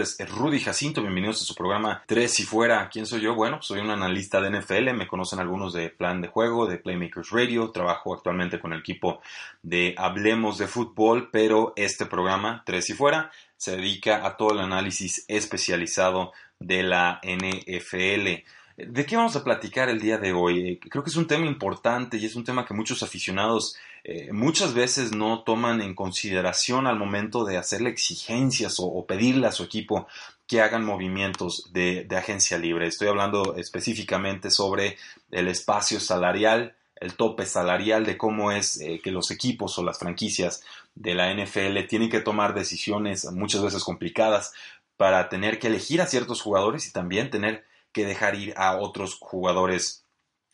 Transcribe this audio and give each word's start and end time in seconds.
Es 0.00 0.18
Rudy 0.28 0.60
Jacinto, 0.60 1.00
bienvenidos 1.00 1.40
a 1.40 1.44
su 1.44 1.54
programa 1.54 2.02
Tres 2.06 2.38
y 2.40 2.42
Fuera. 2.42 2.88
¿Quién 2.90 3.06
soy 3.06 3.22
yo? 3.22 3.34
Bueno, 3.34 3.62
soy 3.62 3.80
un 3.80 3.88
analista 3.88 4.40
de 4.40 4.50
NFL, 4.50 4.92
me 4.92 5.06
conocen 5.06 5.38
algunos 5.38 5.72
de 5.72 5.88
Plan 5.88 6.20
de 6.20 6.28
Juego, 6.28 6.66
de 6.66 6.76
Playmakers 6.76 7.30
Radio, 7.30 7.70
trabajo 7.70 8.12
actualmente 8.12 8.60
con 8.60 8.74
el 8.74 8.80
equipo 8.80 9.20
de 9.62 9.94
Hablemos 9.96 10.58
de 10.58 10.66
Fútbol, 10.66 11.30
pero 11.30 11.72
este 11.76 12.04
programa 12.04 12.62
Tres 12.66 12.90
y 12.90 12.92
Fuera 12.92 13.30
se 13.56 13.76
dedica 13.76 14.26
a 14.26 14.36
todo 14.36 14.52
el 14.52 14.58
análisis 14.58 15.24
especializado 15.28 16.32
de 16.58 16.82
la 16.82 17.20
NFL. 17.22 18.44
¿De 18.76 19.06
qué 19.06 19.16
vamos 19.16 19.34
a 19.36 19.44
platicar 19.44 19.88
el 19.88 20.00
día 20.00 20.18
de 20.18 20.34
hoy? 20.34 20.68
Eh, 20.68 20.80
creo 20.90 21.02
que 21.02 21.08
es 21.08 21.16
un 21.16 21.26
tema 21.26 21.46
importante 21.46 22.18
y 22.18 22.26
es 22.26 22.36
un 22.36 22.44
tema 22.44 22.66
que 22.66 22.74
muchos 22.74 23.02
aficionados 23.02 23.76
eh, 24.08 24.32
muchas 24.32 24.72
veces 24.72 25.16
no 25.16 25.42
toman 25.42 25.82
en 25.82 25.96
consideración 25.96 26.86
al 26.86 26.96
momento 26.96 27.44
de 27.44 27.56
hacerle 27.56 27.90
exigencias 27.90 28.76
o, 28.78 29.04
pedirle 29.04 29.48
a 29.48 29.52
su 29.52 29.64
equipo 29.64 30.06
que 30.46 30.60
hagan 30.60 30.84
movimientos 30.84 31.72
de, 31.72 32.06
agencia 32.16 32.56
libre. 32.56 32.86
Estoy 32.86 33.08
hablando 33.08 33.56
específicamente 33.56 34.52
sobre 34.52 34.96
el 35.32 35.48
espacio 35.48 35.98
salarial, 35.98 36.76
el 36.94 37.14
tope 37.14 37.46
salarial, 37.46 38.06
de 38.06 38.16
cómo 38.16 38.52
es 38.52 38.80
eh, 38.80 39.00
que 39.02 39.10
los 39.10 39.32
equipos 39.32 39.76
o 39.76 39.82
las 39.82 39.98
franquicias 39.98 40.62
de 40.94 41.16
la 41.16 41.34
NFL 41.34 41.88
tienen 41.88 42.08
que 42.08 42.20
tomar 42.20 42.54
decisiones 42.54 43.24
muchas 43.32 43.60
veces 43.60 43.82
complicadas 43.82 44.52
para 44.96 45.28
tener 45.28 45.58
que 45.58 45.66
elegir 45.66 46.00
a 46.00 46.06
ciertos 46.06 46.42
jugadores 46.42 46.86
y 46.86 46.92
también 46.92 47.28
tener 47.28 47.64
que 47.90 48.06
dejar 48.06 48.36
ir 48.36 48.54
a 48.56 48.76
otros 48.76 49.16
jugadores 49.18 50.05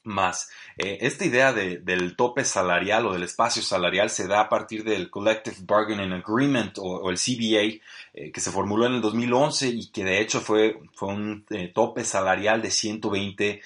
más. 0.04 0.50
Eh, 0.76 0.98
esta 1.02 1.24
idea 1.24 1.52
del 1.52 2.16
tope 2.16 2.44
salarial 2.44 3.06
o 3.06 3.12
del 3.12 3.22
espacio 3.22 3.62
salarial 3.62 4.10
se 4.10 4.26
da 4.26 4.40
a 4.40 4.48
partir 4.48 4.84
del 4.84 5.10
Collective 5.10 5.56
Bargaining 5.60 6.12
Agreement 6.12 6.78
o, 6.78 7.10
el 7.10 7.18
CBA 7.18 7.80
eh, 8.14 8.32
que 8.32 8.40
se 8.40 8.50
formuló 8.50 8.86
en 8.86 8.94
el 8.94 9.00
2011 9.00 9.68
y 9.68 9.90
que 9.90 10.04
de 10.04 10.20
hecho 10.20 10.40
fue, 10.40 10.80
fue 10.94 11.08
un 11.08 11.44
eh, 11.50 11.68
tope 11.68 12.04
salarial 12.04 12.62
de 12.62 12.70
120 12.70 13.62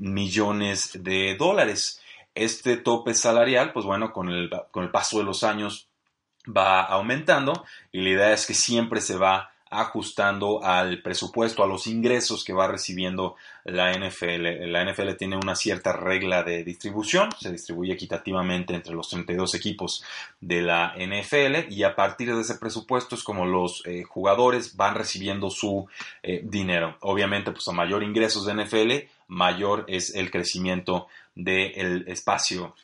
millones 0.00 0.90
de 1.02 1.36
dólares. 1.36 2.00
Este 2.34 2.76
tope 2.76 3.14
salarial, 3.14 3.72
pues 3.72 3.84
bueno, 3.86 4.12
con 4.12 4.28
el, 4.28 4.50
con 4.70 4.84
el 4.84 4.90
paso 4.90 5.18
de 5.18 5.24
los 5.24 5.42
años 5.42 5.88
va 6.46 6.82
aumentando 6.82 7.64
y 7.92 8.00
la 8.00 8.10
idea 8.10 8.32
es 8.32 8.46
que 8.46 8.54
siempre 8.54 9.00
se 9.00 9.16
va 9.16 9.52
ajustando 9.70 10.64
al 10.64 11.02
presupuesto, 11.02 11.62
a 11.62 11.66
los 11.66 11.86
ingresos 11.86 12.44
que 12.44 12.52
va 12.52 12.68
recibiendo 12.68 13.36
la 13.64 13.92
NFL. 13.92 14.70
La 14.70 14.84
NFL 14.84 15.14
tiene 15.18 15.36
una 15.36 15.54
cierta 15.54 15.92
regla 15.92 16.42
de 16.42 16.64
distribución, 16.64 17.30
se 17.38 17.52
distribuye 17.52 17.92
equitativamente 17.92 18.74
entre 18.74 18.94
los 18.94 19.08
32 19.08 19.54
equipos 19.54 20.04
de 20.40 20.62
la 20.62 20.94
NFL 20.96 21.70
y 21.70 21.82
a 21.82 21.94
partir 21.94 22.34
de 22.34 22.40
ese 22.40 22.56
presupuesto 22.56 23.14
es 23.14 23.22
como 23.22 23.46
los 23.46 23.82
eh, 23.86 24.02
jugadores 24.04 24.76
van 24.76 24.94
recibiendo 24.94 25.50
su 25.50 25.86
eh, 26.22 26.40
dinero. 26.44 26.96
Obviamente, 27.00 27.52
pues 27.52 27.66
a 27.68 27.72
mayor 27.72 28.02
ingresos 28.02 28.46
de 28.46 28.54
NFL, 28.54 29.08
mayor 29.28 29.84
es 29.88 30.14
el 30.14 30.30
crecimiento 30.30 31.08
del 31.34 32.04
espacio 32.08 32.74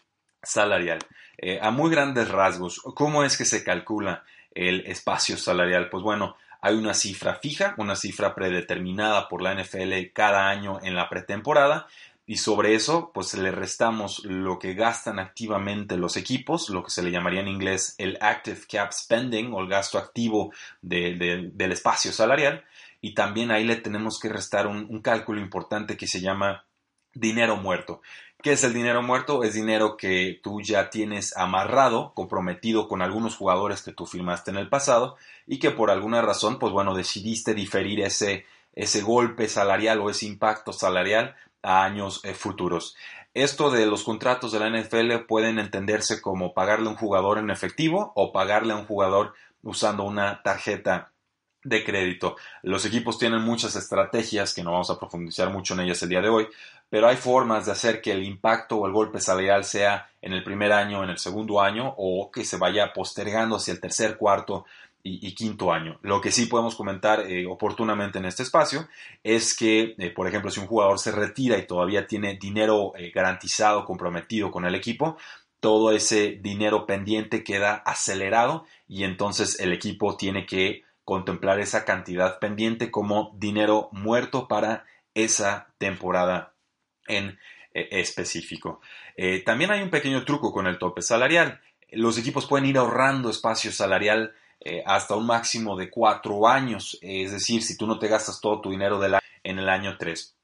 salarial. 0.42 0.98
Eh, 1.38 1.58
a 1.60 1.70
muy 1.70 1.90
grandes 1.90 2.28
rasgos, 2.28 2.80
¿cómo 2.94 3.24
es 3.24 3.36
que 3.36 3.44
se 3.44 3.64
calcula 3.64 4.24
el 4.54 4.86
espacio 4.86 5.36
salarial? 5.36 5.88
Pues 5.90 6.02
bueno, 6.02 6.36
hay 6.64 6.76
una 6.76 6.94
cifra 6.94 7.34
fija, 7.34 7.74
una 7.76 7.94
cifra 7.94 8.34
predeterminada 8.34 9.28
por 9.28 9.42
la 9.42 9.54
NFL 9.54 10.12
cada 10.14 10.48
año 10.48 10.78
en 10.82 10.94
la 10.94 11.10
pretemporada 11.10 11.88
y 12.24 12.38
sobre 12.38 12.74
eso 12.74 13.10
pues 13.12 13.34
le 13.34 13.50
restamos 13.50 14.24
lo 14.24 14.58
que 14.58 14.72
gastan 14.72 15.18
activamente 15.18 15.98
los 15.98 16.16
equipos, 16.16 16.70
lo 16.70 16.82
que 16.82 16.90
se 16.90 17.02
le 17.02 17.10
llamaría 17.10 17.40
en 17.42 17.48
inglés 17.48 17.94
el 17.98 18.16
active 18.18 18.60
cap 18.66 18.92
spending 18.92 19.52
o 19.52 19.60
el 19.60 19.68
gasto 19.68 19.98
activo 19.98 20.54
del 20.80 21.52
espacio 21.70 22.12
salarial 22.12 22.64
y 23.02 23.12
también 23.12 23.50
ahí 23.50 23.64
le 23.64 23.76
tenemos 23.76 24.18
que 24.18 24.30
restar 24.30 24.66
un 24.66 25.02
cálculo 25.02 25.42
importante 25.42 25.98
que 25.98 26.06
se 26.06 26.22
llama 26.22 26.64
dinero 27.12 27.56
muerto. 27.56 28.00
¿Qué 28.44 28.52
es 28.52 28.62
el 28.62 28.74
dinero 28.74 29.02
muerto? 29.02 29.42
Es 29.42 29.54
dinero 29.54 29.96
que 29.96 30.38
tú 30.42 30.60
ya 30.60 30.90
tienes 30.90 31.34
amarrado, 31.34 32.12
comprometido 32.12 32.88
con 32.88 33.00
algunos 33.00 33.36
jugadores 33.36 33.80
que 33.80 33.94
tú 33.94 34.04
firmaste 34.04 34.50
en 34.50 34.58
el 34.58 34.68
pasado 34.68 35.16
y 35.46 35.58
que 35.58 35.70
por 35.70 35.90
alguna 35.90 36.20
razón, 36.20 36.58
pues 36.58 36.70
bueno, 36.70 36.94
decidiste 36.94 37.54
diferir 37.54 38.02
ese, 38.02 38.44
ese 38.74 39.00
golpe 39.00 39.48
salarial 39.48 39.98
o 40.02 40.10
ese 40.10 40.26
impacto 40.26 40.74
salarial 40.74 41.34
a 41.62 41.84
años 41.84 42.20
eh, 42.22 42.34
futuros. 42.34 42.96
Esto 43.32 43.70
de 43.70 43.86
los 43.86 44.04
contratos 44.04 44.52
de 44.52 44.60
la 44.60 44.68
NFL 44.68 45.24
pueden 45.26 45.58
entenderse 45.58 46.20
como 46.20 46.52
pagarle 46.52 46.88
a 46.88 46.90
un 46.90 46.98
jugador 46.98 47.38
en 47.38 47.48
efectivo 47.48 48.12
o 48.14 48.30
pagarle 48.30 48.74
a 48.74 48.76
un 48.76 48.84
jugador 48.84 49.32
usando 49.62 50.04
una 50.04 50.42
tarjeta 50.42 51.14
de 51.64 51.82
crédito. 51.82 52.36
Los 52.62 52.84
equipos 52.84 53.18
tienen 53.18 53.40
muchas 53.40 53.74
estrategias 53.74 54.54
que 54.54 54.62
no 54.62 54.72
vamos 54.72 54.90
a 54.90 54.98
profundizar 54.98 55.50
mucho 55.50 55.74
en 55.74 55.80
ellas 55.80 56.02
el 56.02 56.10
día 56.10 56.20
de 56.20 56.28
hoy, 56.28 56.46
pero 56.94 57.08
hay 57.08 57.16
formas 57.16 57.66
de 57.66 57.72
hacer 57.72 58.00
que 58.00 58.12
el 58.12 58.22
impacto 58.22 58.76
o 58.76 58.86
el 58.86 58.92
golpe 58.92 59.20
salarial 59.20 59.64
sea 59.64 60.08
en 60.22 60.32
el 60.32 60.44
primer 60.44 60.70
año, 60.70 61.02
en 61.02 61.10
el 61.10 61.18
segundo 61.18 61.60
año 61.60 61.92
o 61.98 62.30
que 62.30 62.44
se 62.44 62.56
vaya 62.56 62.92
postergando 62.92 63.56
hacia 63.56 63.72
el 63.72 63.80
tercer, 63.80 64.16
cuarto 64.16 64.64
y, 65.02 65.34
quinto 65.34 65.72
año. 65.72 65.98
Lo 66.02 66.20
que 66.20 66.30
sí 66.30 66.46
podemos 66.46 66.76
comentar 66.76 67.28
eh, 67.28 67.46
oportunamente 67.46 68.20
en 68.20 68.26
este 68.26 68.44
espacio 68.44 68.86
es 69.24 69.56
que, 69.56 69.96
eh, 69.98 70.10
por 70.10 70.28
ejemplo, 70.28 70.52
si 70.52 70.60
un 70.60 70.68
jugador 70.68 71.00
se 71.00 71.10
retira 71.10 71.58
y 71.58 71.66
todavía 71.66 72.06
tiene 72.06 72.38
dinero 72.40 72.92
eh, 72.96 73.10
garantizado, 73.12 73.84
comprometido 73.84 74.52
con 74.52 74.64
el 74.64 74.76
equipo, 74.76 75.16
todo 75.58 75.90
ese 75.90 76.38
dinero 76.40 76.86
pendiente 76.86 77.42
queda 77.42 77.74
acelerado 77.74 78.66
y 78.86 79.02
entonces 79.02 79.58
el 79.58 79.72
equipo 79.72 80.16
tiene 80.16 80.46
que 80.46 80.84
contemplar 81.02 81.58
esa 81.58 81.84
cantidad 81.84 82.38
pendiente 82.38 82.92
como 82.92 83.32
dinero 83.34 83.88
muerto 83.90 84.46
para 84.46 84.84
esa 85.12 85.66
temporada 85.78 86.53
en 87.06 87.38
eh, 87.72 87.88
específico. 87.90 88.80
Eh, 89.16 89.42
también 89.44 89.70
hay 89.70 89.82
un 89.82 89.90
pequeño 89.90 90.24
truco 90.24 90.52
con 90.52 90.66
el 90.66 90.78
tope 90.78 91.02
salarial. 91.02 91.60
Los 91.90 92.18
equipos 92.18 92.46
pueden 92.46 92.66
ir 92.66 92.78
ahorrando 92.78 93.30
espacio 93.30 93.72
salarial 93.72 94.34
eh, 94.60 94.82
hasta 94.86 95.16
un 95.16 95.26
máximo 95.26 95.76
de 95.76 95.90
cuatro 95.90 96.48
años, 96.48 96.98
es 97.02 97.32
decir, 97.32 97.62
si 97.62 97.76
tú 97.76 97.86
no 97.86 97.98
te 97.98 98.08
gastas 98.08 98.40
todo 98.40 98.60
tu 98.60 98.70
dinero 98.70 99.00
en 99.42 99.58
el 99.58 99.68
año 99.68 99.96
3. 99.98 100.34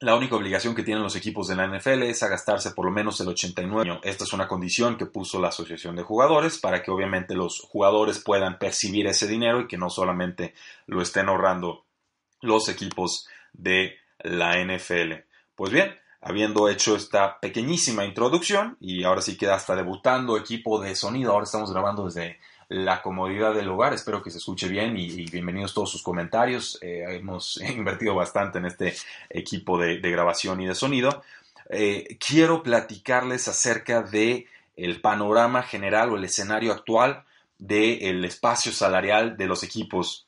La 0.00 0.16
única 0.16 0.36
obligación 0.36 0.74
que 0.74 0.82
tienen 0.82 1.02
los 1.02 1.16
equipos 1.16 1.48
de 1.48 1.56
la 1.56 1.66
NFL 1.66 2.04
es 2.04 2.22
a 2.22 2.28
gastarse 2.28 2.70
por 2.70 2.84
lo 2.84 2.90
menos 2.90 3.20
el 3.20 3.28
89. 3.28 4.00
Esta 4.04 4.24
es 4.24 4.32
una 4.32 4.48
condición 4.48 4.96
que 4.96 5.06
puso 5.06 5.40
la 5.40 5.48
Asociación 5.48 5.96
de 5.96 6.04
Jugadores 6.04 6.58
para 6.58 6.82
que 6.82 6.90
obviamente 6.90 7.34
los 7.34 7.60
jugadores 7.60 8.20
puedan 8.20 8.58
percibir 8.58 9.08
ese 9.08 9.26
dinero 9.26 9.60
y 9.60 9.66
que 9.66 9.76
no 9.76 9.90
solamente 9.90 10.54
lo 10.86 11.02
estén 11.02 11.28
ahorrando 11.28 11.84
los 12.40 12.68
equipos 12.68 13.28
de 13.52 13.96
la 14.20 14.56
NFL. 14.64 15.24
Pues 15.56 15.72
bien, 15.72 15.98
habiendo 16.20 16.68
hecho 16.68 16.96
esta 16.96 17.38
pequeñísima 17.38 18.04
introducción 18.04 18.76
y 18.80 19.04
ahora 19.04 19.22
sí 19.22 19.36
queda 19.36 19.54
hasta 19.54 19.76
debutando 19.76 20.36
equipo 20.36 20.80
de 20.80 20.94
sonido. 20.94 21.32
Ahora 21.32 21.44
estamos 21.44 21.72
grabando 21.72 22.06
desde 22.06 22.38
la 22.68 23.00
comodidad 23.02 23.54
del 23.54 23.68
hogar. 23.68 23.94
Espero 23.94 24.22
que 24.22 24.30
se 24.30 24.38
escuche 24.38 24.68
bien 24.68 24.96
y, 24.96 25.24
bienvenidos 25.30 25.74
todos 25.74 25.90
sus 25.90 26.02
comentarios. 26.02 26.78
Eh, 26.82 27.04
hemos 27.08 27.60
invertido 27.76 28.14
bastante 28.14 28.58
en 28.58 28.66
este 28.66 28.94
equipo 29.30 29.78
de, 29.78 29.98
grabación 30.00 30.60
y 30.60 30.66
de 30.66 30.74
sonido. 30.74 31.22
Eh, 31.70 32.18
quiero 32.18 32.62
platicarles 32.62 33.48
acerca 33.48 34.02
de 34.02 34.46
el 34.76 35.00
panorama 35.00 35.62
general 35.62 36.10
o 36.10 36.16
el 36.16 36.24
escenario 36.24 36.72
actual 36.72 37.24
del 37.58 38.24
espacio 38.24 38.72
salarial 38.72 39.36
de 39.36 39.46
los 39.46 39.62
equipos 39.62 40.26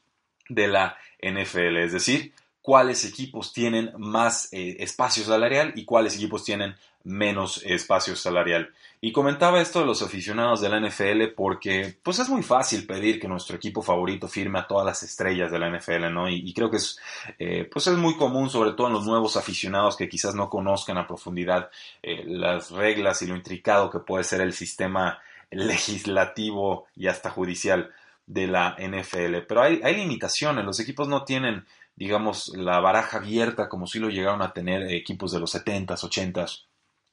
de 0.49 0.67
la 0.67 0.97
NFL. 1.23 1.77
Es 1.79 1.93
decir, 1.93 2.33
cuáles 2.63 3.05
equipos 3.05 3.53
tienen 3.53 3.93
más 3.97 4.53
eh, 4.53 4.77
espacio 4.81 5.25
salarial 5.25 5.73
y 5.77 5.85
cuáles 5.85 6.17
equipos 6.17 6.45
tienen 6.45 6.75
menos 7.03 7.63
espacio 7.65 8.15
salarial. 8.15 8.71
Y 9.01 9.13
comentaba 9.13 9.63
esto 9.63 9.81
de 9.81 9.87
los 9.87 10.03
aficionados 10.03 10.61
de 10.61 10.69
la 10.69 10.79
NFL 10.79 11.35
porque 11.35 11.97
pues 12.03 12.19
es 12.19 12.29
muy 12.29 12.43
fácil 12.43 12.87
pedir 12.87 13.19
que 13.19 13.29
nuestro 13.29 13.57
equipo 13.57 13.81
favorito 13.81 14.29
firme 14.29 14.59
a 14.59 14.67
todas 14.67 14.85
las 14.85 15.03
estrellas 15.03 15.51
de 15.51 15.59
la 15.59 15.71
NFL, 15.71 16.13
¿no? 16.13 16.29
Y, 16.29 16.53
creo 16.53 16.71
que 16.71 16.77
es, 16.77 16.99
eh, 17.39 17.69
pues 17.73 17.87
es 17.87 17.97
muy 17.97 18.17
común, 18.17 18.51
sobre 18.51 18.73
todo 18.73 18.89
en 18.89 18.93
los 18.93 19.07
nuevos 19.07 19.39
aficionados 19.39 19.97
que 19.97 20.09
quizás 20.09 20.35
no 20.35 20.51
conozcan 20.51 20.99
a 20.99 21.07
profundidad 21.07 21.71
eh, 22.03 22.25
las 22.27 22.71
reglas 22.71 23.23
y 23.23 23.27
lo 23.27 23.37
intricado 23.37 23.91
que 23.91 24.01
puede 24.01 24.25
ser 24.25 24.43
el 24.43 24.53
sistema 24.53 25.19
legislativo 25.51 26.87
y 26.95 27.07
hasta 27.07 27.31
judicial 27.31 27.91
de 28.27 28.47
la 28.47 28.77
NFL. 28.79 29.39
Pero 29.49 29.63
hay, 29.63 29.81
hay 29.83 29.97
limitaciones, 29.97 30.65
los 30.65 30.79
equipos 30.79 31.09
no 31.09 31.25
tienen, 31.25 31.65
digamos, 32.01 32.49
la 32.57 32.81
baraja 32.81 33.19
abierta 33.19 33.69
como 33.69 33.87
si 33.87 33.99
lo 34.01 34.09
llegaron 34.09 34.41
a 34.41 34.55
tener 34.55 34.91
equipos 34.91 35.33
de 35.33 35.39
los 35.39 35.55
70s, 35.55 36.03
80s 36.03 36.70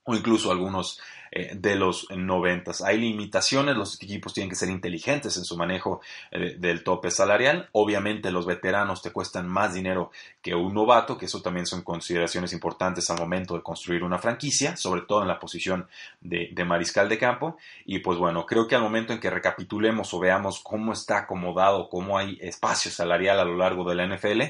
o 0.08 0.16
incluso 0.16 0.52
algunos 0.52 1.00
eh, 1.32 1.52
de 1.54 1.76
los 1.76 2.08
noventas. 2.12 2.82
Hay 2.82 2.98
limitaciones, 2.98 3.76
los 3.76 4.02
equipos 4.02 4.34
tienen 4.34 4.50
que 4.50 4.56
ser 4.56 4.70
inteligentes 4.70 5.36
en 5.36 5.44
su 5.44 5.58
manejo 5.58 6.00
eh, 6.32 6.56
del 6.58 6.84
tope 6.84 7.12
salarial. 7.12 7.68
Obviamente 7.74 8.32
los 8.32 8.46
veteranos 8.46 9.02
te 9.02 9.12
cuestan 9.12 9.48
más 9.48 9.74
dinero 9.74 10.12
que 10.42 10.56
un 10.56 10.74
novato, 10.74 11.18
que 11.18 11.26
eso 11.26 11.42
también 11.42 11.66
son 11.66 11.82
consideraciones 11.82 12.54
importantes 12.54 13.10
al 13.10 13.20
momento 13.20 13.56
de 13.56 13.64
construir 13.64 14.04
una 14.04 14.18
franquicia, 14.18 14.78
sobre 14.78 15.02
todo 15.02 15.22
en 15.22 15.28
la 15.28 15.40
posición 15.40 15.88
de, 16.22 16.50
de 16.54 16.64
mariscal 16.64 17.10
de 17.10 17.18
campo. 17.18 17.58
Y 17.86 18.00
pues 18.00 18.18
bueno, 18.18 18.46
creo 18.46 18.66
que 18.66 18.76
al 18.76 18.82
momento 18.82 19.12
en 19.12 19.20
que 19.20 19.30
recapitulemos 19.30 20.14
o 20.14 20.20
veamos 20.20 20.62
cómo 20.62 20.94
está 20.94 21.18
acomodado, 21.20 21.90
cómo 21.90 22.18
hay 22.18 22.38
espacio 22.40 22.90
salarial 22.90 23.42
a 23.42 23.46
lo 23.46 23.58
largo 23.58 23.84
de 23.90 23.96
la 23.96 24.08
NFL, 24.08 24.44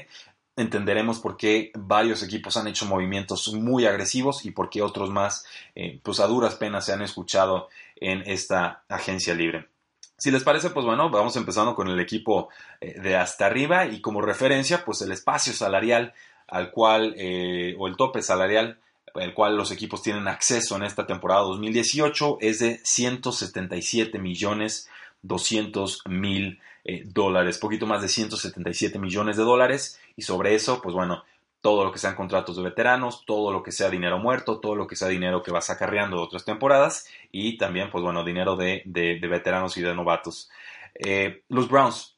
entenderemos 0.58 1.20
por 1.20 1.36
qué 1.36 1.70
varios 1.74 2.22
equipos 2.22 2.56
han 2.56 2.68
hecho 2.68 2.86
movimientos 2.86 3.52
muy 3.54 3.86
agresivos 3.86 4.44
y 4.44 4.50
por 4.50 4.68
qué 4.68 4.82
otros 4.82 5.10
más, 5.10 5.46
eh, 5.74 6.00
pues 6.02 6.20
a 6.20 6.26
duras 6.26 6.56
penas 6.56 6.84
se 6.84 6.92
han 6.92 7.02
escuchado 7.02 7.68
en 7.96 8.22
esta 8.26 8.82
agencia 8.88 9.34
libre. 9.34 9.68
Si 10.16 10.30
les 10.30 10.42
parece, 10.42 10.70
pues 10.70 10.84
bueno, 10.84 11.10
vamos 11.10 11.36
empezando 11.36 11.74
con 11.74 11.88
el 11.88 12.00
equipo 12.00 12.48
eh, 12.80 13.00
de 13.00 13.16
hasta 13.16 13.46
arriba 13.46 13.86
y 13.86 14.00
como 14.00 14.20
referencia, 14.20 14.84
pues 14.84 15.00
el 15.02 15.12
espacio 15.12 15.52
salarial 15.52 16.12
al 16.48 16.70
cual, 16.72 17.14
eh, 17.16 17.76
o 17.78 17.86
el 17.86 17.96
tope 17.96 18.20
salarial 18.22 18.80
al 19.14 19.34
cual 19.34 19.56
los 19.56 19.70
equipos 19.70 20.02
tienen 20.02 20.28
acceso 20.28 20.76
en 20.76 20.82
esta 20.82 21.06
temporada 21.06 21.42
2018 21.42 22.38
es 22.40 22.58
de 22.58 22.80
177 22.84 24.18
millones 24.18 24.88
200 25.22 26.02
mil 26.08 26.60
eh, 26.90 27.02
dólares, 27.04 27.58
poquito 27.58 27.86
más 27.86 28.00
de 28.00 28.08
177 28.08 28.98
millones 28.98 29.36
de 29.36 29.42
dólares 29.42 30.00
y 30.16 30.22
sobre 30.22 30.54
eso, 30.54 30.80
pues 30.80 30.94
bueno, 30.94 31.22
todo 31.60 31.84
lo 31.84 31.92
que 31.92 31.98
sean 31.98 32.14
contratos 32.14 32.56
de 32.56 32.62
veteranos, 32.62 33.26
todo 33.26 33.52
lo 33.52 33.62
que 33.62 33.72
sea 33.72 33.90
dinero 33.90 34.18
muerto, 34.18 34.58
todo 34.58 34.74
lo 34.74 34.86
que 34.86 34.96
sea 34.96 35.08
dinero 35.08 35.42
que 35.42 35.50
vas 35.50 35.68
acarreando 35.68 36.16
de 36.16 36.22
otras 36.22 36.46
temporadas 36.46 37.06
y 37.30 37.58
también, 37.58 37.90
pues 37.90 38.02
bueno, 38.02 38.24
dinero 38.24 38.56
de, 38.56 38.84
veteranos 38.86 39.76
y 39.76 39.82
de 39.82 39.94
novatos. 39.94 40.48
Eh, 40.94 41.42
los 41.50 41.68
Browns. 41.68 42.16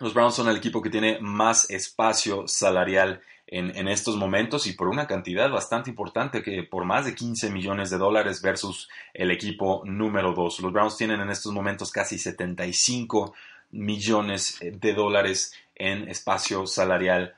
Los 0.00 0.14
Browns 0.14 0.34
son 0.34 0.48
el 0.48 0.56
equipo 0.56 0.82
que 0.82 0.90
tiene 0.90 1.18
más 1.20 1.70
espacio 1.70 2.48
salarial 2.48 3.20
en, 3.46 3.86
estos 3.86 4.16
momentos 4.16 4.66
y 4.66 4.72
por 4.72 4.88
una 4.88 5.06
cantidad 5.06 5.48
bastante 5.48 5.90
importante, 5.90 6.42
que 6.42 6.64
por 6.64 6.84
más 6.84 7.04
de 7.04 7.14
15 7.14 7.50
millones 7.50 7.88
de 7.90 7.98
dólares 7.98 8.42
versus 8.42 8.88
el 9.14 9.30
equipo 9.30 9.82
número 9.84 10.32
2. 10.32 10.60
Los 10.60 10.72
Browns 10.72 10.96
tienen 10.96 11.20
en 11.20 11.30
estos 11.30 11.52
momentos 11.52 11.92
casi 11.92 12.18
75 12.18 13.32
millones 13.70 14.58
de 14.60 14.94
dólares 14.94 15.52
en 15.74 16.08
espacio 16.08 16.66
salarial 16.66 17.34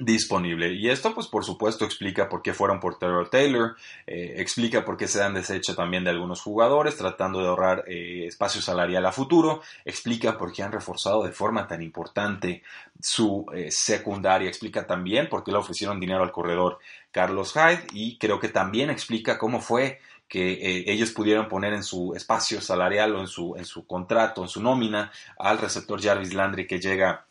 disponible. 0.00 0.72
Y 0.72 0.88
esto, 0.88 1.14
pues, 1.14 1.26
por 1.26 1.44
supuesto, 1.44 1.84
explica 1.84 2.28
por 2.28 2.42
qué 2.42 2.54
fueron 2.54 2.80
por 2.80 2.98
Terrell 2.98 3.28
Taylor, 3.28 3.76
eh, 4.06 4.34
explica 4.38 4.84
por 4.84 4.96
qué 4.96 5.06
se 5.06 5.22
han 5.22 5.34
deshecho 5.34 5.74
también 5.76 6.04
de 6.04 6.10
algunos 6.10 6.40
jugadores, 6.40 6.96
tratando 6.96 7.40
de 7.40 7.48
ahorrar 7.48 7.84
eh, 7.86 8.24
espacio 8.26 8.62
salarial 8.62 9.04
a 9.04 9.12
futuro, 9.12 9.60
explica 9.84 10.38
por 10.38 10.52
qué 10.52 10.62
han 10.62 10.72
reforzado 10.72 11.22
de 11.22 11.32
forma 11.32 11.68
tan 11.68 11.82
importante 11.82 12.62
su 12.98 13.44
eh, 13.54 13.70
secundaria, 13.70 14.48
explica 14.48 14.86
también 14.86 15.28
por 15.28 15.44
qué 15.44 15.52
le 15.52 15.58
ofrecieron 15.58 16.00
dinero 16.00 16.22
al 16.22 16.32
corredor 16.32 16.78
Carlos 17.10 17.52
Hyde 17.52 17.86
y 17.92 18.16
creo 18.16 18.40
que 18.40 18.48
también 18.48 18.88
explica 18.88 19.38
cómo 19.38 19.60
fue 19.60 20.00
que 20.30 20.84
ellos 20.86 21.10
pudieron 21.10 21.48
poner 21.48 21.72
en 21.72 21.82
su 21.82 22.14
espacio 22.14 22.60
salarial 22.60 23.16
o 23.16 23.20
en 23.20 23.26
su, 23.26 23.56
en 23.56 23.64
su 23.64 23.84
contrato, 23.84 24.42
en 24.42 24.48
su 24.48 24.62
nómina, 24.62 25.10
al 25.36 25.58
receptor 25.58 26.00
Jarvis 26.00 26.32
Landry 26.32 26.66
que 26.66 26.80
llega 26.80 27.26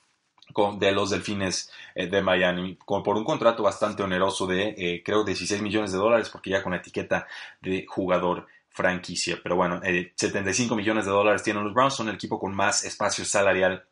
de 0.78 0.92
los 0.92 1.10
Delfines 1.12 1.72
eh, 1.96 2.08
de 2.08 2.22
Miami, 2.22 2.78
por 2.86 3.16
un 3.16 3.24
contrato 3.24 3.64
bastante 3.64 4.04
oneroso 4.04 4.48
de, 4.48 4.76
eh, 4.78 5.04
creo, 5.04 5.24
16 5.24 5.62
millones 5.62 5.92
de 5.92 5.98
dólares, 5.98 6.30
porque 6.30 6.50
ya 6.50 6.64
con 6.64 6.74
etiqueta 6.74 7.28
de 7.62 7.86
jugador 7.88 8.48
franquicia. 8.70 9.40
Pero 9.42 9.56
bueno, 9.56 9.80
75 10.16 10.74
eh, 10.74 10.78
millones 10.78 11.06
de 11.06 11.12
dólares 11.12 11.44
tienen 11.44 11.64
los 11.64 11.74
Browns, 11.74 11.94
son 11.96 12.10
el 12.10 12.16
equipo 12.16 12.40
con 12.40 12.54
más 12.54 12.84
espacio 12.84 13.26
salarial 13.26 13.86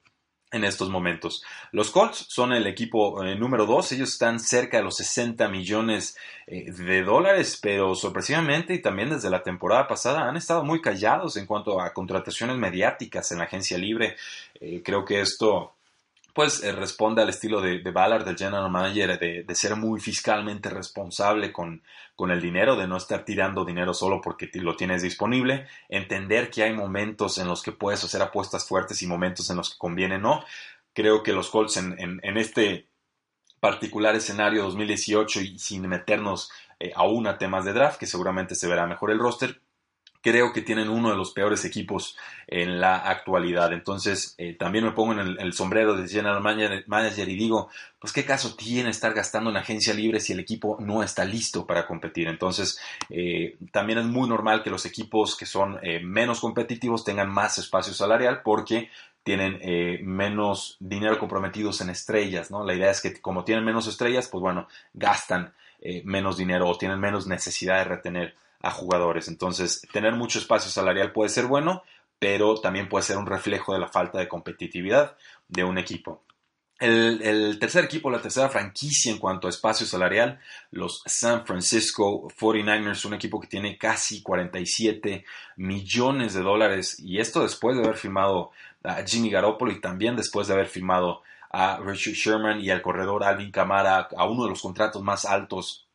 en 0.52 0.64
estos 0.64 0.90
momentos. 0.90 1.44
Los 1.72 1.92
Colts 1.92 2.26
son 2.30 2.54
el 2.54 2.68
equipo 2.68 3.24
número 3.36 3.66
2, 3.66 3.92
ellos 3.94 4.14
están 4.14 4.40
cerca 4.40 4.78
de 4.78 4.84
los 4.84 4.96
60 4.98 5.48
millones 5.50 6.18
de 6.48 7.04
dólares, 7.04 7.60
pero 7.62 7.96
sorpresivamente 7.96 8.74
y 8.74 8.82
también 8.82 9.10
desde 9.10 9.30
la 9.30 9.44
temporada 9.44 9.88
pasada 9.88 10.28
han 10.28 10.38
estado 10.38 10.64
muy 10.64 10.82
callados 10.82 11.36
en 11.38 11.46
cuanto 11.46 11.82
a 11.82 11.94
contrataciones 11.94 12.58
mediáticas 12.58 13.32
en 13.32 13.40
la 13.40 13.44
agencia 13.44 13.78
libre. 13.78 14.16
creo 14.84 15.04
que 15.04 15.22
esto 15.22 15.77
pues 16.38 16.62
eh, 16.64 16.72
responde 16.72 17.24
al 17.24 17.30
estilo 17.30 17.62
de, 17.62 17.80
de, 17.80 17.90
Ballard, 17.90 18.24
del 18.24 18.38
general 18.38 18.70
manager, 18.70 19.18
de, 19.18 19.42
de 19.42 19.56
ser 19.56 19.76
muy 19.76 20.00
fiscalmente 20.00 20.70
responsable 20.70 21.52
con, 21.52 21.82
con, 22.16 22.30
el 22.30 22.40
dinero, 22.40 22.76
de 22.76 22.88
no 22.88 22.96
estar 22.98 23.26
tirando 23.26 23.66
dinero 23.66 23.92
solo 23.92 24.22
porque 24.22 24.48
lo 24.54 24.76
tienes 24.76 25.02
disponible, 25.02 25.66
entender 25.90 26.52
que 26.52 26.62
hay 26.62 26.74
momentos 26.74 27.40
en 27.40 27.48
los 27.48 27.64
que 27.64 27.72
puedes 27.72 28.04
hacer 28.04 28.22
apuestas 28.22 28.68
fuertes 28.68 29.02
y 29.02 29.08
momentos 29.08 29.50
en 29.50 29.58
los 29.58 29.72
que 29.72 29.80
conviene 29.80 30.20
no. 30.20 30.46
Creo 30.94 31.24
que 31.24 31.34
los 31.34 31.50
Colts 31.50 31.78
en, 31.78 31.96
en, 31.98 32.38
este 32.38 32.88
particular 33.60 34.16
escenario 34.16 34.62
2018 34.62 35.42
y 35.42 35.58
sin 35.58 35.90
meternos 35.90 36.52
eh, 36.80 36.92
aún 36.96 37.26
a 37.26 37.40
temas 37.40 37.66
de 37.66 37.74
draft, 37.74 37.98
que 37.98 38.06
seguramente 38.06 38.54
se 38.54 38.68
verá 38.68 38.86
mejor 38.86 39.10
el 39.10 39.18
roster, 39.18 39.60
creo 40.28 40.52
que 40.52 40.62
tienen 40.62 40.90
uno 40.90 41.10
de 41.10 41.16
los 41.16 41.32
peores 41.32 41.64
equipos 41.64 42.18
en 42.48 42.82
la 42.82 42.98
actualidad. 42.98 43.72
Entonces, 43.72 44.36
eh, 44.38 44.56
también 44.56 44.84
me 44.84 44.92
pongo 44.92 45.14
en 45.14 45.38
el, 45.40 45.54
sombrero 45.54 45.96
de 45.96 46.06
general 46.06 46.42
manager, 46.42 47.30
y 47.30 47.36
digo, 47.38 47.70
pues 47.98 48.12
qué 48.12 48.26
caso 48.26 48.58
tiene 48.58 48.90
estar 48.90 49.14
gastando 49.14 49.50
en 49.50 49.56
agencia 49.56 49.94
libre 49.94 50.20
si 50.20 50.34
el 50.34 50.42
equipo 50.42 50.76
no 50.82 51.02
está 51.02 51.24
listo 51.24 51.66
para 51.66 51.88
competir. 51.88 52.28
Entonces, 52.28 52.78
eh, 53.10 53.56
también 53.72 54.00
es 54.00 54.06
muy 54.06 54.28
normal 54.28 54.64
que 54.64 54.70
los 54.70 54.86
equipos 54.86 55.38
que 55.38 55.46
son 55.46 55.80
eh, 55.82 56.02
menos 56.04 56.42
competitivos 56.42 57.06
tengan 57.06 57.30
más 57.30 57.58
espacio 57.58 57.94
salarial 57.94 58.42
porque 58.44 58.90
tienen 59.24 59.60
menos 60.06 60.78
dinero 60.80 61.20
comprometidos 61.20 61.82
en 61.82 61.90
estrellas, 61.90 62.50
¿no? 62.50 62.64
La 62.64 62.74
idea 62.74 62.92
es 62.92 63.02
que 63.02 63.20
como 63.20 63.44
tienen 63.44 63.66
menos 63.66 63.86
estrellas, 63.86 64.30
pues 64.30 64.42
bueno, 64.42 64.70
gastan 64.94 65.54
menos 66.06 66.38
dinero 66.38 66.70
o 66.70 66.78
tienen 66.78 66.98
menos 66.98 67.28
necesidad 67.28 67.80
de 67.80 67.84
retener 67.84 68.36
a 68.62 68.72
jugadores. 68.72 69.28
Entonces, 69.28 69.82
tener 69.92 70.14
mucho 70.14 70.40
espacio 70.40 70.72
salarial 70.72 71.12
puede 71.12 71.30
ser 71.30 71.46
bueno, 71.46 71.84
pero 72.20 72.56
también 72.56 72.90
puede 72.90 73.04
ser 73.04 73.18
un 73.18 73.26
reflejo 73.26 73.74
de 73.74 73.80
la 73.80 73.88
falta 73.88 74.20
de 74.20 74.28
competitividad 74.28 75.18
de 75.48 75.64
un 75.64 75.78
equipo. 75.78 76.24
El, 76.80 77.58
tercer 77.60 77.86
equipo, 77.86 78.12
la 78.12 78.22
tercera 78.22 78.50
franquicia 78.50 79.12
en 79.12 79.18
cuanto 79.18 79.48
a 79.48 79.50
espacio 79.50 79.88
salarial, 79.88 80.40
los 80.70 81.02
San 81.08 81.44
Francisco 81.44 82.28
49ers, 82.40 83.06
un 83.06 83.16
equipo 83.16 83.40
que 83.40 83.48
tiene 83.48 83.80
casi 83.80 84.22
47 84.22 85.26
millones 85.56 86.36
de 86.36 86.42
dólares, 86.42 87.00
y 87.00 87.20
esto 87.20 87.42
después 87.42 87.76
de 87.76 87.84
haber 87.84 87.98
firmado 87.98 88.52
a 88.84 89.04
Jimmy 89.04 89.32
Garoppolo 89.32 89.72
y 89.72 89.82
también 89.82 90.16
después 90.16 90.48
de 90.48 90.54
haber 90.54 90.68
firmado 90.68 91.24
a 91.50 91.80
Richard 91.84 92.14
Sherman 92.14 92.62
y 92.62 92.70
al 92.70 92.84
corredor 92.84 93.24
Alvin 93.24 93.52
Kamara 93.52 94.08
a 94.16 94.30
uno 94.30 94.44
de 94.44 94.50
los 94.50 94.62
contratos 94.62 95.02
más 95.02 95.26
altos 95.26 95.87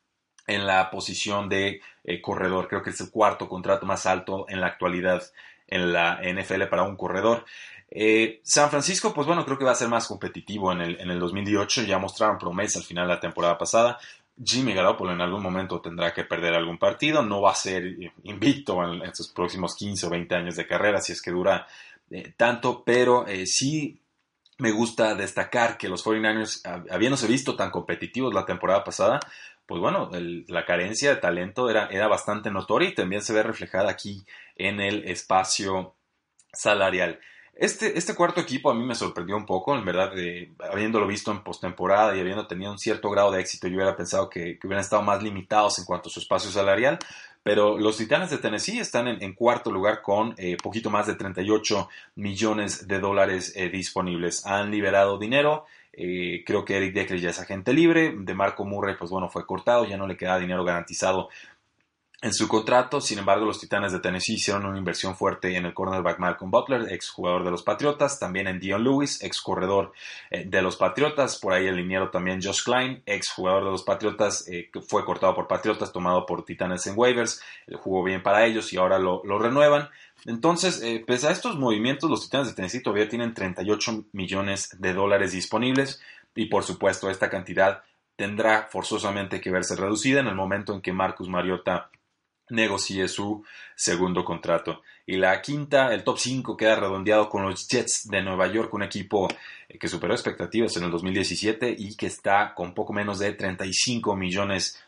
en 0.47 0.67
la 0.67 0.91
posición 0.91 1.49
de 1.49 1.81
eh, 2.05 2.21
corredor. 2.21 2.69
Creo 2.69 2.83
que 2.83 2.91
es 2.91 3.01
el 3.01 3.11
cuarto 3.11 3.49
contrato 3.49 3.87
más 3.87 4.07
alto 4.07 4.47
en 4.49 4.61
la 4.61 4.69
actualidad 4.69 5.23
en 5.69 5.93
la 5.93 6.21
NFL 6.23 6.65
para 6.65 6.83
un 6.83 6.97
corredor. 6.97 7.45
Eh, 7.91 8.41
San 8.43 8.71
Francisco, 8.71 9.13
pues 9.15 9.27
bueno, 9.27 9.45
creo 9.45 9.59
que 9.59 9.65
va 9.65 9.73
a 9.73 9.77
ser 9.77 9.89
más 9.89 10.07
competitivo 10.07 10.73
en 10.73 10.81
el, 10.81 11.01
en 11.01 11.11
el 11.11 11.19
2018. 11.19 11.85
Ya 11.85 11.99
mostraron 11.99 12.39
promesa 12.39 12.79
al 12.79 12.85
final 12.85 13.07
de 13.07 13.15
la 13.15 13.21
temporada 13.21 13.57
pasada. 13.57 13.99
Jimmy 14.43 14.75
Garoppolo 14.75 15.13
en 15.13 15.21
algún 15.21 15.43
momento 15.43 15.81
tendrá 15.81 16.13
que 16.13 16.25
perder 16.25 16.55
algún 16.55 16.79
partido. 16.79 17.23
No 17.23 17.43
va 17.43 17.53
a 17.53 17.55
ser 17.55 17.85
invicto 18.25 18.83
en 18.85 19.03
estos 19.03 19.29
próximos 19.29 19.77
15 19.77 20.07
o 20.07 20.11
20 20.11 20.35
años 20.35 20.57
de 20.57 20.67
carrera, 20.67 21.01
si 21.01 21.13
es 21.13 21.23
que 21.23 21.31
dura 21.31 21.67
eh, 22.11 22.35
tanto, 22.37 22.83
pero 22.85 23.27
sí 23.47 23.99
me 24.59 24.71
gusta 24.71 25.15
destacar 25.15 25.77
que 25.77 25.89
los 25.89 26.05
49ers, 26.05 26.87
habiéndose 26.91 27.27
visto 27.27 27.57
tan 27.57 27.71
competitivos 27.71 28.33
la 28.33 28.47
temporada 28.47 28.85
pasada, 28.85 29.21
pues 29.67 29.81
bueno, 29.81 30.11
la 30.13 30.65
carencia 30.65 31.11
de 31.11 31.21
talento 31.21 31.71
era, 31.71 31.87
era 31.87 32.09
bastante 32.09 32.51
notoria 32.51 32.89
y 32.89 32.95
también 32.95 33.23
se 33.23 33.33
ve 33.33 33.43
reflejada 33.43 33.91
aquí 33.91 34.25
en 34.57 34.81
el 34.81 35.05
espacio 35.09 35.95
salarial. 36.53 37.21
Este, 37.55 37.99
este 37.99 38.15
cuarto 38.15 38.41
equipo 38.41 38.71
a 38.71 38.75
mí 38.75 38.85
me 38.85 38.95
sorprendió 38.95 39.37
un 39.37 39.45
poco, 39.45 39.77
en 39.77 39.85
verdad, 39.85 40.13
habiéndolo 40.71 41.07
visto 41.07 41.31
en 41.31 41.45
postemporada 41.45 42.17
y 42.17 42.21
habiendo 42.21 42.47
tenido 42.47 42.73
un 42.73 42.79
cierto 42.79 43.11
grado 43.11 43.31
de 43.31 43.41
éxito, 43.41 43.69
yo 43.69 43.77
hubiera 43.77 43.95
pensado 43.95 44.31
que, 44.31 44.59
hubieran 44.65 44.81
estado 44.81 45.03
más 45.03 45.23
limitados 45.23 45.79
en 45.79 45.85
cuanto 45.85 46.09
a 46.09 46.13
su 46.13 46.21
espacio 46.21 46.51
salarial, 46.51 46.99
pero 47.43 47.79
los 47.79 47.99
Titanes 47.99 48.31
de 48.31 48.39
Tennessee 48.39 48.79
están 48.79 49.07
en, 49.07 49.35
cuarto 49.35 49.71
lugar 49.71 50.01
con 50.01 50.35
eh, 50.39 50.57
poquito 50.63 50.89
más 50.89 51.07
de 51.07 51.15
38 51.15 51.89
millones 52.15 52.89
de 52.89 53.01
dólares 53.01 53.53
eh, 53.55 53.69
disponibles. 53.69 54.47
Han 54.47 54.71
liberado 54.71 55.19
dinero, 55.19 55.67
eh, 55.93 56.43
creo 56.47 56.65
que 56.65 56.77
Eric 56.77 56.95
Decker 56.95 57.21
ya 57.21 57.31
es 57.31 57.41
agente 57.41 57.73
libre, 57.73 58.15
de 58.17 58.35
Marco 58.35 58.65
Murray, 58.65 58.97
pues 58.99 59.11
bueno, 59.11 59.29
fue 59.29 59.47
cortado, 59.47 59.85
ya 59.85 59.97
no 59.97 60.07
le 60.07 60.17
queda 60.17 60.39
dinero 60.39 60.65
garantizado 60.65 61.29
en 62.23 62.33
su 62.33 62.47
contrato, 62.47 63.01
sin 63.01 63.19
embargo, 63.19 63.45
los 63.45 63.59
Titanes 63.59 63.91
de 63.91 63.99
Tennessee 63.99 64.35
hicieron 64.35 64.65
una 64.65 64.79
inversión 64.79 65.17
fuerte 65.17 65.57
en 65.57 65.67
el 65.67 65.75
cornerback 65.75 66.21
Malcolm 66.21 66.53
Butler, 66.53 66.93
ex 66.93 67.11
jugador 67.11 67.43
de 67.45 67.51
los 67.51 67.65
Patriotas, 67.65 68.21
también 68.21 68.47
en 68.47 68.61
Dion 68.61 68.85
Lewis, 68.85 69.21
ex 69.25 69.43
corredor 69.43 69.93
eh, 70.31 70.45
de 70.47 70.63
los 70.63 70.77
Patriotas, 70.77 71.37
por 71.41 71.53
ahí 71.53 71.67
el 71.67 71.75
liniero 71.75 72.11
también 72.11 72.41
Josh 72.41 72.63
Klein, 72.63 73.03
ex 73.07 73.33
jugador 73.33 73.65
de 73.65 73.73
los 73.73 73.83
Patriotas, 73.83 74.47
eh, 74.47 74.71
fue 74.87 75.05
cortado 75.05 75.35
por 75.35 75.49
Patriotas, 75.49 75.91
tomado 75.91 76.25
por 76.25 76.45
Titanes 76.45 76.87
en 76.87 76.95
waivers, 76.97 77.43
jugó 77.81 78.05
bien 78.05 78.23
para 78.23 78.47
ellos 78.47 78.73
y 78.73 78.77
ahora 78.77 79.01
lo, 79.01 79.21
renuevan. 79.41 79.89
Entonces, 80.25 80.81
eh, 80.83 81.03
pese 81.07 81.29
a 81.29 81.33
estos 81.33 81.59
movimientos, 81.59 82.09
los 82.09 82.23
Titanes 82.23 82.49
de 82.49 82.55
Tennessee 82.55 82.83
todavía 82.83 83.09
tienen 83.09 83.35
38 83.35 84.07
millones 84.13 84.69
de 84.79 84.95
dólares 84.95 85.33
disponibles 85.33 86.01
y 86.35 86.47
por 86.47 86.63
supuesto 86.63 87.11
esta 87.11 87.29
cantidad 87.29 87.83
tendrá 88.17 88.69
forzosamente 88.71 89.41
que 89.41 89.51
verse 89.51 89.75
reducida 89.75 90.21
en 90.21 90.29
el 90.29 90.35
momento 90.35 90.75
en 90.75 90.81
que 90.81 90.93
Marcus 90.93 91.29
Mariota 91.29 91.91
negocie 92.51 93.09
su 93.09 93.45
segundo 93.75 94.25
contrato. 94.25 94.83
Y 95.07 95.17
la 95.17 95.41
quinta, 95.43 95.93
el 95.93 96.05
top 96.05 96.19
5 96.19 96.57
queda 96.57 96.77
redondeado 96.77 97.29
con 97.29 97.43
los 97.43 97.67
Jets 97.67 98.09
de 98.09 98.23
Nueva 98.23 98.47
York, 98.47 98.73
un 98.75 98.83
equipo 98.83 99.29
eh, 99.69 99.79
que 99.79 99.89
superó 99.89 100.15
expectativas 100.15 100.77
en 100.77 100.85
el 100.85 100.91
2017 100.91 101.75
y 101.77 101.97
que 101.97 102.07
está 102.07 102.55
con 102.55 102.75
poco 102.75 102.93
menos 102.93 103.19
de 103.19 103.33
35 103.33 104.15
millones 104.15 104.83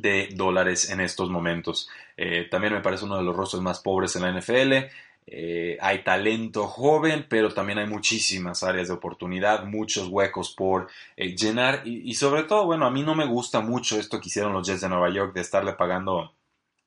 de 0.00 0.28
dólares 0.34 0.90
en 0.90 1.00
estos 1.00 1.30
momentos. 1.30 1.88
Eh, 2.16 2.46
también 2.50 2.72
me 2.72 2.80
parece 2.80 3.04
uno 3.04 3.16
de 3.16 3.24
los 3.24 3.36
rostros 3.36 3.62
más 3.62 3.80
pobres 3.80 4.16
en 4.16 4.22
la 4.22 4.32
NFL. 4.32 4.90
Eh, 5.30 5.76
hay 5.80 6.02
talento 6.02 6.66
joven, 6.66 7.26
pero 7.28 7.52
también 7.52 7.78
hay 7.78 7.86
muchísimas 7.86 8.62
áreas 8.62 8.88
de 8.88 8.94
oportunidad, 8.94 9.64
muchos 9.64 10.08
huecos 10.08 10.54
por 10.56 10.88
llenar 11.16 11.82
y, 11.84 12.10
y, 12.10 12.14
sobre 12.14 12.44
todo, 12.44 12.64
bueno, 12.64 12.86
a 12.86 12.90
mí 12.90 13.02
no 13.02 13.14
me 13.14 13.26
gusta 13.26 13.60
mucho 13.60 13.98
esto 13.98 14.20
que 14.20 14.28
hicieron 14.28 14.54
los 14.54 14.66
Jets 14.66 14.80
de 14.80 14.88
Nueva 14.88 15.10
York 15.10 15.34
de 15.34 15.42
estarle 15.42 15.74
pagando 15.74 16.32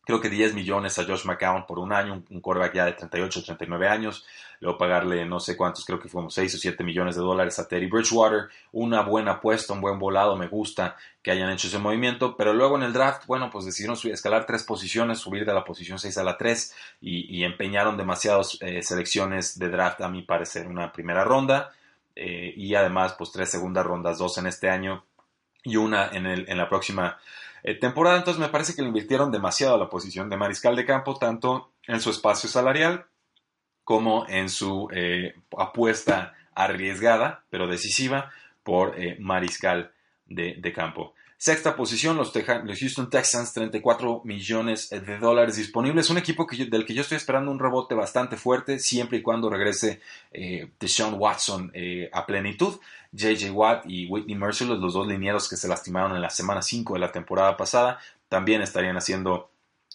creo 0.04 0.20
que 0.20 0.30
10 0.30 0.54
millones 0.54 0.98
a 1.00 1.06
Josh 1.06 1.26
McCown 1.26 1.66
por 1.66 1.80
un 1.80 1.94
año, 1.94 2.24
un, 2.30 2.42
quarterback 2.42 2.74
ya 2.74 2.86
de 2.86 2.94
38, 2.94 3.44
39 3.44 3.88
años, 3.88 4.26
luego 4.60 4.78
pagarle 4.78 5.26
no 5.26 5.40
sé 5.40 5.56
cuántos, 5.56 5.86
creo 5.86 6.00
que 6.00 6.10
fuimos 6.10 6.34
6 6.34 6.56
o 6.56 6.58
7 6.58 6.84
millones 6.84 7.16
de 7.16 7.22
dólares 7.22 7.60
a 7.60 7.68
Terry 7.68 7.88
Bridgewater, 7.88 8.50
una 8.72 9.02
buena 9.02 9.34
apuesta, 9.34 9.74
un 9.74 9.82
buen 9.82 10.00
volado, 10.00 10.36
me 10.36 10.48
gusta 10.48 10.96
que 11.22 11.32
hayan 11.32 11.52
hecho 11.52 11.68
ese 11.68 11.78
movimiento, 11.78 12.36
pero 12.36 12.54
luego 12.54 12.78
en 12.78 12.84
el 12.84 12.94
draft, 12.94 13.26
bueno, 13.28 13.50
pues 13.50 13.66
decidieron 13.66 13.98
escalar 14.12 14.46
tres 14.46 14.64
posiciones, 14.64 15.20
subir 15.20 15.46
de 15.46 15.54
la 15.54 15.64
posición 15.64 16.00
6 16.00 16.18
a 16.18 16.24
la 16.24 16.38
3 16.38 16.76
y, 17.02 17.44
empeñaron 17.44 17.98
demasiadas 17.98 18.58
eh, 18.62 18.82
selecciones 18.84 19.58
de 19.58 19.70
draft 19.70 20.02
a 20.02 20.10
mi 20.10 20.22
parecer, 20.22 20.68
una 20.68 20.92
primera 20.92 21.24
ronda 21.24 21.72
eh, 22.16 22.54
y 22.56 22.76
además 22.76 23.16
pues 23.18 23.32
tres 23.32 23.50
segundas 23.50 23.86
rondas, 23.86 24.18
dos 24.18 24.38
en 24.38 24.48
este 24.48 24.70
año 24.70 25.06
y 25.64 25.76
una 25.76 26.10
en, 26.12 26.26
el, 26.26 26.50
en 26.50 26.58
la 26.58 26.68
próxima 26.68 27.18
eh, 27.64 27.76
temporada. 27.76 28.18
Entonces 28.18 28.40
me 28.40 28.50
parece 28.50 28.76
que 28.76 28.82
le 28.82 28.88
invirtieron 28.88 29.32
demasiado 29.32 29.76
a 29.76 29.78
la 29.78 29.90
posición 29.90 30.30
de 30.30 30.38
mariscal 30.38 30.76
de 30.76 30.86
campo, 30.86 31.18
tanto 31.18 31.72
en 31.88 32.00
su 32.02 32.10
espacio 32.10 32.50
salarial 32.50 33.06
como 33.84 34.26
en 34.28 34.50
su 34.50 34.88
eh, 34.94 35.36
apuesta 35.58 36.34
arriesgada, 36.54 37.44
pero 37.50 37.68
decisiva, 37.68 38.30
por 38.64 39.00
eh, 39.00 39.18
mariscal 39.20 39.92
de 40.26 40.74
campo. 40.74 41.14
Sexta 41.42 41.76
posición, 41.76 42.18
los, 42.18 42.32
Houston 42.32 43.10
Texans, 43.10 43.52
34 43.54 44.22
millones 44.26 44.92
de 44.92 45.18
dólares 45.18 45.56
disponibles. 45.56 46.12
Un 46.12 46.20
equipo 46.20 46.46
del 46.70 46.86
que 46.86 46.94
yo 46.94 47.02
estoy 47.02 47.18
esperando 47.18 47.50
un 47.50 47.58
rebote 47.58 47.96
bastante 47.96 48.38
fuerte, 48.38 48.78
siempre 48.78 49.18
y 49.18 49.22
cuando 49.24 49.50
regrese 49.50 50.02
eh, 50.32 50.70
Deshaun 50.80 51.16
Watson 51.16 51.72
eh, 51.74 52.12
a 52.14 52.28
plenitud. 52.28 52.80
JJ 53.12 53.52
Watt 53.52 53.84
y 53.86 54.08
Whitney 54.08 54.36
Merciless, 54.36 54.80
los 54.80 54.94
dos 54.94 55.08
linieros 55.08 55.50
que 55.50 55.58
se 55.58 55.68
lastimaron 55.68 56.16
en 56.16 56.22
la 56.22 56.30
semana 56.30 56.62
5 56.62 56.94
de 56.94 57.00
la 57.00 57.12
temporada 57.12 57.58
pasada, 57.58 58.00
también 58.30 58.62
estarían 58.62 58.98
haciendo 58.98 59.51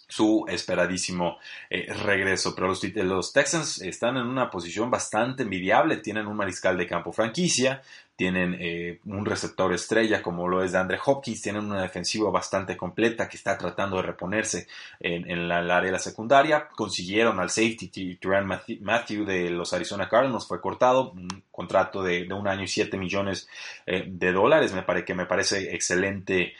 su 0.07 0.45
esperadísimo 0.47 1.37
eh, 1.69 1.91
regreso. 2.05 2.55
Pero 2.55 2.73
los, 3.03 3.33
Texans 3.33 3.81
están 3.81 4.17
en 4.17 4.25
una 4.25 4.49
posición 4.49 4.89
bastante 4.89 5.43
envidiable. 5.43 5.97
Tienen 5.97 6.27
un 6.27 6.37
mariscal 6.37 6.77
de 6.77 6.87
campo 6.87 7.11
franquicia, 7.11 7.81
tienen 8.15 8.57
eh, 8.59 8.99
un 9.05 9.25
receptor 9.25 9.73
estrella 9.73 10.23
como 10.23 10.47
lo 10.47 10.63
es 10.63 10.71
de 10.71 10.77
Andre 10.77 10.97
Hopkins, 11.05 11.41
tienen 11.41 11.65
una 11.65 11.81
defensiva 11.81 12.31
bastante 12.31 12.77
completa 12.77 13.27
que 13.27 13.37
está 13.37 13.57
tratando 13.57 13.97
de 13.97 14.03
reponerse 14.03 14.67
en, 14.99 15.47
la, 15.47 15.57
área 15.57 15.81
de 15.81 15.91
la 15.91 15.99
secundaria, 15.99 16.67
consiguieron 16.69 17.39
al 17.39 17.51
safety 17.51 18.15
Turan 18.15 18.47
Matthew 18.81 19.25
de 19.25 19.49
los 19.51 19.71
Arizona 19.73 20.09
Cardinals, 20.09 20.47
fue 20.47 20.59
cortado, 20.59 21.11
un 21.11 21.43
contrato 21.51 22.01
de, 22.01 22.27
un 22.33 22.47
año 22.47 22.63
y 22.63 22.67
7 22.67 22.97
millones 22.97 23.47
eh, 23.85 24.05
de 24.07 24.31
dólares, 24.31 24.73
me 24.73 24.81
parece 24.81 25.05
que 25.05 25.13
me 25.13 25.27
parece 25.27 25.75
excelente 25.75 26.53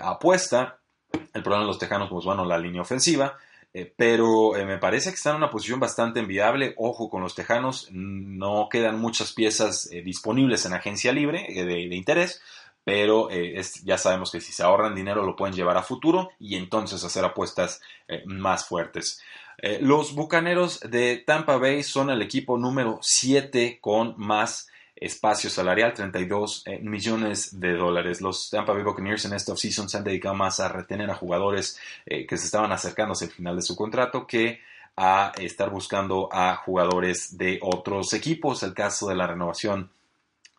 apuesta. 0.00 0.78
El 1.32 1.42
problema 1.42 1.62
de 1.62 1.68
los 1.68 1.78
Tejanos, 1.78 2.08
pues 2.08 2.24
bueno, 2.24 2.44
la 2.44 2.58
línea 2.58 2.82
ofensiva. 2.82 3.36
Eh, 3.76 3.92
pero 3.96 4.54
eh, 4.56 4.64
me 4.64 4.78
parece 4.78 5.10
que 5.10 5.16
está 5.16 5.30
en 5.30 5.36
una 5.36 5.50
posición 5.50 5.80
bastante 5.80 6.20
enviable. 6.20 6.74
Ojo 6.78 7.10
con 7.10 7.22
los 7.22 7.34
Tejanos, 7.34 7.88
no 7.90 8.68
quedan 8.70 9.00
muchas 9.00 9.32
piezas 9.32 9.90
eh, 9.90 10.00
disponibles 10.00 10.64
en 10.64 10.74
agencia 10.74 11.12
libre 11.12 11.44
de, 11.48 11.96
interés, 11.96 12.40
pero 12.84 13.30
ya 13.82 13.98
sabemos 13.98 14.30
que 14.30 14.40
si 14.40 14.52
se 14.52 14.62
ahorran 14.62 14.94
dinero 14.94 15.24
lo 15.24 15.36
pueden 15.36 15.56
llevar 15.56 15.76
a 15.76 15.82
futuro 15.82 16.30
y 16.38 16.56
entonces 16.56 17.02
hacer 17.02 17.24
apuestas 17.24 17.80
más 18.26 18.66
fuertes. 18.66 19.22
los 19.80 20.14
Bucaneros 20.14 20.80
de 20.80 21.16
Tampa 21.16 21.56
Bay 21.56 21.82
son 21.82 22.10
el 22.10 22.20
equipo 22.20 22.58
número 22.58 22.98
7 23.00 23.78
con 23.80 24.14
más 24.18 24.68
espacio 24.96 25.50
salarial, 25.50 25.92
32 25.92 26.62
eh, 26.66 26.78
millones 26.80 27.58
de 27.58 27.74
dólares. 27.74 28.20
Los 28.20 28.50
Tampa 28.50 28.72
Bay 28.72 28.82
Buccaneers 28.82 29.24
en 29.24 29.34
esta 29.34 29.52
offseason 29.52 29.88
se 29.88 29.96
han 29.96 30.04
dedicado 30.04 30.34
más 30.34 30.60
a 30.60 30.68
retener 30.68 31.10
a 31.10 31.14
jugadores 31.14 31.78
eh, 32.06 32.26
que 32.26 32.36
se 32.36 32.46
estaban 32.46 32.72
acercándose 32.72 33.26
al 33.26 33.30
final 33.32 33.56
de 33.56 33.62
su 33.62 33.74
contrato 33.76 34.26
que 34.26 34.60
a 34.96 35.32
estar 35.38 35.70
buscando 35.70 36.28
a 36.32 36.56
jugadores 36.56 37.36
de 37.36 37.58
otros 37.62 38.12
equipos. 38.12 38.62
El 38.62 38.74
caso 38.74 39.08
de 39.08 39.16
la 39.16 39.26
renovación 39.26 39.90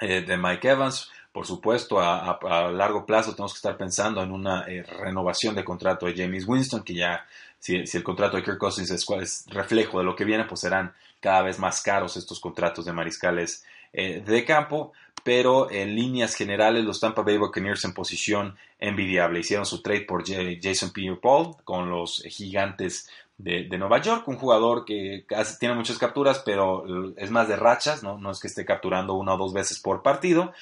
eh, 0.02 0.22
de 0.22 0.38
Mike 0.38 0.70
Evans, 0.70 1.10
por 1.32 1.46
supuesto, 1.46 2.00
a, 2.02 2.38
largo 2.72 3.06
plazo 3.06 3.34
tenemos 3.34 3.54
que 3.54 3.58
estar 3.58 3.78
pensando 3.78 4.22
en 4.22 4.32
una 4.32 4.66
renovación 4.66 5.56
de 5.56 5.66
contrato 5.66 6.06
de 6.06 6.16
James 6.16 6.46
Winston, 6.48 6.84
que 6.84 6.94
ya, 6.94 7.26
si, 7.60 7.76
el 7.76 8.04
contrato 8.04 8.38
de 8.38 8.44
Kirk 8.44 8.58
Cousins 8.58 8.90
es, 8.90 9.06
es, 9.22 9.46
reflejo 9.48 10.00
de 10.00 10.06
lo 10.06 10.16
que 10.16 10.24
viene, 10.24 10.46
pues 10.46 10.62
serán 10.62 10.94
cada 11.20 11.42
vez 11.42 11.60
más 11.60 11.82
caros 11.82 12.16
estos 12.16 12.40
contratos 12.40 12.86
de 12.86 12.94
mariscales 12.94 13.66
eh, 13.96 14.22
de 14.26 14.46
campo, 14.46 14.92
pero 15.24 15.72
en 15.72 15.96
líneas 15.96 16.36
generales 16.36 16.84
los 16.84 17.00
Tampa 17.00 17.22
Bay 17.22 17.38
Buccaneers 17.38 17.86
en 17.86 17.94
posición 17.94 18.56
envidiable. 18.80 19.40
Hicieron 19.40 19.66
su 19.66 19.82
trade 19.82 20.02
por 20.02 20.24
Jason 20.26 20.92
Pierre-Paul 20.92 21.56
con 21.64 21.90
los 21.90 22.22
gigantes 22.28 23.10
de, 23.38 23.78
Nueva 23.78 24.02
York, 24.02 24.28
un 24.28 24.38
jugador 24.38 24.86
que 24.86 25.26
tiene 25.60 25.76
muchas 25.76 25.98
capturas, 25.98 26.42
pero 26.46 26.86
es 27.18 27.32
más 27.32 27.48
de 27.48 27.56
rachas, 27.56 28.04
no, 28.04 28.18
no 28.18 28.32
es 28.32 28.40
que 28.40 28.48
esté 28.48 28.66
capturando 28.66 29.14
una 29.16 29.34
o 29.34 29.38
dos 29.38 29.54
veces 29.54 29.80
por 29.80 30.02
partido, 30.02 30.54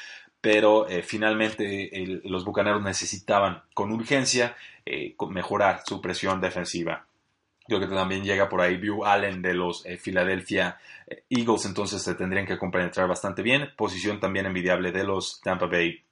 pero 0.41 0.87
eh, 0.89 1.03
finalmente 1.03 1.89
los 2.23 2.43
Bucaneros 2.43 2.81
necesitaban 2.81 3.61
con 3.73 3.91
urgencia 3.91 4.55
eh, 4.85 5.15
mejorar 5.29 5.81
su 5.85 6.01
presión 6.01 6.41
defensiva. 6.41 7.05
Creo 7.65 7.79
que 7.79 7.87
también 7.87 8.23
llega 8.23 8.49
por 8.49 8.61
ahí 8.61 8.77
View 8.77 9.05
Allen 9.05 9.41
de 9.41 9.53
los 9.53 9.85
eh, 9.85 9.97
Philadelphia 9.97 10.77
eh, 11.07 11.23
Eagles, 11.29 11.65
entonces 11.65 12.01
se 12.01 12.15
tendrían 12.15 12.45
que 12.45 12.57
compenetrar 12.57 13.07
bastante 13.07 13.41
bien. 13.41 13.69
Posición 13.77 14.19
también 14.19 14.45
envidiable 14.45 14.91
de 14.91 15.03
los 15.03 15.39
Tampa 15.41 15.67
Bay 15.67 16.03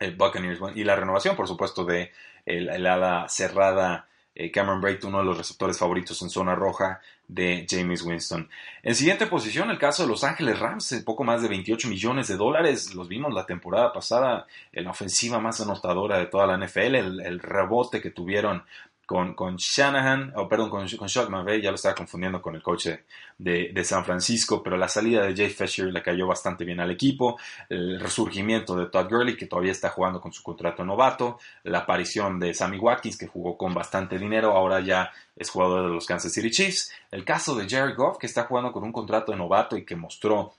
eh, 0.00 0.10
Buccaneers. 0.10 0.58
y 0.74 0.82
la 0.82 0.96
renovación, 0.96 1.36
por 1.36 1.46
supuesto, 1.46 1.84
de 1.84 2.10
el, 2.44 2.86
ala 2.86 3.26
cerrada 3.28 4.08
Cameron 4.52 4.82
Braid, 4.82 5.02
uno 5.04 5.20
de 5.20 5.24
los 5.24 5.38
receptores 5.38 5.78
favoritos 5.78 6.20
en 6.20 6.28
zona 6.28 6.54
roja 6.54 7.00
de 7.26 7.66
James 7.66 8.02
Winston. 8.02 8.50
En 8.82 8.94
siguiente 8.94 9.26
posición, 9.26 9.70
el 9.70 9.78
caso 9.78 10.02
de 10.02 10.10
Los 10.10 10.24
Ángeles 10.24 10.58
Rams, 10.58 11.02
poco 11.06 11.24
más 11.24 11.40
de 11.40 11.48
28 11.48 11.88
millones 11.88 12.28
de 12.28 12.36
dólares. 12.36 12.94
Los 12.94 13.08
vimos 13.08 13.32
la 13.32 13.46
temporada 13.46 13.94
pasada 13.94 14.46
en 14.72 14.84
la 14.84 14.90
ofensiva 14.90 15.38
más 15.38 15.62
anotadora 15.62 16.18
de 16.18 16.26
toda 16.26 16.46
la 16.46 16.58
NFL. 16.58 16.96
el 16.96 17.40
rebote 17.40 18.02
que 18.02 18.10
tuvieron 18.10 18.62
con, 19.06 19.34
con 19.34 19.56
Shanahan, 19.56 20.32
o 20.34 20.48
perdón, 20.48 20.68
con, 20.68 20.88
con 20.88 21.08
ya 21.08 21.70
lo 21.70 21.74
estaba 21.76 21.94
confundiendo 21.94 22.42
con 22.42 22.56
el 22.56 22.62
coach 22.62 22.88
de, 23.38 23.70
de, 23.72 23.84
San 23.84 24.04
Francisco, 24.04 24.62
pero 24.64 24.76
la 24.76 24.88
salida 24.88 25.24
de 25.24 25.34
Jay 25.34 25.48
Fisher 25.48 25.86
le 25.86 26.02
cayó 26.02 26.26
bastante 26.26 26.64
bien 26.64 26.80
al 26.80 26.90
equipo, 26.90 27.38
el 27.68 28.00
resurgimiento 28.00 28.76
de 28.76 28.86
Todd 28.86 29.08
Gurley, 29.08 29.36
que 29.36 29.46
todavía 29.46 29.70
está 29.70 29.90
jugando 29.90 30.20
con 30.20 30.32
su 30.32 30.42
contrato 30.42 30.84
novato, 30.84 31.38
la 31.62 31.78
aparición 31.78 32.40
de 32.40 32.52
Sammy 32.52 32.78
Watkins, 32.78 33.16
que 33.16 33.28
jugó 33.28 33.56
con 33.56 33.72
bastante 33.72 34.18
dinero, 34.18 34.50
ahora 34.56 34.80
ya 34.80 35.12
es 35.36 35.50
jugador 35.50 35.86
de 35.86 35.94
los 35.94 36.04
Kansas 36.04 36.32
City 36.32 36.50
Chiefs, 36.50 36.92
el 37.12 37.24
caso 37.24 37.54
de 37.54 37.68
Jared 37.68 37.94
Goff, 37.94 38.18
que 38.18 38.26
está 38.26 38.44
jugando 38.44 38.72
con 38.72 38.82
un 38.82 38.92
contrato 38.92 39.30
de 39.30 39.38
novato 39.38 39.76
y 39.76 39.84
que 39.84 39.94
mostró 39.94 40.52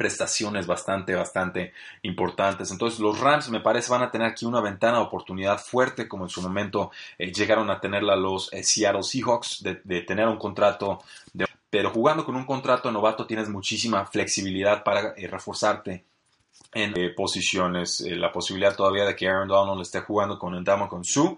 prestaciones 0.00 0.66
bastante, 0.66 1.14
bastante 1.14 1.74
importantes. 2.00 2.70
Entonces 2.70 3.00
los 3.00 3.20
Rams 3.20 3.50
me 3.50 3.60
parece 3.60 3.92
van 3.92 4.00
a 4.00 4.10
tener 4.10 4.28
aquí 4.28 4.46
una 4.46 4.62
ventana 4.62 4.96
de 4.96 5.04
oportunidad 5.04 5.58
fuerte 5.58 6.08
como 6.08 6.24
en 6.24 6.30
su 6.30 6.40
momento 6.40 6.90
eh, 7.18 7.30
llegaron 7.30 7.68
a 7.68 7.78
tenerla 7.78 8.16
los 8.16 8.50
eh, 8.50 8.64
Seattle 8.64 9.02
Seahawks 9.02 9.62
de, 9.62 10.00
tener 10.00 10.26
un 10.26 10.38
contrato 10.38 11.02
pero 11.68 11.90
jugando 11.90 12.24
con 12.24 12.34
un 12.34 12.46
contrato 12.46 12.90
novato 12.90 13.26
tienes 13.26 13.50
muchísima 13.50 14.06
flexibilidad 14.06 14.82
para 14.82 15.12
eh, 15.18 15.28
reforzarte 15.28 16.02
en 16.72 16.94
posiciones. 17.14 18.00
la 18.00 18.32
posibilidad 18.32 18.74
todavía 18.74 19.04
de 19.04 19.14
que 19.14 19.28
Aaron 19.28 19.48
Donald 19.48 19.82
esté 19.82 20.00
jugando 20.00 20.38
con 20.38 20.54
Endama 20.54 20.88
con 20.88 21.04
Su, 21.04 21.36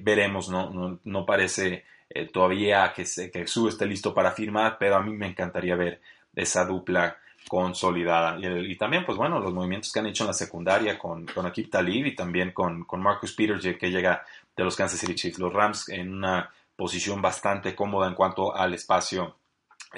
veremos, 0.00 0.50
no, 0.50 0.98
no, 1.02 1.24
parece 1.24 1.84
todavía 2.30 2.92
que, 2.94 3.04
que 3.30 3.46
Su 3.46 3.68
esté 3.68 3.86
listo 3.86 4.12
para 4.12 4.32
firmar, 4.32 4.76
pero 4.78 4.96
a 4.96 5.02
mí 5.02 5.12
me 5.12 5.28
encantaría 5.28 5.76
ver 5.76 6.00
esa 6.34 6.64
dupla 6.66 7.16
consolidada. 7.48 8.38
Y, 8.38 8.76
también, 8.76 9.04
pues 9.04 9.16
bueno, 9.16 9.38
los 9.40 9.52
movimientos 9.52 9.92
que 9.92 10.00
han 10.00 10.06
hecho 10.06 10.24
en 10.24 10.28
la 10.28 10.34
secundaria 10.34 10.98
con, 10.98 11.26
con 11.26 11.46
Akib 11.46 11.70
Talib 11.70 12.06
y 12.06 12.14
también 12.14 12.52
con, 12.52 12.84
con 12.84 13.00
Marcus 13.00 13.32
Peters, 13.32 13.76
que 13.78 13.90
llega 13.90 14.24
de 14.56 14.64
los 14.64 14.76
Kansas 14.76 14.98
City 14.98 15.14
Chiefs. 15.14 15.38
Los 15.38 15.52
Rams 15.52 15.88
en 15.88 16.14
una 16.14 16.50
posición 16.74 17.22
bastante 17.22 17.74
cómoda 17.74 18.08
en 18.08 18.14
cuanto 18.14 18.54
al 18.54 18.74
espacio 18.74 19.36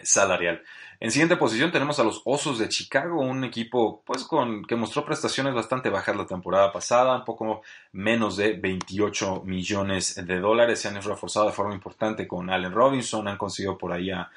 salarial. 0.03 0.63
En 1.01 1.13
siguiente 1.13 1.37
posición 1.37 1.71
tenemos 1.71 2.01
a 2.01 2.03
los 2.03 2.23
Osos 2.25 2.59
de 2.59 2.69
Chicago, 2.69 3.21
un 3.21 3.45
equipo 3.45 4.03
pues 4.05 4.25
con 4.25 4.65
que 4.65 4.75
mostró 4.75 5.05
prestaciones 5.05 5.55
bastante 5.55 5.91
bajas 5.91 6.17
la 6.17 6.27
temporada 6.27 6.73
pasada, 6.73 7.15
un 7.17 7.25
poco 7.25 7.63
menos 7.93 8.37
de 8.37 8.55
28 8.55 9.43
millones 9.45 10.17
de 10.27 10.41
dólares. 10.41 10.81
Se 10.81 10.89
han 10.89 11.01
reforzado 11.01 11.47
de 11.47 11.53
forma 11.53 11.73
importante 11.73 12.27
con 12.27 12.51
Allen 12.51 12.73
Robinson, 12.73 13.29
han 13.29 13.37
conseguido 13.37 13.79
por 13.79 13.93
ahí 13.93 14.11
a, 14.11 14.29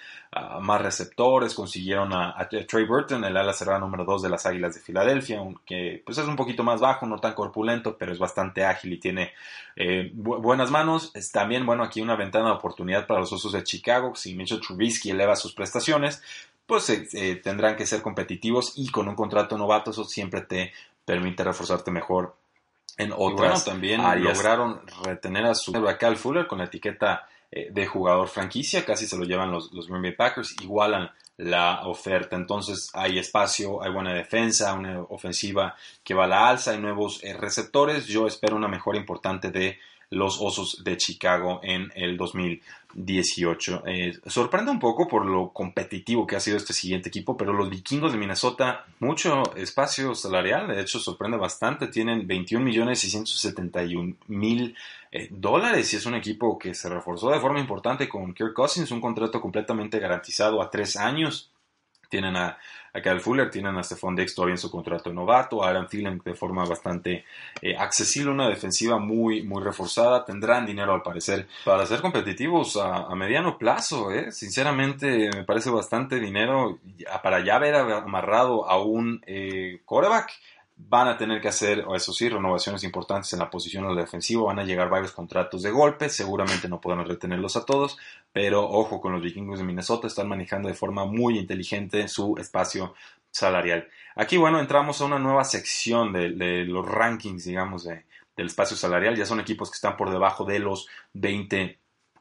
más 0.62 0.82
receptores, 0.82 1.56
consiguieron 1.56 2.14
a, 2.14 2.48
Trey 2.48 2.86
Burton, 2.86 3.24
el 3.26 3.36
ala 3.36 3.54
cerrada 3.54 3.80
número 3.80 4.06
2 4.06 4.22
de 4.22 4.30
las 4.30 4.46
Águilas 4.46 4.76
de 4.76 4.82
Filadelfia, 4.82 5.42
que 5.66 6.04
pues 6.06 6.20
es 6.20 6.28
un 6.28 6.36
poquito 6.36 6.64
más 6.64 6.80
bajo, 6.80 7.08
no 7.08 7.18
tan 7.18 7.34
corpulento, 7.34 7.98
pero 7.98 8.14
es 8.14 8.20
bastante 8.20 8.64
ágil 8.64 8.94
y 8.94 9.00
tiene 9.00 9.34
eh, 9.76 10.12
buenas 10.14 10.70
manos. 10.70 11.12
También, 11.34 11.66
bueno, 11.66 11.84
aquí 11.84 12.02
una 12.02 12.16
ventana 12.16 12.50
de 12.50 12.56
oportunidad 12.56 13.08
para 13.08 13.22
los 13.22 13.34
Osos 13.34 13.52
de 13.52 13.64
Chicago. 13.64 14.16
Si 14.16 14.36
Mitchell 14.36 14.62
Trubisky 14.62 15.10
eleva 15.10 15.36
sus 15.36 15.54
prestaciones, 15.54 16.22
pues 16.72 16.90
eh, 16.90 17.06
eh, 17.12 17.36
tendrán 17.36 17.76
que 17.76 17.86
ser 17.86 18.02
competitivos 18.02 18.72
y 18.78 18.90
con 18.92 19.10
un 19.10 19.16
contrato 19.16 19.58
novato 19.58 19.92
eso 19.92 20.06
siempre 20.06 20.40
te 20.40 20.72
permite 21.04 21.44
reforzarte 21.44 21.92
mejor 21.92 22.34
en 22.96 23.12
otras 23.12 23.36
bueno, 23.36 23.62
también 23.66 24.24
lograron 24.24 24.80
retener 25.04 25.48
a 25.48 25.54
su 25.54 25.74
Cal 26.00 26.16
Fuller 26.16 26.48
con 26.48 26.60
la 26.60 26.64
etiqueta 26.64 27.28
eh, 27.52 27.68
de 27.74 27.86
jugador 27.86 28.30
franquicia, 28.30 28.86
casi 28.86 29.06
se 29.06 29.18
lo 29.18 29.26
llevan 29.26 29.52
los, 29.52 29.74
los 29.74 29.90
Green 29.90 30.02
Bay 30.02 30.14
Packers, 30.14 30.56
igualan 30.62 31.12
la 31.36 31.86
oferta. 31.88 32.38
Entonces 32.38 32.90
hay 32.94 33.20
espacio, 33.20 33.84
hay 33.84 33.92
buena 33.92 34.14
defensa, 34.14 34.74
una 34.74 35.02
ofensiva 35.10 35.76
que 36.06 36.14
va 36.14 36.24
a 36.24 36.28
la 36.28 36.48
alza, 36.48 36.72
hay 36.72 36.80
nuevos 36.80 37.22
receptores. 37.38 38.08
Yo 38.08 38.28
espero 38.28 38.56
una 38.56 38.70
mejora 38.70 38.98
importante 38.98 39.52
de 39.52 39.78
los 40.12 40.42
Osos 40.42 40.84
de 40.84 40.98
Chicago 40.98 41.62
en 41.64 41.90
el 41.96 42.18
2018. 42.18 43.84
Eh, 43.86 44.20
sorprende 44.28 44.70
un 44.70 44.80
poco 44.80 45.08
por 45.08 45.26
lo 45.26 45.52
competitivo 45.54 46.28
que 46.28 46.36
ha 46.36 46.42
sido 46.42 46.58
este 46.58 46.74
siguiente 46.74 47.08
equipo, 47.08 47.38
pero 47.38 47.54
los 47.54 47.70
vikingos 47.70 48.12
de 48.12 48.18
Minnesota, 48.18 48.86
mucho 49.00 49.56
espacio 49.56 50.14
salarial, 50.14 50.68
de 50.68 50.82
hecho 50.82 51.00
sorprende 51.00 51.38
bastante, 51.38 51.88
tienen 51.88 52.28
21 52.28 52.64
millones 52.64 53.00
671 53.00 54.16
mil 54.28 54.76
eh, 55.14 55.30
dólares 55.32 55.94
y 55.94 55.96
es 55.96 56.06
un 56.06 56.16
equipo 56.16 56.60
que 56.60 56.74
se 56.74 56.90
reforzó 56.90 57.32
de 57.32 57.40
forma 57.40 57.62
importante 57.62 58.10
con 58.10 58.34
Kirk 58.34 58.54
Cousins, 58.54 58.92
un 58.92 59.00
contrato 59.00 59.40
completamente 59.40 59.98
garantizado 59.98 60.62
a 60.62 60.70
tres 60.70 60.98
años. 60.98 61.50
Tienen 62.10 62.36
a 62.36 62.58
a 62.94 63.02
Kyle 63.02 63.20
Fuller, 63.20 63.50
tienen 63.50 63.78
a 63.78 63.84
Stephon 63.84 64.16
Dex 64.16 64.36
todavía 64.36 64.56
en 64.56 64.58
su 64.58 64.70
contrato 64.70 65.14
novato, 65.14 65.64
a 65.64 65.70
Aaron 65.70 65.88
Thielen 65.88 66.22
de 66.24 66.34
forma 66.34 66.66
bastante 66.66 67.26
eh, 67.62 67.76
accesible, 67.78 68.32
una 68.32 68.50
defensiva 68.50 69.00
muy, 69.00 69.44
muy 69.44 69.64
reforzada, 69.64 70.26
tendrán 70.26 70.66
dinero 70.66 70.94
al 70.94 71.02
parecer 71.02 71.48
para 71.64 71.86
ser 71.86 72.02
competitivos 72.02 72.78
a, 72.78 73.14
mediano 73.16 73.58
plazo, 73.58 74.12
¿eh? 74.12 74.32
sinceramente 74.32 75.30
me 75.34 75.44
parece 75.44 75.70
bastante 75.70 76.20
dinero 76.20 76.80
para 77.22 77.44
ya 77.44 77.58
haber 77.58 77.76
amarrado 77.76 78.68
a 78.68 78.82
un 78.82 79.22
eh, 79.28 79.82
quarterback 79.86 80.32
van 80.88 81.08
a 81.08 81.18
tener 81.18 81.42
que 81.42 81.48
hacer, 81.48 81.86
eso 81.96 82.14
sí, 82.14 82.30
renovaciones 82.30 82.84
importantes 82.84 83.32
en 83.34 83.40
la 83.40 83.50
posición 83.50 83.88
de 83.88 83.94
la 83.94 84.02
defensiva, 84.02 84.44
van 84.44 84.60
a 84.60 84.64
llegar 84.64 84.90
varios 84.90 85.12
contratos 85.12 85.62
de 85.62 85.72
golpe, 85.72 86.10
seguramente 86.10 86.68
no 86.68 86.82
podrán 86.82 87.06
retenerlos 87.06 87.56
a 87.56 87.66
todos, 87.66 87.98
pero 88.32 88.68
ojo 88.68 89.00
con 89.00 89.14
los 89.14 89.22
vikingos 89.22 89.60
de 89.60 89.66
Minnesota, 89.66 90.08
están 90.08 90.28
manejando 90.28 90.68
de 90.68 90.74
forma 90.74 91.06
muy 91.06 91.38
inteligente 91.38 92.08
su 92.08 92.36
espacio 92.38 92.94
salarial. 93.30 93.88
Aquí, 94.16 94.38
bueno, 94.38 94.60
entramos 94.60 95.02
a 95.02 95.06
una 95.06 95.20
nueva 95.20 95.44
sección 95.44 96.14
de, 96.14 96.66
los 96.66 96.86
rankings, 96.88 97.46
digamos, 97.46 97.84
de, 97.84 98.06
del 98.36 98.48
espacio 98.48 98.76
salarial, 98.76 99.16
ya 99.16 99.26
son 99.26 99.40
equipos 99.40 99.70
que 99.70 99.76
están 99.76 99.96
por 99.96 100.10
debajo 100.10 100.46
de 100.46 100.60
los 100.60 100.88
20 101.14 101.80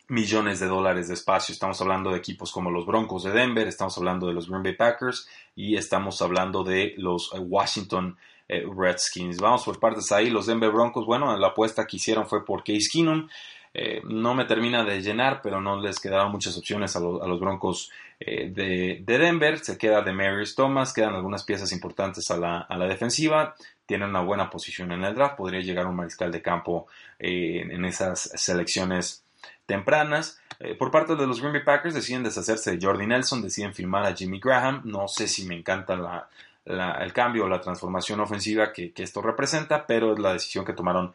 millones 0.08 0.58
de 0.60 0.66
dólares 0.66 1.08
de 1.08 1.14
espacio. 1.14 1.52
Estamos 1.52 1.80
hablando 1.80 2.10
de 2.10 2.18
equipos 2.18 2.52
como 2.52 2.70
los 2.70 2.84
Broncos 2.84 3.24
de 3.24 3.30
Denver, 3.30 3.66
estamos 3.68 3.96
hablando 3.96 4.26
de 4.26 4.34
los 4.34 4.48
Green 4.48 4.62
Bay 4.62 4.74
Packers 4.74 5.28
y 5.54 5.76
estamos 5.76 6.20
hablando 6.20 6.64
de 6.64 6.94
los 6.96 7.32
Washington 7.38 8.18
eh, 8.52 8.66
Redskins. 8.76 9.36
Vamos 9.36 9.62
por 9.62 9.78
partes 9.78 10.10
ahí. 10.10 10.28
Los 10.28 10.46
Denver 10.46 10.72
Broncos, 10.72 11.06
bueno, 11.06 11.36
la 11.36 11.48
apuesta 11.48 11.86
que 11.86 11.98
hicieron 11.98 12.26
fue 12.26 12.44
por 12.44 12.64
Case 12.64 12.88
Keenum. 12.92 13.28
Eh, 13.72 14.02
no 14.02 14.34
me 14.34 14.44
termina 14.44 14.82
de 14.82 15.00
llenar, 15.00 15.40
pero 15.40 15.60
no 15.60 15.80
les 15.80 16.00
quedaron 16.00 16.32
muchas 16.32 16.58
opciones 16.58 16.96
a, 16.96 17.00
los 17.00 17.38
Broncos 17.38 17.92
eh, 18.18 18.50
de, 18.50 19.04
Denver. 19.06 19.60
Se 19.60 19.78
queda 19.78 20.02
de 20.02 20.12
Marius 20.12 20.56
Thomas, 20.56 20.92
quedan 20.92 21.14
algunas 21.14 21.44
piezas 21.44 21.70
importantes 21.70 22.28
a 22.32 22.36
la, 22.38 22.86
defensiva. 22.88 23.54
Tienen 23.86 24.08
una 24.08 24.22
buena 24.22 24.50
posición 24.50 24.90
en 24.90 25.04
el 25.04 25.14
draft. 25.14 25.36
Podría 25.36 25.60
llegar 25.60 25.86
un 25.86 25.94
mariscal 25.94 26.32
de 26.32 26.42
campo 26.42 26.88
en 27.20 27.84
esas 27.84 28.32
selecciones 28.34 29.22
tempranas. 29.64 30.40
por 30.76 30.90
parte 30.90 31.14
de 31.14 31.26
los 31.28 31.38
Green 31.38 31.52
Bay 31.52 31.62
Packers 31.62 31.94
deciden 31.94 32.24
deshacerse 32.24 32.76
de 32.76 32.84
Jordi 32.84 33.06
Nelson, 33.06 33.42
deciden 33.42 33.74
firmar 33.74 34.06
a 34.06 34.14
Jimmy 34.14 34.40
Graham. 34.40 34.82
No 34.84 35.06
sé 35.06 35.28
si 35.28 35.44
me 35.46 35.56
encanta 35.56 35.94
la, 35.94 36.28
el 36.64 37.12
cambio 37.12 37.48
la 37.48 37.60
transformación 37.60 38.20
ofensiva 38.20 38.72
que, 38.72 38.92
esto 38.96 39.22
representa, 39.22 39.86
pero 39.86 40.12
es 40.12 40.18
la 40.18 40.32
decisión 40.32 40.64
que 40.64 40.72
tomaron 40.72 41.14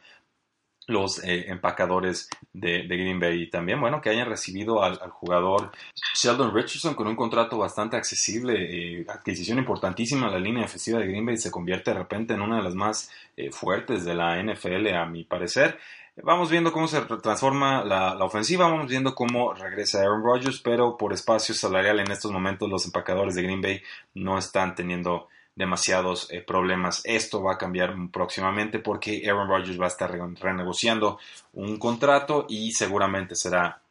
los 0.88 1.24
eh, 1.24 1.46
empacadores 1.48 2.30
de, 2.54 2.84
Green 2.84 3.20
Bay 3.20 3.44
y 3.44 3.50
también, 3.50 3.82
bueno, 3.82 4.02
que 4.02 4.10
hayan 4.10 4.30
recibido 4.30 4.84
al, 4.84 4.98
jugador 5.10 5.72
Sheldon 6.16 6.54
Richardson 6.54 6.94
con 6.94 7.08
un 7.08 7.16
contrato 7.16 7.58
bastante 7.58 7.98
accesible, 7.98 9.00
eh, 9.00 9.06
adquisición 9.10 9.58
importantísima, 9.58 10.30
la 10.30 10.40
línea 10.40 10.66
ofensiva 10.66 11.00
de 11.00 11.08
Green 11.08 11.26
Bay 11.26 11.38
se 11.38 11.52
convierte 11.52 11.92
de 11.92 11.98
repente 11.98 12.34
en 12.34 12.42
una 12.42 12.58
de 12.58 12.64
las 12.64 12.76
más 12.76 13.10
eh, 13.36 13.52
fuertes 13.52 14.06
de 14.06 14.14
la 14.14 14.42
NFL, 14.42 14.94
a 14.94 15.06
mi 15.06 15.24
parecer. 15.24 15.80
Vamos 16.24 16.50
viendo 16.50 16.72
cómo 16.72 16.88
se 16.88 17.02
transforma 17.02 17.84
la, 17.84 18.16
ofensiva, 18.24 18.70
vamos 18.70 18.88
viendo 18.88 19.14
cómo 19.14 19.54
regresa 19.54 20.00
Aaron 20.00 20.24
Rodgers, 20.24 20.62
pero 20.62 20.98
por 20.98 21.12
espacio 21.12 21.54
salarial 21.54 22.00
en 22.00 22.10
estos 22.10 22.32
momentos 22.32 22.70
los 22.70 22.86
empacadores 22.86 23.36
de 23.36 23.42
Green 23.42 23.62
Bay 23.62 23.82
no 24.14 24.38
están 24.38 24.76
teniendo 24.76 25.28
demasiados 25.56 26.32
eh, 26.32 26.42
problemas. 26.42 27.02
Esto 27.04 27.44
va 27.44 27.54
a 27.54 27.58
cambiar 27.58 27.94
próximamente 28.14 28.80
porque 28.80 29.24
Aaron 29.26 29.50
Rodgers 29.50 29.80
va 29.80 29.86
a 29.86 29.90
estar 29.90 30.10
renegociando 30.10 31.20
un 31.52 31.78
contrato 31.78 32.46
y 32.48 32.72
seguramente 32.72 33.36
será 33.36 33.82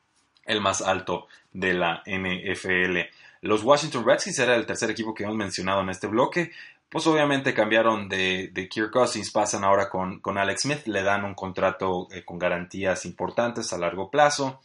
el 0.47 0.63
más 0.63 0.81
alto 0.81 1.29
de 1.53 1.75
la 1.75 2.03
NFL. 2.07 3.01
Los 3.43 3.63
Washington 3.63 4.07
Redskins 4.07 4.39
era 4.39 4.57
el 4.57 4.65
tercer 4.65 4.91
equipo 4.91 5.13
que 5.13 5.25
hemos 5.25 5.37
mencionado 5.37 5.83
en 5.83 5.91
este 5.91 6.07
bloque. 6.07 6.53
Pues 6.89 7.07
obviamente 7.07 7.55
cambiaron 7.55 8.09
de, 8.09 8.51
de 8.53 8.69
Kirk 8.69 8.93
Cousins, 8.93 9.31
pasan 9.33 9.65
ahora 9.65 9.89
con, 9.89 10.21
con 10.21 10.39
Alex 10.39 10.63
Smith, 10.63 10.87
le 10.87 11.03
dan 11.03 11.25
un 11.25 11.35
contrato 11.35 12.09
eh, 12.13 12.25
con 12.25 12.39
garantías 12.39 13.05
importantes 13.05 13.73
a 13.73 13.79
largo 13.79 14.11
plazo 14.11 14.61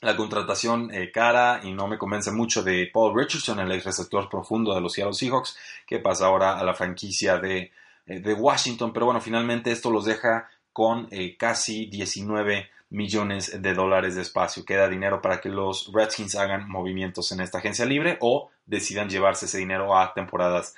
la 0.00 0.16
contratación 0.16 0.92
eh, 0.92 1.10
cara 1.10 1.60
y 1.62 1.72
no 1.72 1.88
me 1.88 1.96
convence 1.96 2.30
mucho 2.30 2.62
de 2.62 2.90
Paul 2.92 3.16
Richardson, 3.16 3.58
el 3.60 3.82
receptor 3.82 4.28
profundo 4.28 4.74
de 4.74 4.80
los 4.80 4.92
Seattle 4.92 5.14
Seahawks, 5.14 5.56
que 5.86 5.98
pasa 5.98 6.26
ahora 6.26 6.58
a 6.58 6.64
la 6.64 6.74
franquicia 6.74 7.38
de, 7.38 7.72
eh, 8.06 8.20
de 8.20 8.34
Washington. 8.34 8.92
Pero 8.92 9.06
bueno, 9.06 9.20
finalmente 9.20 9.72
esto 9.72 9.90
los 9.90 10.04
deja 10.04 10.48
con 10.72 11.08
casi 11.38 11.86
19 11.86 12.68
millones 12.94 13.60
de 13.60 13.74
dólares 13.74 14.14
de 14.14 14.22
espacio. 14.22 14.64
Queda 14.64 14.88
dinero 14.88 15.20
para 15.20 15.40
que 15.40 15.48
los 15.48 15.90
Redskins 15.92 16.36
hagan 16.36 16.68
movimientos 16.70 17.32
en 17.32 17.40
esta 17.40 17.58
agencia 17.58 17.84
libre 17.84 18.18
o 18.20 18.50
decidan 18.66 19.10
llevarse 19.10 19.46
ese 19.46 19.58
dinero 19.58 19.98
a 19.98 20.14
temporadas 20.14 20.76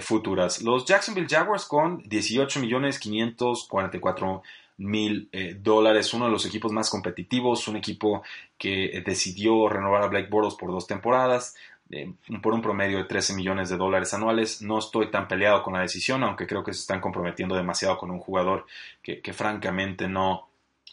futuras. 0.00 0.62
Los 0.62 0.86
Jacksonville 0.86 1.28
Jaguars 1.28 1.66
con 1.66 2.02
18 2.04 2.60
millones 2.60 2.98
544 2.98 4.42
mil 4.78 5.28
dólares. 5.60 6.14
Uno 6.14 6.24
de 6.24 6.30
los 6.30 6.46
equipos 6.46 6.72
más 6.72 6.88
competitivos, 6.88 7.68
un 7.68 7.76
equipo 7.76 8.22
que 8.56 9.02
decidió 9.04 9.68
renovar 9.68 10.02
a 10.02 10.06
Blake 10.06 10.28
Bortles 10.30 10.54
por 10.54 10.70
dos 10.70 10.86
temporadas. 10.86 11.54
por 12.42 12.54
un 12.54 12.62
promedio 12.62 12.98
de 12.98 13.04
13 13.04 13.34
millones 13.34 13.68
de 13.68 13.76
dólares 13.76 14.14
anuales. 14.14 14.62
No 14.62 14.78
estoy 14.78 15.10
tan 15.10 15.28
peleado 15.28 15.62
con 15.62 15.74
la 15.74 15.80
decisión, 15.80 16.22
aunque 16.22 16.46
creo 16.46 16.64
que 16.64 16.72
se 16.72 16.80
están 16.80 17.00
comprometiendo 17.00 17.54
demasiado 17.54 17.98
con 17.98 18.10
un 18.10 18.20
jugador 18.20 18.66
que 19.02 19.32
francamente 19.32 20.08
no, 20.08 20.48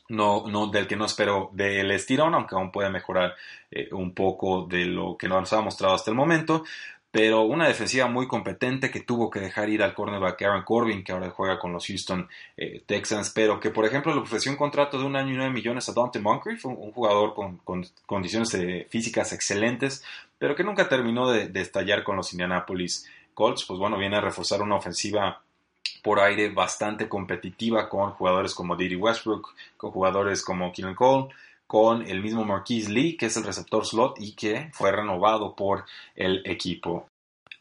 no, 0.09 0.45
no, 0.47 0.67
del 0.67 0.87
que 0.87 0.95
no 0.95 1.05
espero 1.05 1.49
del 1.53 1.91
estirón, 1.91 2.35
aunque 2.35 2.55
aún 2.55 2.71
puede 2.71 2.89
mejorar 2.89 3.35
eh, 3.71 3.89
un 3.91 4.13
poco 4.13 4.65
de 4.65 4.85
lo 4.85 5.17
que 5.17 5.27
nos 5.27 5.51
ha 5.53 5.61
mostrado 5.61 5.95
hasta 5.95 6.11
el 6.11 6.17
momento. 6.17 6.63
Pero 7.11 7.43
una 7.43 7.65
defensiva 7.65 8.07
muy 8.07 8.27
competente 8.27 8.91
que 8.91 8.99
tuvo 8.99 9.29
que 9.29 9.39
dejar 9.39 9.69
ir 9.69 9.81
al 9.81 9.93
cornerback 9.93 10.41
Aaron 10.41 10.63
Corbin, 10.63 11.01
que 11.01 11.13
ahora 11.13 11.29
juega 11.29 11.57
con 11.57 11.71
los 11.71 11.87
Houston 11.87 12.27
eh, 12.57 12.83
Texans, 12.85 13.29
pero 13.29 13.57
que 13.57 13.69
por 13.69 13.85
ejemplo 13.85 14.13
le 14.13 14.19
ofreció 14.19 14.51
un 14.51 14.57
contrato 14.57 14.99
de 14.99 15.05
un 15.05 15.15
año 15.15 15.33
y 15.33 15.37
nueve 15.37 15.53
millones 15.53 15.87
a 15.87 15.93
Dante 15.93 16.19
Moncrief, 16.19 16.65
un, 16.65 16.91
jugador 16.91 17.33
con, 17.33 17.61
condiciones 18.05 18.53
eh, 18.55 18.85
físicas 18.89 19.31
excelentes, 19.31 20.03
pero 20.37 20.55
que 20.55 20.65
nunca 20.65 20.89
terminó 20.89 21.29
de, 21.31 21.47
de 21.47 21.61
estallar 21.61 22.03
con 22.03 22.17
los 22.17 22.33
Indianapolis 22.33 23.09
Colts. 23.33 23.63
Pues 23.63 23.79
bueno, 23.79 23.97
viene 23.97 24.17
a 24.17 24.21
reforzar 24.21 24.61
una 24.61 24.75
ofensiva 24.75 25.41
por 26.05 26.19
aire 26.19 26.49
bastante 26.49 27.09
competitiva 27.09 27.89
con 27.89 28.11
jugadores 28.11 28.53
como 28.53 28.75
Didi 28.75 28.95
Westbrook, 28.95 29.55
con 29.75 29.89
jugadores 29.89 30.43
como 30.43 30.71
Keenan 30.71 30.93
Cole, 30.93 31.33
con 31.65 32.03
el 32.07 32.21
mismo 32.21 32.45
Marquise 32.45 32.91
Lee, 32.91 33.17
que 33.17 33.25
es 33.25 33.37
el 33.37 33.43
receptor 33.43 33.83
slot 33.83 34.17
y 34.19 34.33
que 34.33 34.69
fue 34.71 34.91
renovado 34.91 35.55
por 35.55 35.85
el 36.15 36.43
equipo. 36.45 37.07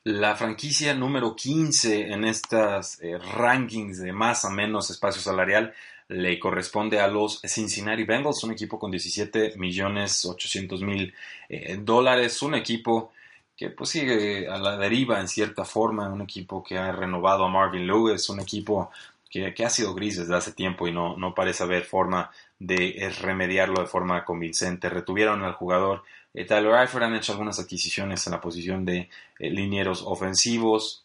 La 0.02 0.37
franquicia 0.37 0.92
número 0.92 1.35
15 1.35 2.12
en 2.12 2.24
estas 2.26 3.02
eh, 3.02 3.16
rankings 3.16 4.00
de 4.00 4.12
más 4.12 4.44
o 4.44 4.50
menos 4.50 4.90
espacio 4.90 5.22
salarial 5.22 5.72
le 6.09 6.38
corresponde 6.38 7.00
a 7.00 7.09
los 7.09 7.40
Cincinnati 7.46 8.04
Bengals, 8.04 8.44
un 8.44 8.52
equipo 8.52 8.78
con 8.78 8.90
17 8.90 9.54
millones 9.57 10.22
800 10.22 10.83
mil 10.83 11.14
eh, 11.48 11.78
dólares, 11.80 12.42
un 12.42 12.57
equipo 12.57 13.14
que 13.56 13.70
pues 13.70 13.90
sigue 13.90 14.48
a 14.48 14.58
la 14.58 14.76
deriva 14.76 15.20
en 15.20 15.28
cierta 15.28 15.64
forma, 15.64 16.08
un 16.08 16.22
equipo 16.22 16.62
que 16.62 16.78
ha 16.78 16.90
renovado 16.92 17.44
a 17.44 17.48
Marvin 17.48 17.86
Lewis, 17.86 18.28
un 18.28 18.40
equipo 18.40 18.90
que, 19.30 19.64
ha 19.64 19.70
sido 19.70 19.94
gris 19.94 20.18
desde 20.18 20.36
hace 20.36 20.52
tiempo 20.52 20.86
y 20.86 20.92
no, 20.92 21.16
no 21.16 21.34
parece 21.34 21.64
haber 21.64 21.84
forma 21.84 22.30
de 22.58 22.90
eh, 22.90 23.10
remediarlo 23.10 23.80
de 23.80 23.86
forma 23.86 24.24
convincente. 24.24 24.88
Retuvieron 24.88 25.42
al 25.42 25.54
jugador 25.54 26.04
eh, 26.32 26.44
Tyler 26.44 26.74
Eifert, 26.74 27.04
han 27.04 27.16
hecho 27.16 27.32
algunas 27.32 27.58
adquisiciones 27.58 28.24
en 28.26 28.32
la 28.32 28.40
posición 28.40 28.84
de 28.84 29.08
eh, 29.38 29.50
linieros 29.50 30.02
ofensivos, 30.02 31.00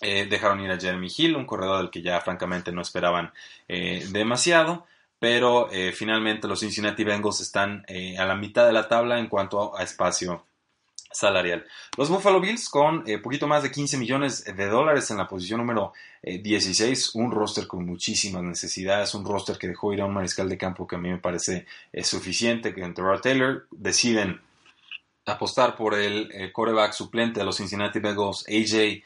dejaron 0.00 0.60
ir 0.60 0.70
a 0.70 0.80
Jeremy 0.80 1.08
Hill, 1.14 1.36
un 1.36 1.44
corredor 1.44 1.76
del 1.76 1.90
que 1.90 2.00
ya 2.00 2.18
francamente 2.22 2.72
no 2.72 2.80
esperaban 2.80 3.34
demasiado, 3.68 4.86
pero 5.18 5.68
finalmente 5.92 6.48
los 6.48 6.60
Cincinnati 6.60 7.04
Bengals 7.04 7.42
están 7.42 7.84
a 8.18 8.24
la 8.24 8.34
mitad 8.34 8.64
de 8.64 8.72
la 8.72 8.88
tabla 8.88 9.18
en 9.18 9.26
cuanto 9.26 9.76
a 9.76 9.82
espacio 9.82 10.46
salarial. 11.10 11.66
Los 11.96 12.08
Buffalo 12.08 12.40
Bills 12.40 12.68
con 12.68 13.02
eh, 13.06 13.18
poquito 13.18 13.46
más 13.46 13.62
de 13.62 13.70
15 13.70 13.98
millones 13.98 14.44
de 14.44 14.66
dólares 14.66 15.10
en 15.10 15.16
la 15.16 15.26
posición 15.26 15.58
número 15.58 15.92
16, 16.22 17.06
eh, 17.06 17.18
un 17.18 17.30
roster 17.30 17.66
con 17.66 17.84
muchísimas 17.84 18.42
necesidades, 18.42 19.14
un 19.14 19.24
roster 19.24 19.58
que 19.58 19.68
dejó 19.68 19.92
ir 19.92 20.00
a 20.00 20.06
un 20.06 20.14
mariscal 20.14 20.48
de 20.48 20.58
campo 20.58 20.86
que 20.86 20.96
a 20.96 20.98
mí 20.98 21.08
me 21.08 21.18
parece 21.18 21.66
eh, 21.92 22.04
suficiente, 22.04 22.74
que 22.74 22.82
en 22.82 22.94
Taylor. 22.94 23.66
Deciden 23.70 24.40
apostar 25.26 25.76
por 25.76 25.94
el 25.94 26.50
coreback 26.52 26.92
suplente 26.92 27.40
de 27.40 27.46
los 27.46 27.56
Cincinnati 27.56 27.98
Bengals, 27.98 28.44
AJ 28.48 29.02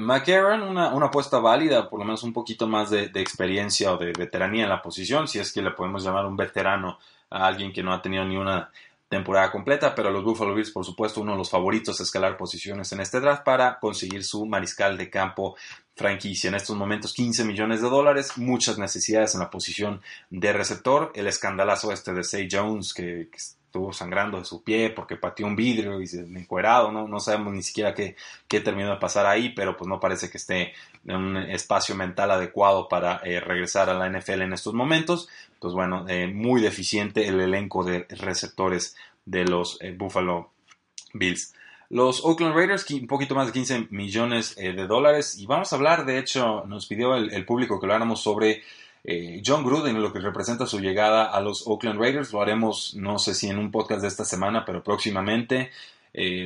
McCarron, 0.00 0.62
una, 0.62 0.88
apuesta 0.88 1.38
válida, 1.38 1.88
por 1.88 1.98
lo 1.98 2.04
menos 2.04 2.22
un 2.24 2.32
poquito 2.34 2.66
más 2.66 2.90
de, 2.90 3.08
de 3.08 3.22
experiencia 3.22 3.92
o 3.92 3.96
de 3.96 4.12
veteranía 4.12 4.64
en 4.64 4.68
la 4.68 4.82
posición, 4.82 5.26
si 5.28 5.38
es 5.38 5.50
que 5.50 5.62
le 5.62 5.70
podemos 5.70 6.04
llamar 6.04 6.26
un 6.26 6.36
veterano 6.36 6.98
a 7.30 7.46
alguien 7.46 7.72
que 7.72 7.82
no 7.82 7.94
ha 7.94 8.02
tenido 8.02 8.24
ni 8.26 8.36
una 8.36 8.70
temporada 9.12 9.52
completa, 9.52 9.94
pero 9.94 10.10
los 10.10 10.24
Buffalo 10.24 10.54
Bills, 10.54 10.70
por 10.70 10.86
supuesto, 10.86 11.20
uno 11.20 11.32
de 11.32 11.38
los 11.38 11.50
favoritos 11.50 12.00
a 12.00 12.02
escalar 12.02 12.38
posiciones 12.38 12.90
en 12.92 13.00
este 13.00 13.20
draft 13.20 13.44
para 13.44 13.78
conseguir 13.78 14.24
su 14.24 14.46
mariscal 14.46 14.96
de 14.96 15.10
campo 15.10 15.54
franquicia. 15.94 16.48
En 16.48 16.54
estos 16.54 16.74
momentos 16.74 17.12
15 17.12 17.44
millones 17.44 17.82
de 17.82 17.90
dólares, 17.90 18.38
muchas 18.38 18.78
necesidades 18.78 19.34
en 19.34 19.40
la 19.40 19.50
posición 19.50 20.00
de 20.30 20.54
receptor, 20.54 21.12
el 21.14 21.26
escandalazo 21.26 21.92
este 21.92 22.14
de 22.14 22.24
Say 22.24 22.48
Jones 22.50 22.94
que, 22.94 23.28
estuvo 23.72 23.90
sangrando 23.94 24.38
de 24.38 24.44
su 24.44 24.62
pie 24.62 24.90
porque 24.90 25.16
pateó 25.16 25.46
un 25.46 25.56
vidrio 25.56 26.02
y 26.02 26.06
se 26.06 26.20
encuerado, 26.20 26.92
no, 26.92 27.08
no 27.08 27.20
sabemos 27.20 27.54
ni 27.54 27.62
siquiera 27.62 27.94
qué, 27.94 28.16
qué, 28.46 28.60
terminó 28.60 28.90
de 28.90 28.96
pasar 28.96 29.24
ahí, 29.24 29.48
pero 29.48 29.78
pues 29.78 29.88
no 29.88 29.98
parece 29.98 30.28
que 30.28 30.36
esté 30.36 30.74
en 31.06 31.16
un 31.16 31.36
espacio 31.38 31.94
mental 31.94 32.30
adecuado 32.30 32.86
para 32.86 33.22
eh, 33.24 33.40
regresar 33.40 33.88
a 33.88 33.94
la 33.94 34.10
NFL 34.10 34.42
en 34.42 34.52
estos 34.52 34.74
momentos. 34.74 35.30
Pues 35.58 35.72
bueno, 35.72 36.04
eh, 36.06 36.26
muy 36.26 36.60
deficiente 36.60 37.26
el 37.26 37.40
elenco 37.40 37.82
de 37.82 38.04
receptores 38.10 38.94
de 39.24 39.46
los 39.46 39.78
eh, 39.80 39.94
Buffalo 39.96 40.50
Bills. 41.14 41.54
Los 41.88 42.22
Oakland 42.26 42.54
Raiders, 42.54 42.84
un 42.90 43.06
poquito 43.06 43.34
más 43.34 43.46
de 43.46 43.54
15 43.54 43.88
millones 43.90 44.54
de 44.56 44.86
dólares. 44.86 45.38
Y 45.38 45.46
vamos 45.46 45.72
a 45.72 45.76
hablar, 45.76 46.06
de 46.06 46.18
hecho, 46.18 46.64
nos 46.66 46.86
pidió 46.86 47.14
el, 47.16 47.44
público 47.44 47.78
que 47.78 47.84
habláramos 47.84 48.22
sobre 48.22 48.62
John 49.44 49.64
Gruden 49.64 50.00
lo 50.00 50.12
que 50.12 50.20
representa 50.20 50.66
su 50.66 50.78
llegada 50.78 51.24
a 51.24 51.40
los 51.40 51.66
Oakland 51.66 51.98
Raiders. 51.98 52.32
Lo 52.32 52.40
haremos, 52.40 52.94
no 52.94 53.18
sé 53.18 53.34
si 53.34 53.48
en 53.48 53.58
un 53.58 53.70
podcast 53.70 54.02
de 54.02 54.08
esta 54.08 54.24
semana, 54.24 54.64
pero 54.64 54.82
próximamente. 54.82 55.70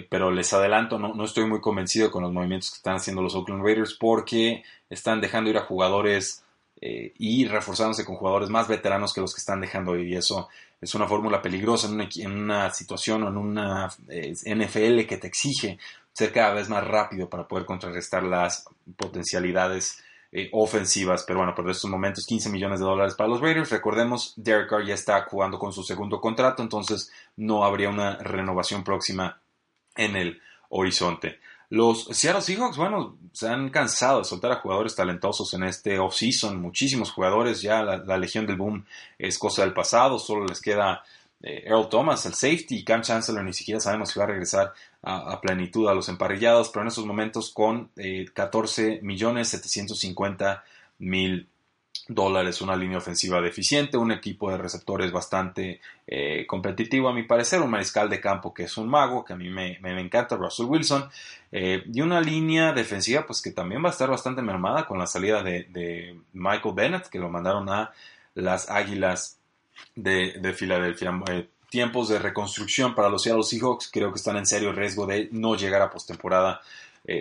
pero 0.09 0.31
les 0.31 0.53
adelanto, 0.53 0.99
no, 0.99 1.25
estoy 1.25 1.45
muy 1.47 1.61
convencido 1.61 2.11
con 2.11 2.23
los 2.23 2.33
movimientos 2.33 2.71
que 2.71 2.77
están 2.77 2.97
haciendo 2.97 3.21
los 3.21 3.35
Oakland 3.35 3.62
Raiders 3.62 3.95
porque 3.95 4.62
están 4.88 5.21
dejando 5.21 5.51
ir 5.51 5.59
a 5.59 5.66
jugadores 5.66 6.45
eh, 6.79 7.14
y 7.19 7.47
reforzándose 7.47 8.05
con 8.05 8.16
jugadores 8.16 8.51
más 8.51 8.69
veteranos 8.69 9.14
que 9.14 9.23
los 9.23 9.35
que 9.35 9.40
están 9.40 9.61
dejando 9.61 9.97
ir. 9.97 10.09
Y 10.09 10.16
eso 10.16 10.49
es 10.81 10.95
una 10.95 11.07
fórmula 11.07 11.40
peligrosa 11.40 11.88
en 11.88 12.31
una, 12.31 12.71
situación 12.71 13.23
o 13.23 13.29
en 13.29 13.37
una 13.37 13.90
eh, 14.09 14.35
NFL 14.45 15.07
que 15.07 15.16
te 15.16 15.27
exige 15.27 15.79
ser 16.12 16.33
cada 16.33 16.53
vez 16.53 16.69
más 16.69 16.87
rápido 16.87 17.29
para 17.31 17.49
poder 17.49 17.64
contrarrestar 17.64 18.23
las 18.23 18.66
potencialidades 18.97 20.03
eh, 20.38 20.51
ofensivas. 20.53 21.25
Pero 21.27 21.38
bueno, 21.38 21.55
por 21.55 21.70
estos 21.70 21.90
momentos 21.90 22.27
15 22.27 22.51
millones 22.51 22.79
de 22.79 22.85
dólares 22.85 23.14
para 23.14 23.31
los 23.31 23.40
Raiders. 23.40 23.70
Recordemos, 23.70 24.35
Derek 24.37 24.68
Carr 24.68 24.85
ya 24.85 24.92
está 24.92 25.22
jugando 25.22 25.59
con 25.59 25.72
su 25.72 25.83
segundo 25.83 26.20
contrato, 26.20 26.62
entonces 26.62 27.11
no 27.37 27.64
habría 27.64 27.88
una 27.88 28.18
renovación 28.18 28.85
próxima 28.85 29.40
en 29.94 30.14
el 30.14 30.42
horizonte. 30.68 31.40
Los 31.70 32.05
Seattle 32.11 32.42
Seahawks, 32.42 32.77
bueno, 32.77 33.16
se 33.33 33.49
han 33.49 33.70
cansado 33.70 34.18
de 34.18 34.25
soltar 34.25 34.53
a 34.53 34.61
jugadores 34.61 34.94
talentosos 34.94 35.55
en 35.55 35.62
este 35.62 35.99
offseason. 35.99 36.61
Muchísimos 36.61 37.12
jugadores, 37.12 37.62
ya 37.62 37.83
la, 37.83 38.18
legión 38.18 38.46
del 38.46 38.57
boom 38.57 38.85
es 39.18 39.38
cosa 39.38 39.62
del 39.62 39.72
pasado. 39.72 40.18
Solo 40.18 40.44
les 40.44 40.61
queda 40.61 41.03
eh, 41.42 41.64
Earl 41.66 41.88
Thomas, 41.88 42.25
el 42.27 42.35
safety, 42.35 42.85
Cam 42.85 43.03
Chancellor. 43.03 43.44
Ni 43.44 43.53
siquiera 43.53 43.81
sabemos 43.81 44.11
si 44.11 44.18
va 44.18 44.25
a 44.25 44.29
regresar 44.29 44.72
a, 45.03 45.40
plenitud 45.40 45.88
a 45.88 45.94
los 45.94 46.09
emparrillados, 46.09 46.70
pero 46.70 46.83
en 46.83 46.88
estos 46.88 47.07
momentos 47.07 47.53
con 47.53 47.90
eh, 47.96 48.27
14 48.33 49.01
millones 49.03 49.49
750 49.49 50.64
mil 50.99 51.49
dólares, 52.09 52.61
una 52.61 52.77
línea 52.77 52.99
ofensiva 52.99 53.40
deficiente, 53.40 53.96
un 53.96 54.12
equipo 54.12 54.51
de 54.51 54.59
receptores 54.59 55.11
bastante 55.11 55.81
eh, 56.07 56.46
competitivo 56.46 57.09
a 57.09 57.12
mi 57.12 57.25
parecer, 57.25 57.61
un 57.61 57.70
mariscal 57.70 58.09
de 58.09 58.20
campo 58.20 58.55
que 58.55 58.64
es 58.64 58.77
un 58.77 58.88
mago, 58.88 59.25
que 59.25 59.33
a 59.33 59.37
mí 59.37 59.49
me, 59.51 59.79
encanta, 60.01 60.37
Russell 60.37 60.66
Wilson, 60.66 61.09
eh, 61.51 61.83
y 61.92 62.01
una 62.01 62.20
línea 62.20 62.72
defensiva 62.72 63.27
pues 63.27 63.42
que 63.42 63.51
también 63.51 63.83
va 63.83 63.88
a 63.88 63.92
estar 63.92 64.09
bastante 64.09 64.42
mermada 64.42 64.87
con 64.87 64.99
la 64.99 65.07
salida 65.07 65.42
de, 65.42 66.16
Michael 66.33 66.75
Bennett, 66.75 67.09
que 67.09 67.18
lo 67.18 67.29
mandaron 67.29 67.68
a 67.68 67.92
las 68.35 68.70
Águilas 68.70 69.36
de, 69.95 70.53
Filadelfia. 70.55 71.12
Eh, 71.31 71.49
tiempos 71.71 72.09
de 72.09 72.19
reconstrucción 72.19 72.95
para 72.95 73.09
los 73.09 73.23
Seattle 73.23 73.43
Seahawks 73.43 73.91
creo 73.93 74.12
que 74.12 74.19
están 74.19 74.37
en 74.37 74.47
serio 74.47 74.73
riesgo 74.73 75.07
de 75.07 75.29
no 75.33 75.57
llegar 75.57 75.83
a 75.83 75.91
postemporada 75.91 76.61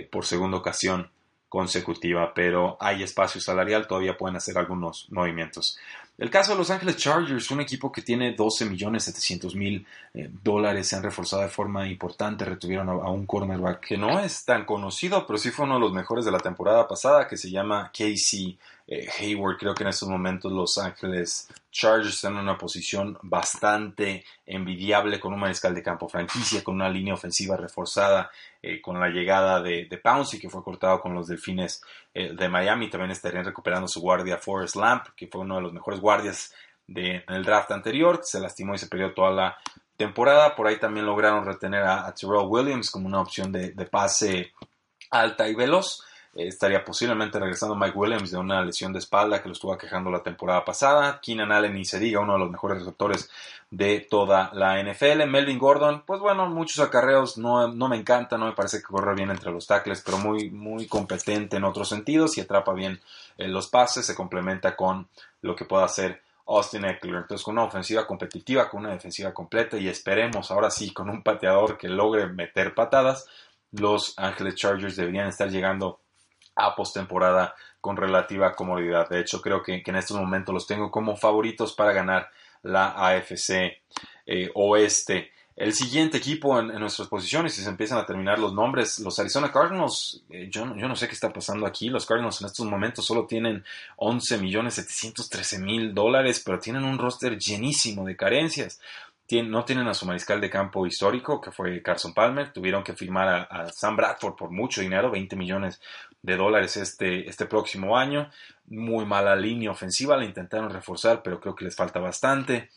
por 0.10 0.26
segunda 0.26 0.58
ocasión 0.58 1.10
consecutiva, 1.56 2.34
pero 2.34 2.76
hay 2.82 3.04
espacio 3.04 3.40
salarial, 3.40 3.88
todavía 3.88 4.18
pueden 4.18 4.36
hacer 4.36 4.58
algunos 4.58 5.08
movimientos. 5.12 5.78
El 6.18 6.30
caso 6.30 6.54
de 6.54 6.58
Los 6.58 6.70
Ángeles 6.70 6.96
Chargers, 6.98 7.52
un 7.52 7.60
equipo 7.60 7.92
que 7.92 8.02
tiene 8.02 8.34
12 8.34 8.66
millones 8.66 9.04
700 9.04 9.56
mil 9.56 9.86
eh, 10.14 10.30
dólares, 10.44 10.88
se 10.88 10.96
han 10.96 11.04
reforzado 11.04 11.42
de 11.42 11.50
forma 11.50 11.88
importante, 11.88 12.46
retuvieron 12.46 12.90
a, 12.90 13.10
un 13.10 13.26
cornerback 13.26 13.86
que 13.86 13.98
no 13.98 14.20
es 14.20 14.46
tan 14.46 14.66
conocido, 14.66 15.28
pero 15.28 15.38
sí 15.38 15.52
fue 15.52 15.66
uno 15.66 15.76
de 15.76 15.82
los 15.82 15.94
mejores 15.94 16.24
de 16.24 16.32
la 16.32 16.40
temporada 16.40 16.88
pasada, 16.88 17.28
que 17.28 17.36
se 17.36 17.52
llama 17.52 17.92
Casey 17.94 18.58
eh, 18.88 19.08
Hayward. 19.20 19.58
Creo 19.58 19.74
que 19.74 19.84
en 19.84 19.90
estos 19.90 20.08
momentos 20.08 20.52
Los 20.52 20.78
Ángeles 20.78 21.48
Chargers 21.72 22.16
están 22.16 22.34
en 22.34 22.42
una 22.42 22.58
posición 22.58 23.18
bastante 23.24 24.24
envidiable 24.46 25.20
con 25.20 25.34
un 25.34 25.40
mariscal 25.40 25.74
de 25.74 25.84
campo 25.84 26.08
franquicia, 26.08 26.64
con 26.64 26.76
una 26.76 26.90
línea 26.90 27.14
ofensiva 27.14 27.58
reforzada, 27.58 28.30
eh, 28.62 28.82
con 28.82 29.00
la 29.00 29.10
llegada 29.10 29.62
de, 29.62 29.86
de 29.86 29.98
Pouncey, 29.98 30.40
que 30.40 30.50
fue 30.50 30.64
cortado 30.64 31.02
con 31.02 31.14
los 31.14 31.28
Delfines 31.28 31.82
eh, 32.14 32.34
de 32.34 32.50
Miami. 32.50 32.90
También 32.90 33.12
estarían 33.12 33.46
recuperando 33.46 33.88
su 33.88 34.02
guardia 34.02 34.38
Forrest 34.38 34.76
Lamp, 34.76 35.08
que 35.16 35.28
fue 35.28 35.42
uno 35.42 35.56
de 35.56 35.62
los 35.62 35.74
mejores 35.74 36.00
guardias 36.00 36.54
del 36.88 37.44
draft 37.44 37.72
anterior. 37.72 38.20
Se 38.24 38.40
lastimó 38.40 38.76
y 38.76 38.78
se 38.78 38.88
perdió 38.88 39.14
toda 39.14 39.32
la 39.32 39.58
temporada. 39.98 40.56
Por 40.56 40.68
ahí 40.68 40.78
también 40.78 41.08
lograron 41.08 41.46
retener 41.46 41.84
a, 41.84 42.14
Terrell 42.14 42.46
Williams 42.48 42.92
como 42.92 43.08
una 43.08 43.22
opción 43.22 43.52
de 43.52 43.74
pase 43.90 44.54
alta 45.10 45.48
y 45.48 45.56
veloz. 45.56 46.04
Estaría 46.36 46.84
posiblemente 46.84 47.40
regresando 47.40 47.76
Mike 47.76 47.98
Williams 47.98 48.30
de 48.30 48.38
una 48.38 48.64
lesión 48.64 48.92
de 48.92 49.00
espalda 49.00 49.42
que 49.42 49.48
lo 49.48 49.54
estuvo 49.54 49.78
quejando 49.78 50.12
la 50.12 50.22
temporada 50.22 50.66
pasada. 50.66 51.20
Keenan 51.22 51.52
Allen, 51.52 51.74
ni 51.74 51.86
se 51.86 51.98
diga, 51.98 52.20
uno 52.20 52.34
de 52.34 52.40
los 52.40 52.52
mejores 52.52 52.80
receptores 52.80 53.30
de 53.72 54.06
toda 54.10 54.52
la 54.54 54.82
NFL. 54.84 55.26
Melvin 55.28 55.58
Gordon, 55.58 56.04
pues 56.06 56.20
bueno, 56.20 56.48
muchos 56.50 56.86
acarreos, 56.86 57.38
no, 57.38 57.70
no 57.70 57.88
me 57.88 57.96
encanta, 57.96 58.38
no 58.38 58.46
me 58.46 58.52
parece 58.52 58.78
que 58.78 58.84
corre 58.84 59.16
bien 59.16 59.32
entre 59.32 59.52
los 59.52 59.66
tackles, 59.66 60.02
pero 60.06 60.18
muy, 60.18 60.50
muy 60.50 60.88
competente 60.88 61.58
en 61.58 61.64
otros 61.64 61.90
sentidos 61.90 62.38
y 62.38 62.42
atrapa 62.42 62.74
bien 62.74 63.00
eh, 63.38 63.48
los 63.48 63.68
pases, 63.68 64.06
se 64.06 64.16
complementa 64.16 64.76
con 64.76 65.08
lo 65.42 65.56
que 65.56 65.66
pueda 65.66 65.86
hacer 65.86 66.22
Austin 66.48 66.86
Eckler. 66.86 67.16
Entonces, 67.16 67.44
con 67.44 67.54
una 67.54 67.64
ofensiva 67.64 68.06
competitiva, 68.06 68.70
con 68.70 68.82
una 68.82 68.92
defensiva 68.92 69.34
completa 69.34 69.78
y 69.78 69.88
esperemos 69.88 70.52
ahora 70.52 70.70
sí 70.70 70.92
con 70.94 71.10
un 71.10 71.24
pateador 71.24 71.78
que 71.78 71.88
logre 71.88 72.28
meter 72.28 72.74
patadas, 72.76 73.26
los 73.72 74.18
Angeles 74.18 74.56
Chargers 74.56 74.96
deberían 74.96 75.28
estar 75.28 75.50
llegando 75.50 76.00
a 76.56 76.76
postemporada 76.76 77.56
con 77.82 77.98
relativa 77.98 78.56
comodidad. 78.56 79.10
De 79.10 79.20
hecho, 79.20 79.42
creo 79.42 79.62
que, 79.62 79.84
en 79.86 79.96
estos 79.96 80.18
momentos 80.18 80.54
los 80.54 80.68
tengo 80.68 80.90
como 80.90 81.16
favoritos 81.16 81.74
para 81.74 81.94
ganar 81.94 82.32
la 82.64 82.88
AFC 82.98 83.82
eh, 84.26 84.50
Oeste. 84.56 85.32
El 85.56 85.72
siguiente 85.72 86.18
equipo 86.18 86.60
en, 86.60 86.68
nuestras 86.80 87.08
posiciones, 87.08 87.54
si 87.54 87.62
se 87.62 87.70
empiezan 87.70 87.98
a 87.98 88.06
terminar 88.06 88.40
los 88.40 88.54
nombres, 88.54 89.00
los 89.00 89.18
Arizona 89.20 89.52
Cardinals, 89.52 90.22
eh, 90.30 90.50
yo, 90.52 90.66
no 90.66 90.96
sé 90.98 91.08
qué 91.08 91.14
está 91.14 91.32
pasando 91.32 91.66
aquí, 91.66 91.88
los 91.88 92.06
Cardinals 92.06 92.42
en 92.42 92.48
estos 92.48 92.66
momentos 92.66 93.06
solo 93.06 93.26
tienen 93.26 93.64
11 93.98 94.38
millones 94.40 94.74
713 94.74 95.60
mil 95.60 95.94
dólares, 95.94 96.42
pero 96.44 96.60
tienen 96.60 96.84
un 96.84 96.98
roster 96.98 97.38
llenísimo 97.38 98.04
de 98.06 98.18
carencias. 98.18 98.82
no 99.30 99.64
tienen 99.64 99.88
a 99.88 99.94
su 99.94 100.06
mariscal 100.06 100.42
de 100.42 100.50
campo 100.50 100.86
histórico, 100.86 101.40
que 101.40 101.52
fue 101.52 101.82
Carson 101.82 102.14
Palmer, 102.14 102.52
tuvieron 102.52 102.84
que 102.84 102.94
firmar 102.94 103.48
a 103.50 103.72
Sam 103.72 103.96
Bradford 103.96 104.36
por 104.36 104.52
mucho 104.52 104.82
dinero, 104.82 105.10
20 105.10 105.36
millones 105.38 105.80
de 106.26 106.38
dólares 106.38 106.76
este, 106.78 107.30
este 107.30 107.46
próximo 107.46 107.98
año. 107.98 108.30
Muy 108.68 109.06
mala 109.06 109.36
línea 109.36 109.72
ofensiva, 109.72 110.18
la 110.18 110.26
intentaron 110.26 110.72
reforzar, 110.72 111.22
pero 111.24 111.40
creo 111.40 111.56
que 111.56 111.66
les 111.66 111.76
falta 111.76 112.00
bastante. 112.00 112.70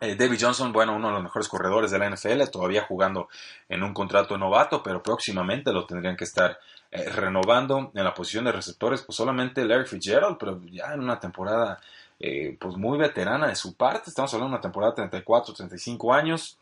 Eh, 0.00 0.14
David 0.16 0.38
Johnson, 0.40 0.72
bueno, 0.72 0.94
uno 0.94 1.08
de 1.08 1.14
los 1.14 1.22
mejores 1.22 1.48
corredores 1.48 1.90
de 1.90 1.98
la 1.98 2.10
NFL, 2.10 2.42
todavía 2.50 2.82
jugando 2.82 3.28
en 3.68 3.82
un 3.82 3.94
contrato 3.94 4.36
novato, 4.36 4.82
pero 4.82 5.02
próximamente 5.02 5.72
lo 5.72 5.86
tendrían 5.86 6.16
que 6.16 6.24
estar 6.24 6.58
eh, 6.90 7.08
renovando 7.08 7.92
en 7.94 8.04
la 8.04 8.12
posición 8.12 8.44
de 8.44 8.52
receptores, 8.52 9.02
pues 9.02 9.16
solamente 9.16 9.64
Larry 9.64 9.86
Fitzgerald, 9.86 10.36
pero 10.38 10.60
ya 10.70 10.92
en 10.92 11.00
una 11.00 11.18
temporada 11.18 11.80
eh, 12.18 12.56
pues 12.60 12.76
muy 12.76 12.98
veterana 12.98 13.46
de 13.46 13.56
su 13.56 13.74
parte, 13.74 14.10
estamos 14.10 14.34
hablando 14.34 14.50
de 14.50 14.56
una 14.56 14.60
temporada 14.60 14.92
de 14.92 14.96
34, 14.96 15.54
35 15.54 16.12
años, 16.12 16.58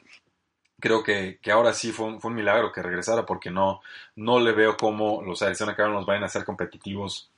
creo 0.80 1.02
que, 1.02 1.38
ahora 1.52 1.72
sí 1.72 1.92
fue 1.92 2.06
un, 2.06 2.20
fue 2.20 2.30
un, 2.30 2.36
milagro 2.36 2.72
que 2.72 2.82
regresara 2.82 3.26
porque 3.26 3.50
no, 3.50 3.80
no 4.16 4.40
le 4.40 4.52
veo 4.52 4.76
cómo 4.76 5.22
los 5.22 5.42
Arizona 5.42 5.76
Cardinals 5.76 6.06
vayan 6.06 6.24
a 6.24 6.28
ser 6.28 6.44
competitivos 6.44 7.30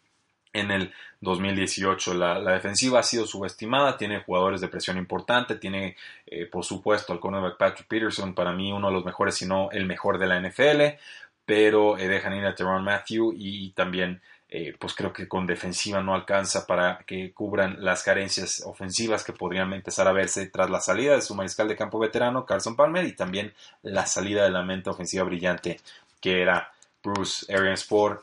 en 0.53 0.71
el 0.71 0.93
2018. 1.21 2.15
La, 2.15 2.41
defensiva 2.41 3.01
ha 3.01 3.03
sido 3.03 3.27
subestimada, 3.27 3.97
tiene 3.97 4.23
jugadores 4.23 4.61
de 4.61 4.69
presión 4.69 4.99
importante, 4.99 5.57
tiene 5.57 5.97
eh, 6.27 6.47
por 6.47 6.65
supuesto 6.65 7.13
al 7.13 7.21
cornerback 7.21 7.57
Patrick 7.57 7.89
Peterson, 7.89 8.35
para 8.35 8.53
mí 8.53 8.73
uno 8.73 8.89
de 8.89 8.95
los 8.95 9.05
mejores, 9.05 9.35
si 9.35 9.47
no 9.47 9.71
el 9.71 9.87
mejor 9.87 10.19
de 10.19 10.27
la 10.27 10.41
NFL, 10.41 10.99
pero 11.45 11.99
eh, 11.99 12.09
dejan 12.09 12.35
ir 12.35 12.45
a 12.47 12.55
Teron 12.55 12.85
Matthew 12.85 13.35
y, 13.37 13.71
también 13.71 14.21
eh, 14.55 14.75
pues 14.79 14.95
creo 14.95 15.15
que 15.15 15.27
con 15.27 15.47
defensiva 15.47 16.03
no 16.03 16.15
alcanza 16.15 16.67
para 16.67 16.99
que 17.07 17.33
cubran 17.33 17.83
las 17.83 18.03
carencias 18.03 18.62
ofensivas 18.67 19.25
que 19.25 19.33
podrían 19.33 19.73
empezar 19.73 20.07
a 20.07 20.12
verse 20.12 20.45
tras 20.49 20.69
la 20.69 20.79
salida 20.79 21.15
de 21.15 21.23
su 21.23 21.35
mariscal 21.35 21.69
de 21.69 21.77
campo 21.77 21.99
veterano 21.99 22.45
Carson 22.45 22.77
Palmer 22.77 23.07
y 23.07 23.17
también 23.17 23.55
la 23.81 24.05
salida 24.05 24.45
de 24.45 24.51
la 24.51 24.62
mente 24.62 24.91
ofensiva 24.91 25.25
brillante 25.25 25.81
que 26.21 26.43
era 26.43 26.71
Bruce 27.03 27.51
Arians 27.51 27.85
por 27.85 28.23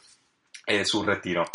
su 0.85 1.01
retiro. 1.03 1.45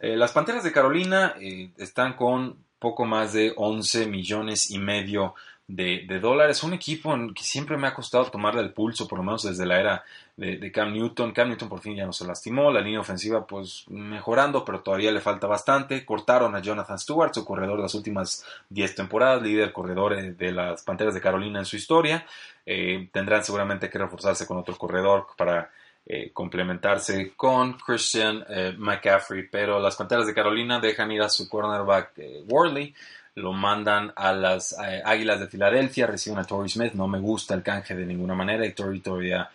Eh, 0.00 0.16
las 0.16 0.32
Panteras 0.32 0.64
de 0.64 0.72
Carolina 0.72 1.34
eh, 1.38 1.70
están 1.76 2.14
con 2.14 2.56
poco 2.78 3.04
más 3.04 3.34
de 3.34 3.52
11 3.54 4.06
millones 4.06 4.70
y 4.70 4.78
medio 4.78 5.34
de, 5.66 6.18
dólares. 6.20 6.62
Un 6.62 6.74
equipo 6.74 7.14
que 7.34 7.42
siempre 7.42 7.76
me 7.76 7.86
ha 7.86 7.94
costado 7.94 8.30
tomarle 8.30 8.60
el 8.62 8.72
pulso, 8.72 9.08
por 9.08 9.18
lo 9.18 9.24
menos 9.24 9.42
desde 9.42 9.66
la 9.66 9.80
era 9.80 10.04
de, 10.36 10.72
Cam 10.72 10.92
Newton. 10.92 11.32
Cam 11.32 11.48
Newton 11.48 11.68
por 11.68 11.80
fin 11.80 11.96
ya 11.96 12.06
no 12.06 12.12
se 12.12 12.26
lastimó. 12.26 12.70
La 12.70 12.80
línea 12.80 13.00
ofensiva, 13.00 13.46
pues 13.46 13.84
mejorando, 13.88 14.64
pero 14.64 14.80
todavía 14.80 15.12
le 15.12 15.20
falta 15.20 15.46
bastante. 15.46 16.04
Cortaron 16.04 16.54
a 16.54 16.60
Jonathan 16.60 16.98
Stewart, 16.98 17.34
su 17.34 17.44
corredor 17.44 17.76
de 17.76 17.82
las 17.82 17.94
últimas 17.94 18.44
10 18.70 18.94
temporadas, 18.94 19.42
líder 19.42 19.72
corredor 19.72 20.14
eh, 20.14 20.32
de 20.32 20.52
las 20.52 20.82
Panteras 20.82 21.14
de 21.14 21.20
Carolina 21.20 21.60
en 21.60 21.66
su 21.66 21.76
historia. 21.76 22.26
tendrán 22.64 23.42
seguramente 23.44 23.90
que 23.90 23.98
reforzarse 23.98 24.46
con 24.46 24.58
otro 24.58 24.76
corredor 24.76 25.26
para 25.36 25.70
eh, 26.04 26.32
complementarse 26.32 27.32
con 27.36 27.74
Christian 27.74 28.44
eh, 28.48 28.74
McCaffrey, 28.76 29.46
pero 29.48 29.78
las 29.78 29.94
Panteras 29.94 30.26
de 30.26 30.34
Carolina 30.34 30.80
dejan 30.80 31.12
ir 31.12 31.22
a 31.22 31.28
su 31.28 31.48
cornerback 31.48 32.18
eh, 32.18 32.42
Worley, 32.48 32.92
lo 33.34 33.52
mandan 33.52 34.12
a 34.16 34.32
las 34.32 34.76
Águilas 35.04 35.40
de 35.40 35.48
Filadelfia, 35.48 36.06
reciben 36.06 36.38
a 36.38 36.44
Torrey 36.44 36.68
Smith, 36.68 36.92
no 36.92 37.08
me 37.08 37.18
gusta 37.18 37.54
el 37.54 37.62
canje 37.62 37.94
de 37.94 38.06
ninguna 38.06 38.34
manera 38.34 38.66
y 38.66 38.72
Torrey 38.72 39.00
todavía 39.00 39.48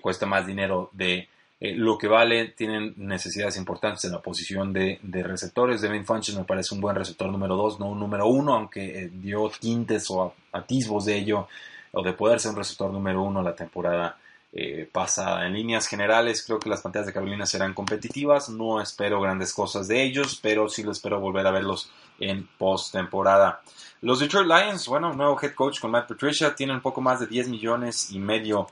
cuesta 0.00 0.26
más 0.26 0.46
dinero 0.46 0.90
de 0.92 1.28
lo 1.76 1.96
que 1.96 2.08
vale, 2.08 2.48
tienen 2.48 2.92
necesidades 2.96 3.56
importantes 3.56 4.04
en 4.04 4.12
la 4.12 4.20
posición 4.20 4.72
de, 4.72 4.98
receptores. 5.22 5.80
Devin 5.80 6.04
Funches 6.04 6.34
me 6.34 6.44
parece 6.44 6.74
un 6.74 6.80
buen 6.80 6.96
receptor 6.96 7.30
número 7.30 7.54
2, 7.54 7.78
no 7.78 7.86
un 7.86 8.00
número 8.00 8.26
1, 8.26 8.52
aunque 8.52 9.10
dio 9.12 9.48
tintes 9.60 10.10
o 10.10 10.34
atisbos 10.50 11.04
de 11.04 11.18
ello, 11.18 11.46
o 11.92 12.02
de 12.02 12.14
poder 12.14 12.40
ser 12.40 12.50
un 12.50 12.56
receptor 12.56 12.90
número 12.90 13.22
1 13.22 13.42
la 13.42 13.54
temporada 13.54 14.18
eh, 14.52 14.88
pasada. 14.90 15.46
En 15.46 15.52
líneas 15.52 15.86
generales, 15.86 16.42
creo 16.44 16.58
que 16.58 16.68
las 16.68 16.80
pantallas 16.80 17.06
de 17.06 17.12
Carolina 17.12 17.46
serán 17.46 17.74
competitivas. 17.74 18.48
No 18.48 18.80
espero 18.80 19.20
grandes 19.20 19.54
cosas 19.54 19.86
de 19.86 20.02
ellos, 20.02 20.40
pero 20.42 20.68
sí 20.68 20.82
lo 20.82 20.90
espero 20.90 21.20
volver 21.20 21.46
a 21.46 21.52
verlos 21.52 21.92
en 22.18 22.46
postemporada. 22.58 23.62
Los 24.02 24.18
Detroit 24.18 24.48
Lions, 24.48 24.88
bueno, 24.88 25.12
nuevo 25.12 25.38
head 25.40 25.54
coach 25.54 25.80
con 25.80 25.92
Matt 25.92 26.08
Patricia, 26.08 26.54
tienen 26.54 26.76
un 26.76 26.82
poco 26.82 27.00
más 27.00 27.20
de 27.20 27.26
10 27.26 27.48
millones 27.48 28.10
y 28.10 28.18
medio 28.18 28.66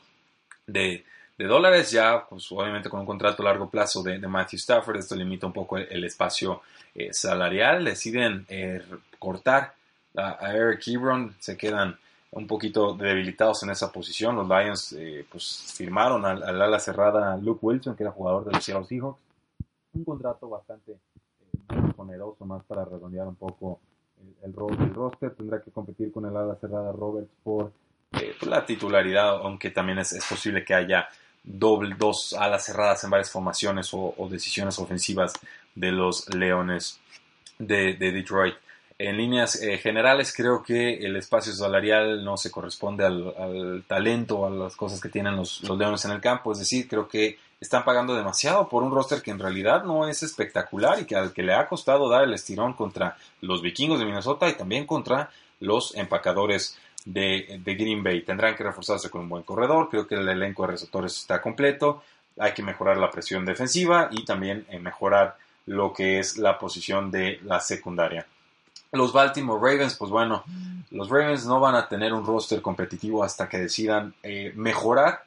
de, 0.66 1.04
dólares, 1.38 1.90
ya 1.90 2.26
pues, 2.28 2.50
obviamente 2.52 2.90
con 2.90 3.00
un 3.00 3.06
contrato 3.06 3.42
a 3.42 3.46
largo 3.46 3.70
plazo 3.70 4.02
de, 4.02 4.18
Matthew 4.18 4.58
Stafford. 4.58 4.96
Esto 4.96 5.14
limita 5.14 5.46
un 5.46 5.52
poco 5.52 5.78
el, 5.78 6.04
espacio 6.04 6.62
eh, 6.94 7.12
salarial. 7.12 7.84
Deciden 7.84 8.44
eh, 8.48 8.82
cortar 9.18 9.74
a, 10.16 10.52
Eric 10.52 10.86
Ebron, 10.88 11.34
se 11.38 11.56
quedan 11.56 11.96
un 12.32 12.46
poquito 12.46 12.94
debilitados 12.94 13.62
en 13.62 13.70
esa 13.70 13.90
posición. 13.90 14.36
Los 14.36 14.48
Lions 14.48 14.92
eh, 14.98 15.24
pues 15.30 15.72
firmaron 15.76 16.24
al, 16.24 16.42
ala 16.42 16.78
cerrada 16.78 17.36
Luke 17.36 17.60
Wilson, 17.62 17.96
que 17.96 18.02
era 18.02 18.12
jugador 18.12 18.44
de 18.44 18.52
los 18.52 18.64
Seahawks. 18.64 18.90
Un 19.92 20.04
contrato 20.04 20.48
bastante 20.48 20.96
eh, 22.00 22.02
oneroso, 22.02 22.44
más 22.44 22.64
para 22.64 22.84
redondear 22.84 23.26
un 23.26 23.36
poco 23.36 23.80
el, 24.42 24.52
rol 24.52 24.76
del 24.76 24.94
roster. 24.94 25.34
Tendrá 25.34 25.60
que 25.60 25.70
competir 25.70 26.12
con 26.12 26.24
el 26.26 26.36
ala 26.36 26.56
cerrada 26.56 26.92
Roberts 26.92 27.30
por 27.42 27.72
eh, 28.12 28.34
pues, 28.38 28.50
la 28.50 28.64
titularidad, 28.64 29.36
aunque 29.36 29.70
también 29.70 29.98
es, 29.98 30.18
posible 30.28 30.64
que 30.64 30.74
haya 30.74 31.08
doble, 31.42 31.94
dos 31.98 32.34
alas 32.38 32.64
cerradas 32.64 33.04
en 33.04 33.10
varias 33.10 33.30
formaciones 33.30 33.90
o, 33.92 34.28
decisiones 34.30 34.78
ofensivas 34.78 35.32
de 35.74 35.92
los 35.92 36.32
Leones 36.34 37.00
de 37.58 37.94
Detroit. 37.94 38.54
En 38.98 39.16
líneas 39.16 39.62
eh, 39.62 39.78
generales 39.78 40.34
creo 40.36 40.62
que 40.62 40.98
el 40.98 41.16
espacio 41.16 41.54
salarial 41.54 42.22
no 42.22 42.36
se 42.36 42.50
corresponde 42.50 43.06
al, 43.06 43.82
talento, 43.86 44.46
a 44.46 44.50
las 44.50 44.76
cosas 44.76 45.00
que 45.00 45.08
tienen 45.08 45.36
los, 45.36 45.62
Leones 45.62 46.04
en 46.04 46.10
el 46.10 46.20
campo. 46.20 46.52
Es 46.52 46.58
decir, 46.58 46.86
creo 46.86 47.08
que 47.08 47.38
están 47.60 47.84
pagando 47.84 48.14
demasiado 48.14 48.68
por 48.68 48.82
un 48.82 48.90
roster 48.90 49.20
que 49.20 49.30
en 49.30 49.38
realidad 49.38 49.84
no 49.84 50.08
es 50.08 50.22
espectacular 50.22 50.98
y 50.98 51.04
que 51.04 51.14
al 51.14 51.32
que 51.32 51.42
le 51.42 51.54
ha 51.54 51.68
costado 51.68 52.08
dar 52.08 52.24
el 52.24 52.32
estirón 52.32 52.72
contra 52.72 53.16
los 53.42 53.60
vikingos 53.60 53.98
de 53.98 54.06
Minnesota 54.06 54.48
y 54.48 54.54
también 54.54 54.86
contra 54.86 55.30
los 55.60 55.94
empacadores 55.94 56.78
de, 57.04 57.60
Green 57.64 58.02
Bay. 58.02 58.22
Tendrán 58.22 58.56
que 58.56 58.64
reforzarse 58.64 59.10
con 59.10 59.22
un 59.22 59.28
buen 59.28 59.42
corredor. 59.42 59.88
Creo 59.90 60.06
que 60.06 60.14
el 60.14 60.28
elenco 60.28 60.62
de 60.62 60.72
receptores 60.72 61.16
está 61.16 61.42
completo. 61.42 62.02
Hay 62.38 62.52
que 62.52 62.62
mejorar 62.62 62.96
la 62.96 63.10
presión 63.10 63.44
defensiva 63.44 64.08
y 64.10 64.24
también 64.24 64.66
eh, 64.70 64.78
mejorar 64.78 65.36
lo 65.66 65.92
que 65.92 66.18
es 66.18 66.38
la 66.38 66.58
posición 66.58 67.10
de 67.10 67.40
la 67.44 67.60
secundaria. 67.60 68.26
Los 68.92 69.12
Baltimore 69.12 69.60
Ravens, 69.60 69.94
pues 69.94 70.10
bueno, 70.10 70.42
los 70.90 71.08
Ravens 71.08 71.46
no 71.46 71.60
van 71.60 71.74
a 71.74 71.88
tener 71.88 72.12
un 72.12 72.26
roster 72.26 72.60
competitivo 72.60 73.22
hasta 73.22 73.48
que 73.48 73.58
decidan 73.58 74.14
eh, 74.22 74.52
mejorar 74.56 75.24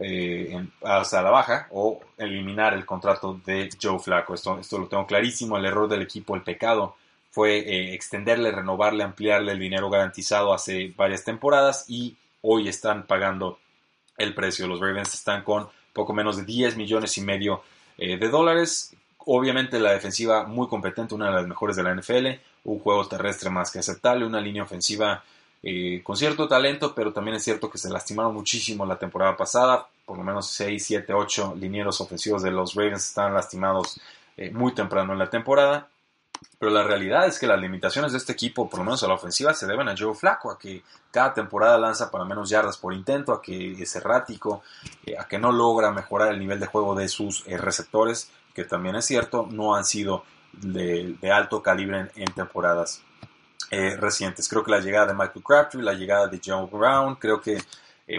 eh, 0.00 0.66
hasta 0.82 1.22
la 1.22 1.30
baja 1.30 1.68
o 1.70 2.00
eliminar 2.16 2.74
el 2.74 2.84
contrato 2.84 3.40
de 3.44 3.68
Joe 3.80 3.98
Flacco. 3.98 4.34
Esto, 4.34 4.58
esto 4.58 4.78
lo 4.78 4.88
tengo 4.88 5.06
clarísimo. 5.06 5.56
El 5.56 5.66
error 5.66 5.88
del 5.88 6.02
equipo, 6.02 6.34
el 6.34 6.42
pecado, 6.42 6.96
fue 7.30 7.58
eh, 7.58 7.94
extenderle, 7.94 8.50
renovarle, 8.50 9.04
ampliarle 9.04 9.52
el 9.52 9.58
dinero 9.58 9.88
garantizado 9.88 10.52
hace 10.52 10.92
varias 10.96 11.24
temporadas 11.24 11.84
y 11.88 12.16
hoy 12.42 12.68
están 12.68 13.06
pagando 13.06 13.58
el 14.16 14.34
precio. 14.34 14.66
Los 14.66 14.80
Ravens 14.80 15.14
están 15.14 15.44
con 15.44 15.68
poco 15.92 16.12
menos 16.12 16.36
de 16.36 16.44
10 16.44 16.76
millones 16.76 17.16
y 17.18 17.20
medio 17.20 17.62
de 17.96 18.28
dólares. 18.30 18.96
Obviamente 19.18 19.78
la 19.78 19.92
defensiva 19.92 20.44
muy 20.44 20.66
competente, 20.68 21.14
una 21.14 21.26
de 21.26 21.34
las 21.34 21.46
mejores 21.46 21.76
de 21.76 21.82
la 21.82 21.94
NFL 21.94 22.40
un 22.64 22.78
juego 22.78 23.06
terrestre 23.06 23.50
más 23.50 23.70
que 23.70 23.78
aceptable, 23.78 24.26
una 24.26 24.40
línea 24.40 24.62
ofensiva 24.62 25.22
eh, 25.62 26.02
con 26.02 26.16
cierto 26.16 26.48
talento, 26.48 26.94
pero 26.94 27.12
también 27.12 27.36
es 27.36 27.44
cierto 27.44 27.70
que 27.70 27.78
se 27.78 27.90
lastimaron 27.90 28.34
muchísimo 28.34 28.86
la 28.86 28.98
temporada 28.98 29.36
pasada. 29.36 29.86
por 30.06 30.18
lo 30.18 30.24
menos 30.24 30.48
6, 30.48 30.84
7, 30.84 31.14
8 31.14 31.54
linieros 31.56 32.00
ofensivos 32.00 32.42
de 32.42 32.50
los 32.50 32.74
Ravens 32.74 33.06
están 33.06 33.32
lastimados 33.32 34.00
eh, 34.36 34.50
muy 34.50 34.74
temprano 34.74 35.12
en 35.12 35.18
la 35.18 35.30
temporada. 35.30 35.88
Pero 36.58 36.72
la 36.72 36.82
realidad 36.82 37.26
es 37.26 37.38
que 37.38 37.46
las 37.46 37.60
limitaciones 37.60 38.12
de 38.12 38.18
este 38.18 38.32
equipo, 38.32 38.68
por 38.68 38.80
lo 38.80 38.84
menos 38.84 39.02
a 39.02 39.08
la 39.08 39.14
ofensiva, 39.14 39.54
se 39.54 39.66
deben 39.66 39.88
a 39.88 39.94
Joe 39.96 40.14
Flaco, 40.14 40.50
a 40.50 40.58
que 40.58 40.82
cada 41.10 41.34
temporada 41.34 41.78
lanza 41.78 42.10
para 42.10 42.24
menos 42.24 42.48
yardas 42.48 42.78
por 42.78 42.94
intento, 42.94 43.32
a 43.32 43.42
que 43.42 43.72
es 43.72 43.94
errático, 43.96 44.62
eh, 45.04 45.16
a 45.18 45.28
que 45.28 45.38
no 45.38 45.52
logra 45.52 45.92
mejorar 45.92 46.32
el 46.32 46.38
nivel 46.38 46.58
de 46.58 46.66
juego 46.66 46.94
de 46.94 47.08
sus 47.08 47.44
receptores, 47.44 48.30
que 48.54 48.64
también 48.64 48.96
es 48.96 49.04
cierto, 49.04 49.46
no 49.50 49.74
han 49.74 49.84
sido 49.84 50.24
de, 50.52 51.16
alto 51.32 51.62
calibre 51.62 52.10
en, 52.14 52.32
temporadas 52.32 53.02
eh, 53.70 53.96
recientes. 53.96 54.48
Creo 54.48 54.64
que 54.64 54.70
la 54.70 54.80
llegada 54.80 55.06
de 55.06 55.14
Michael 55.14 55.44
Crabtree, 55.44 55.82
la 55.82 55.94
llegada 55.94 56.26
de 56.26 56.40
Joe 56.44 56.66
Brown, 56.66 57.16
creo 57.16 57.40
que 57.40 57.58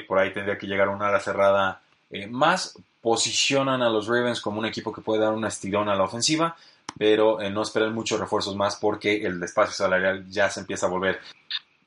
por 0.07 0.19
ahí 0.19 0.31
tendría 0.31 0.57
que 0.57 0.67
llegar 0.67 0.87
una 0.87 1.09
ala 1.09 1.19
cerrada 1.19 1.81
más. 2.29 2.77
Posicionan 3.01 3.81
a 3.81 3.89
los 3.89 4.07
Ravens 4.07 4.39
como 4.39 4.59
un 4.59 4.65
equipo 4.65 4.93
que 4.93 5.01
puede 5.01 5.21
dar 5.21 5.33
un 5.33 5.43
estirón 5.43 5.89
a 5.89 5.95
la 5.95 6.03
ofensiva 6.03 6.55
pero 6.97 7.41
eh, 7.41 7.49
no 7.49 7.61
esperen 7.61 7.93
muchos 7.93 8.19
refuerzos 8.19 8.55
más 8.55 8.75
porque 8.75 9.25
el 9.25 9.41
espacio 9.41 9.73
salarial 9.73 10.27
ya 10.29 10.49
se 10.49 10.59
empieza 10.59 10.85
a 10.85 10.89
volver 10.89 11.19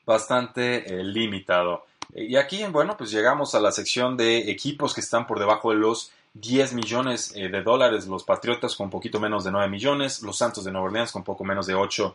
bastante 0.05 0.93
eh, 0.93 1.05
limitado. 1.05 1.87
Y 2.15 2.37
aquí, 2.37 2.63
bueno, 2.65 2.97
pues 2.97 3.11
llegamos 3.11 3.55
a 3.55 3.61
la 3.61 3.73
sección 3.73 4.17
de 4.17 4.51
equipos 4.51 4.95
que 4.95 5.01
están 5.01 5.27
por 5.27 5.39
debajo 5.39 5.71
de 5.71 5.77
los 5.77 6.13
10 6.35 6.75
millones 6.75 7.33
eh, 7.35 7.49
de 7.49 7.63
dólares, 7.63 8.07
los 8.07 8.25
Patriotas 8.25 8.77
con 8.77 8.91
poquito 8.91 9.21
menos 9.21 9.45
de 9.45 9.53
9 9.53 9.69
millones, 9.69 10.23
los 10.23 10.37
Santos 10.37 10.65
de 10.65 10.73
Nueva 10.73 10.89
Orleans 10.89 11.13
con 11.13 11.25
poco 11.25 11.45
menos 11.45 11.67
de 11.67 11.75
8 11.75 12.15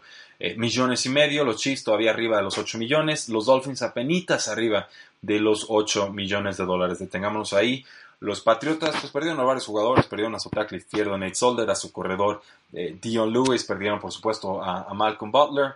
millones 0.56 1.06
y 1.06 1.10
medio, 1.10 1.44
los 1.44 1.58
Chiefs 1.58 1.84
todavía 1.84 2.12
arriba 2.12 2.38
de 2.38 2.44
los 2.44 2.58
8 2.58 2.78
millones, 2.78 3.28
los 3.28 3.46
Dolphins 3.46 3.82
apenitas 3.82 4.48
arriba 4.48 4.88
de 5.22 5.40
los 5.40 5.66
8 5.68 6.12
millones 6.12 6.58
de 6.58 6.66
dólares. 6.66 7.00
Detengámonos 7.00 7.54
ahí. 7.54 7.84
Los 8.22 8.42
Patriotas 8.42 8.96
pues 9.00 9.12
perdieron 9.12 9.40
a 9.40 9.44
varios 9.44 9.66
jugadores, 9.66 10.06
perdieron 10.06 10.36
a 10.36 10.40
su 10.40 10.50
tackle 10.50 10.78
izquierdo 10.78 11.18
Nate 11.18 11.36
Solder, 11.36 11.70
a 11.70 11.76
su 11.76 11.92
corredor 11.92 12.42
eh, 12.74 12.98
Dion 13.02 13.32
Lewis, 13.32 13.64
perdieron 13.64 14.00
por 14.00 14.12
supuesto 14.12 14.62
a, 14.62 14.94
Malcolm 14.94 15.32
Butler. 15.32 15.76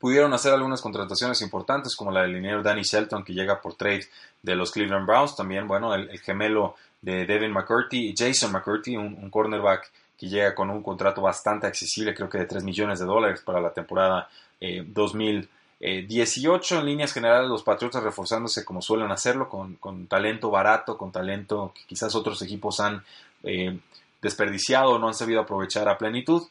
Pudieron 0.00 0.32
hacer 0.32 0.52
algunas 0.52 0.80
contrataciones 0.80 1.42
importantes 1.42 1.94
como 1.94 2.10
la 2.10 2.22
del 2.22 2.32
liniero 2.32 2.62
Danny 2.62 2.82
Shelton 2.82 3.22
que 3.22 3.34
llega 3.34 3.60
por 3.60 3.74
trade 3.74 4.08
de 4.42 4.56
los 4.56 4.72
Cleveland 4.72 5.06
Browns. 5.06 5.36
También, 5.36 5.68
bueno, 5.68 5.94
el, 5.94 6.18
gemelo 6.20 6.74
de 7.02 7.26
Devin 7.26 7.52
McCurdy, 7.52 8.14
Jason 8.16 8.52
McCurdy, 8.52 8.96
un, 8.96 9.30
cornerback 9.30 9.90
que 10.18 10.28
llega 10.28 10.54
con 10.54 10.70
un 10.70 10.82
contrato 10.82 11.22
bastante 11.22 11.66
accesible, 11.66 12.14
creo 12.14 12.28
que 12.28 12.38
de 12.38 12.46
3 12.46 12.62
millones 12.62 12.98
de 12.98 13.06
dólares 13.06 13.40
para 13.40 13.60
la 13.60 13.72
temporada 13.72 14.28
eh, 14.60 14.84
2000. 14.86 15.48
18 15.80 16.74
eh, 16.74 16.78
en 16.78 16.84
líneas 16.84 17.12
generales 17.12 17.48
los 17.48 17.62
Patriotas 17.62 18.02
reforzándose 18.02 18.64
como 18.64 18.82
suelen 18.82 19.10
hacerlo, 19.10 19.48
con, 19.48 20.06
talento 20.06 20.50
barato, 20.50 20.98
con 20.98 21.10
talento 21.10 21.72
que 21.74 21.82
quizás 21.86 22.14
otros 22.14 22.42
equipos 22.42 22.80
han 22.80 23.02
eh, 23.42 23.78
desperdiciado 24.20 24.98
no 24.98 25.08
han 25.08 25.14
sabido 25.14 25.40
aprovechar 25.40 25.88
a 25.88 25.96
plenitud, 25.96 26.42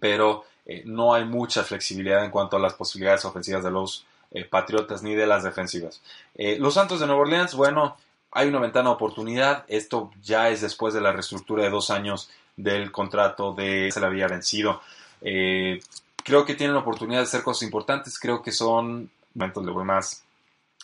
pero 0.00 0.44
eh, 0.66 0.82
no 0.84 1.14
hay 1.14 1.24
mucha 1.24 1.62
flexibilidad 1.62 2.24
en 2.24 2.32
cuanto 2.32 2.56
a 2.56 2.60
las 2.60 2.74
posibilidades 2.74 3.24
ofensivas 3.24 3.64
de 3.64 3.70
los 3.70 4.04
Patriotas 4.50 5.02
ni 5.02 5.14
de 5.14 5.26
las 5.26 5.42
defensivas. 5.42 6.02
los 6.36 6.74
Santos 6.74 7.00
de 7.00 7.06
Nueva 7.06 7.22
Orleans, 7.22 7.54
bueno, 7.54 7.96
hay 8.38 8.48
una 8.48 8.60
ventana 8.60 8.90
de 8.90 8.94
oportunidad, 8.94 9.64
esto 9.68 10.10
ya 10.22 10.48
es 10.48 10.60
después 10.60 10.94
de 10.94 11.00
la 11.00 11.12
reestructura 11.12 11.64
de 11.64 11.70
dos 11.70 11.90
años 11.90 12.30
del 12.56 12.92
contrato 12.92 13.52
de 13.52 13.90
se 13.90 14.00
le 14.00 14.06
había 14.06 14.28
vencido. 14.28 14.80
Creo 15.20 16.44
que 16.44 16.54
tienen 16.54 16.74
la 16.74 16.82
oportunidad 16.82 17.20
de 17.20 17.24
hacer 17.24 17.42
cosas 17.42 17.62
importantes. 17.62 18.18
Creo 18.18 18.42
que 18.42 18.52
son, 18.52 19.10
momentos 19.34 19.64
le 19.64 19.72
voy 19.72 19.84
más 19.84 20.22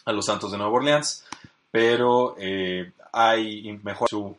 a 0.06 0.12
los 0.12 0.24
Santos 0.24 0.50
de 0.50 0.56
Nueva 0.56 0.72
Orleans, 0.72 1.22
pero 1.70 2.34
eh, 2.38 2.92
hay 3.12 3.78
mejor 3.82 4.08
su 4.08 4.34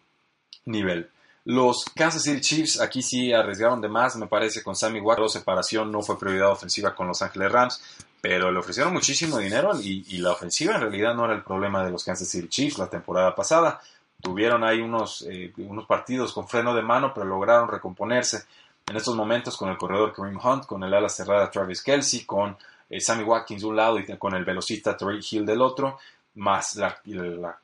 nivel. 0.66 1.08
Los 1.44 1.86
Kansas 1.96 2.24
City 2.24 2.42
Chiefs 2.42 2.82
aquí 2.82 3.04
sí 3.04 3.32
arriesgaron 3.32 3.82
de 3.82 3.88
más, 3.88 4.16
me 4.16 4.26
parece, 4.26 4.64
con 4.64 4.76
Sammy 4.76 5.00
Watt. 5.00 5.20
separación 5.28 5.92
no 5.92 6.02
fue 6.02 6.18
prioridad 6.18 6.52
ofensiva 6.52 6.96
con 6.96 7.08
Los 7.08 7.22
Ángeles 7.22 7.52
Rams, 7.52 7.82
pero 8.28 8.52
le 8.52 8.58
ofrecieron 8.58 8.92
muchísimo 8.92 9.38
dinero 9.38 9.80
y, 9.80 10.18
la 10.18 10.32
ofensiva 10.32 10.74
en 10.74 10.82
realidad 10.82 11.14
no 11.14 11.26
era 11.26 11.36
el 11.36 11.44
problema 11.44 11.86
de 11.86 11.92
los 11.92 12.04
Kansas 12.04 12.28
City 12.28 12.48
Chiefs 12.48 12.80
la 12.80 12.90
temporada 12.90 13.36
pasada. 13.36 13.80
Tuvieron 14.20 14.64
ahí 14.64 14.82
unos, 14.82 15.24
eh, 15.30 15.54
unos 15.58 15.86
partidos 15.86 16.34
con 16.34 16.48
freno 16.48 16.74
de 16.74 16.82
mano, 16.82 17.14
pero 17.14 17.28
lograron 17.28 17.70
recomponerse 17.70 18.46
en 18.88 18.98
estos 18.98 19.16
momentos 19.16 19.56
con 19.56 19.70
el 19.70 19.78
corredor 19.78 20.12
Kareem 20.12 20.40
Hunt, 20.44 20.66
con 20.66 20.84
el 20.84 20.92
ala 20.92 21.08
cerrada 21.08 21.52
Travis 21.52 21.84
Kelsey, 21.84 22.26
con 22.26 22.58
eh, 22.90 23.00
Sammy 23.00 23.24
Watkins 23.24 23.62
de 23.62 23.68
un 23.68 23.76
lado 23.76 24.00
y 24.00 24.18
con 24.18 24.34
el 24.34 24.44
velocista 24.44 24.98
Tariq 24.98 25.24
Hill 25.32 25.46
del 25.46 25.62
otro, 25.62 26.00
más 26.34 26.78
la, 26.78 27.00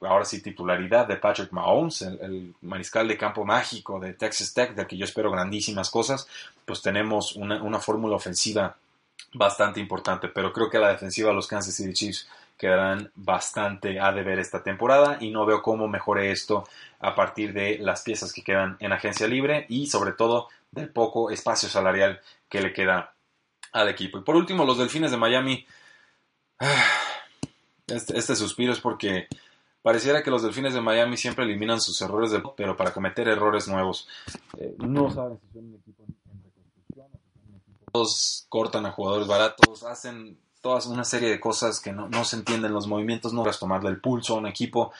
ahora 0.02 0.26
sí 0.26 0.43
titularidad 0.43 1.08
de 1.08 1.15
Patrick 1.15 1.52
Mahomes, 1.52 2.04
el, 2.04 2.54
mariscal 2.62 3.08
de 3.08 3.17
campo 3.17 3.43
mágico 3.45 4.00
de 4.00 4.13
Texas 4.13 4.54
Tech, 4.54 4.76
del 4.76 4.86
que 4.86 4.95
yo 4.95 5.06
espero 5.06 5.32
grandísimas 5.32 5.89
cosas, 5.89 6.28
pues 6.63 6.84
tenemos 6.84 7.36
una, 7.36 7.63
una 7.63 7.80
fórmula 7.80 8.15
ofensiva 8.15 8.78
bastante 9.34 9.80
importante, 9.80 10.28
pero 10.28 10.52
creo 10.52 10.70
que 10.70 10.80
la 10.80 10.89
defensiva 10.89 11.30
de 11.30 11.36
los 11.36 11.48
Kansas 11.48 11.76
City 11.76 11.94
Chiefs 11.94 12.28
quedarán 12.58 13.12
bastante 13.15 14.00
a 14.00 14.12
deber 14.12 14.38
esta 14.39 14.62
temporada 14.62 15.17
y 15.20 15.32
no 15.32 15.46
veo 15.46 15.63
cómo 15.63 15.88
mejore 15.88 16.32
esto 16.32 16.63
a 17.00 17.15
partir 17.15 17.54
de 17.54 17.80
las 17.80 18.04
piezas 18.04 18.32
que 18.32 18.44
quedan 18.44 18.78
en 18.80 18.91
agencia 18.91 19.28
libre 19.28 19.65
y 19.67 19.88
sobre 19.88 20.12
todo 20.12 20.50
del 20.70 20.89
poco 20.89 21.32
espacio 21.32 21.67
salarial 21.67 22.22
que 22.48 22.62
le 22.62 22.72
queda 22.72 23.13
al 23.72 23.89
equipo. 23.89 24.17
Y 24.20 24.22
por 24.22 24.36
último, 24.36 24.65
los 24.65 24.78
Delfines 24.78 25.12
de 25.12 25.17
Miami. 25.17 25.65
Este, 27.88 28.17
este, 28.17 28.38
suspiro 28.38 28.72
es 28.72 28.80
porque 28.80 29.28
pareciera 29.82 30.24
que 30.24 30.32
los 30.32 30.44
Delfines 30.44 30.74
de 30.74 30.80
Miami 30.80 31.17
siempre 31.17 31.44
eliminan 31.44 31.82
sus 31.82 32.02
errores, 32.02 32.32
pero 32.56 32.78
para 32.78 32.94
cometer 32.94 33.28
errores 33.28 33.67
nuevos. 33.67 34.08
Eh, 34.58 34.76
no 34.78 35.12
saben 35.12 35.38
si 35.41 35.52
son 35.52 35.65
un 35.65 35.76
equipo 35.76 36.01
Todos 37.91 38.45
cortan 38.49 38.86
a 38.86 38.91
jugadores 38.91 39.27
baratos, 39.27 39.84
hacen 39.84 40.38
toda 40.62 40.88
una 40.88 41.04
serie 41.04 41.30
de 41.30 41.39
cosas 41.39 41.80
que 41.80 41.91
no, 41.91 42.23
se 42.23 42.36
entienden 42.36 42.73
los 42.73 42.88
movimientos, 42.88 43.34
no 43.34 43.43
vas 43.43 43.60
tomarle 43.60 43.89
el 43.89 43.99
pulso 43.99 44.36
a 44.36 44.38
un 44.38 44.47
equipo 44.47 44.91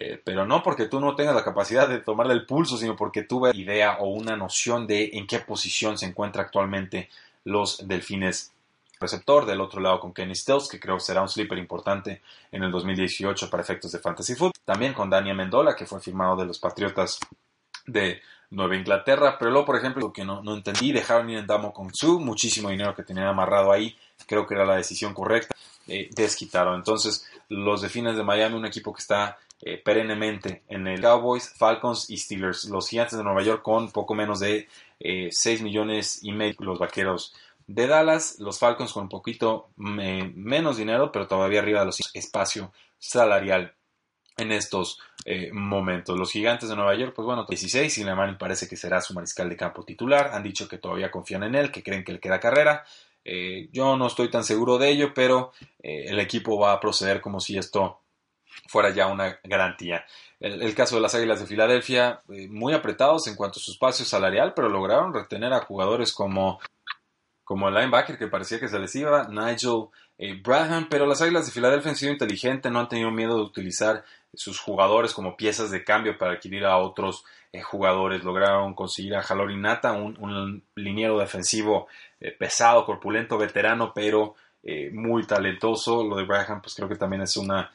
eh, 0.00 0.20
pero 0.22 0.46
no 0.46 0.62
porque 0.62 0.86
tú 0.86 1.00
no 1.00 1.16
tengas 1.16 1.34
la 1.34 1.42
capacidad 1.42 1.88
de 1.88 1.98
tomarle 1.98 2.32
el 2.32 2.46
pulso, 2.46 2.76
sino 2.76 2.94
porque 2.94 3.24
tuve 3.24 3.50
idea 3.56 3.96
o 3.98 4.10
una 4.10 4.36
noción 4.36 4.86
de 4.86 5.10
en 5.14 5.26
qué 5.26 5.40
posición 5.40 5.98
se 5.98 6.06
encuentra 6.06 6.42
actualmente 6.42 7.08
los 7.42 7.88
delfines 7.88 8.52
receptor. 9.00 9.44
Del 9.46 9.60
otro 9.60 9.80
lado 9.80 9.98
con 9.98 10.12
Kenny 10.12 10.36
Stills, 10.36 10.68
que 10.68 10.78
creo 10.78 10.96
que 10.96 11.04
será 11.04 11.22
un 11.22 11.28
sleeper 11.28 11.58
importante 11.58 12.22
en 12.52 12.62
el 12.62 12.70
2018 12.70 13.50
para 13.50 13.62
efectos 13.62 13.90
de 13.90 13.98
Fantasy 13.98 14.34
Football. 14.34 14.52
También 14.64 14.92
con 14.94 15.10
Daniel 15.10 15.36
Mendola, 15.36 15.74
que 15.74 15.86
fue 15.86 16.00
firmado 16.00 16.36
de 16.36 16.46
los 16.46 16.58
Patriotas 16.58 17.18
de 17.88 18.22
Nueva 18.50 18.76
Inglaterra. 18.76 19.36
Pero 19.38 19.50
luego, 19.50 19.66
por 19.66 19.76
ejemplo, 19.76 20.06
lo 20.06 20.12
que 20.12 20.24
no, 20.24 20.42
no 20.42 20.54
entendí, 20.54 20.92
dejaron 20.92 21.28
ir 21.30 21.38
en 21.38 21.46
Damo 21.46 21.72
con 21.72 21.92
Su, 21.92 22.20
muchísimo 22.20 22.70
dinero 22.70 22.94
que 22.94 23.02
tenían 23.02 23.26
amarrado 23.26 23.72
ahí. 23.72 23.96
Creo 24.26 24.46
que 24.46 24.54
era 24.54 24.64
la 24.64 24.76
decisión 24.76 25.14
correcta. 25.14 25.54
Eh, 25.86 26.10
desquitaron. 26.14 26.76
Entonces, 26.76 27.26
los 27.48 27.80
Delfines 27.80 28.16
de 28.16 28.22
Miami, 28.22 28.56
un 28.56 28.66
equipo 28.66 28.92
que 28.92 29.00
está 29.00 29.38
eh, 29.62 29.80
perennemente 29.82 30.62
en 30.68 30.86
el 30.86 31.00
Cowboys, 31.00 31.52
Falcons 31.56 32.10
y 32.10 32.18
Steelers. 32.18 32.66
Los 32.66 32.88
Gigantes 32.88 33.16
de 33.16 33.24
Nueva 33.24 33.42
York 33.42 33.62
con 33.62 33.90
poco 33.90 34.14
menos 34.14 34.40
de 34.40 34.68
6 35.00 35.46
eh, 35.46 35.62
millones 35.62 36.20
y 36.22 36.32
medio. 36.32 36.56
Los 36.60 36.78
Vaqueros 36.78 37.34
de 37.66 37.86
Dallas, 37.86 38.36
los 38.38 38.58
Falcons 38.58 38.92
con 38.92 39.04
un 39.04 39.08
poquito 39.08 39.68
menos 39.76 40.78
dinero, 40.78 41.12
pero 41.12 41.26
todavía 41.26 41.60
arriba 41.60 41.80
de 41.80 41.86
los 41.86 42.00
espacio 42.14 42.72
salarial 42.98 43.74
en 44.38 44.52
estos 44.52 45.00
eh, 45.24 45.50
momentos. 45.52 46.18
Los 46.18 46.30
gigantes 46.30 46.68
de 46.68 46.76
Nueva 46.76 46.94
York, 46.94 47.12
pues 47.14 47.26
bueno, 47.26 47.44
16, 47.48 47.98
y 47.98 48.04
Lemán 48.04 48.38
parece 48.38 48.68
que 48.68 48.76
será 48.76 49.00
su 49.00 49.14
mariscal 49.14 49.48
de 49.48 49.56
campo 49.56 49.84
titular. 49.84 50.30
Han 50.32 50.42
dicho 50.42 50.68
que 50.68 50.78
todavía 50.78 51.10
confían 51.10 51.42
en 51.44 51.54
él, 51.54 51.70
que 51.70 51.82
creen 51.82 52.04
que 52.04 52.12
él 52.12 52.20
queda 52.20 52.40
carrera. 52.40 52.84
yo 53.72 53.96
no 53.96 54.06
estoy 54.06 54.30
tan 54.30 54.44
seguro 54.44 54.78
de 54.78 54.88
ello, 54.88 55.12
pero 55.14 55.52
el 55.80 56.18
equipo 56.18 56.58
va 56.58 56.72
a 56.72 56.80
proceder 56.80 57.20
como 57.20 57.40
si 57.40 57.58
esto 57.58 58.00
fuera 58.66 58.90
ya 58.90 59.06
una 59.06 59.38
garantía. 59.44 60.04
El, 60.40 60.74
caso 60.74 60.96
de 60.96 61.02
las 61.02 61.14
Águilas 61.14 61.40
de 61.40 61.46
Filadelfia, 61.46 62.22
eh, 62.28 62.46
muy 62.48 62.72
apretados 62.72 63.26
en 63.26 63.34
cuanto 63.34 63.58
a 63.58 63.62
su 63.62 63.72
espacio 63.72 64.04
salarial, 64.04 64.52
pero 64.54 64.68
lograron 64.68 65.12
retener 65.12 65.52
a 65.52 65.60
jugadores 65.60 66.12
como, 66.12 66.60
como 67.42 67.68
el 67.68 67.74
linebacker 67.74 68.18
que 68.18 68.28
parecía 68.28 68.60
que 68.60 68.68
se 68.68 68.78
les 68.78 68.94
iba, 68.94 69.26
Nigel 69.28 69.88
eh, 70.16 70.40
Braham, 70.40 70.86
pero 70.88 71.06
las 71.06 71.22
Águilas 71.22 71.46
de 71.46 71.52
Filadelfia 71.52 71.90
han 71.90 71.96
sido 71.96 72.12
inteligentes, 72.12 72.70
no 72.70 72.78
han 72.78 72.88
tenido 72.88 73.10
miedo 73.10 73.36
de 73.36 73.42
utilizar 73.42 74.04
sus 74.34 74.60
jugadores 74.60 75.14
como 75.14 75.36
piezas 75.36 75.70
de 75.70 75.84
cambio 75.84 76.16
para 76.18 76.32
adquirir 76.32 76.64
a 76.64 76.78
otros 76.78 77.24
eh, 77.52 77.62
jugadores. 77.62 78.24
Lograron 78.24 78.74
conseguir 78.74 79.16
a 79.16 79.22
Jalori 79.22 79.56
Nata, 79.56 79.92
un, 79.92 80.62
liniero 80.74 81.18
defensivo 81.18 81.88
pesado, 82.38 82.84
corpulento, 82.84 83.38
veterano, 83.38 83.92
pero 83.94 84.34
muy 84.92 85.24
talentoso. 85.24 86.02
Lo 86.04 86.16
de 86.16 86.24
Braham, 86.24 86.60
pues 86.60 86.74
creo 86.74 86.88
que 86.88 86.96
también 86.96 87.22
es 87.22 87.36
una 87.36 87.70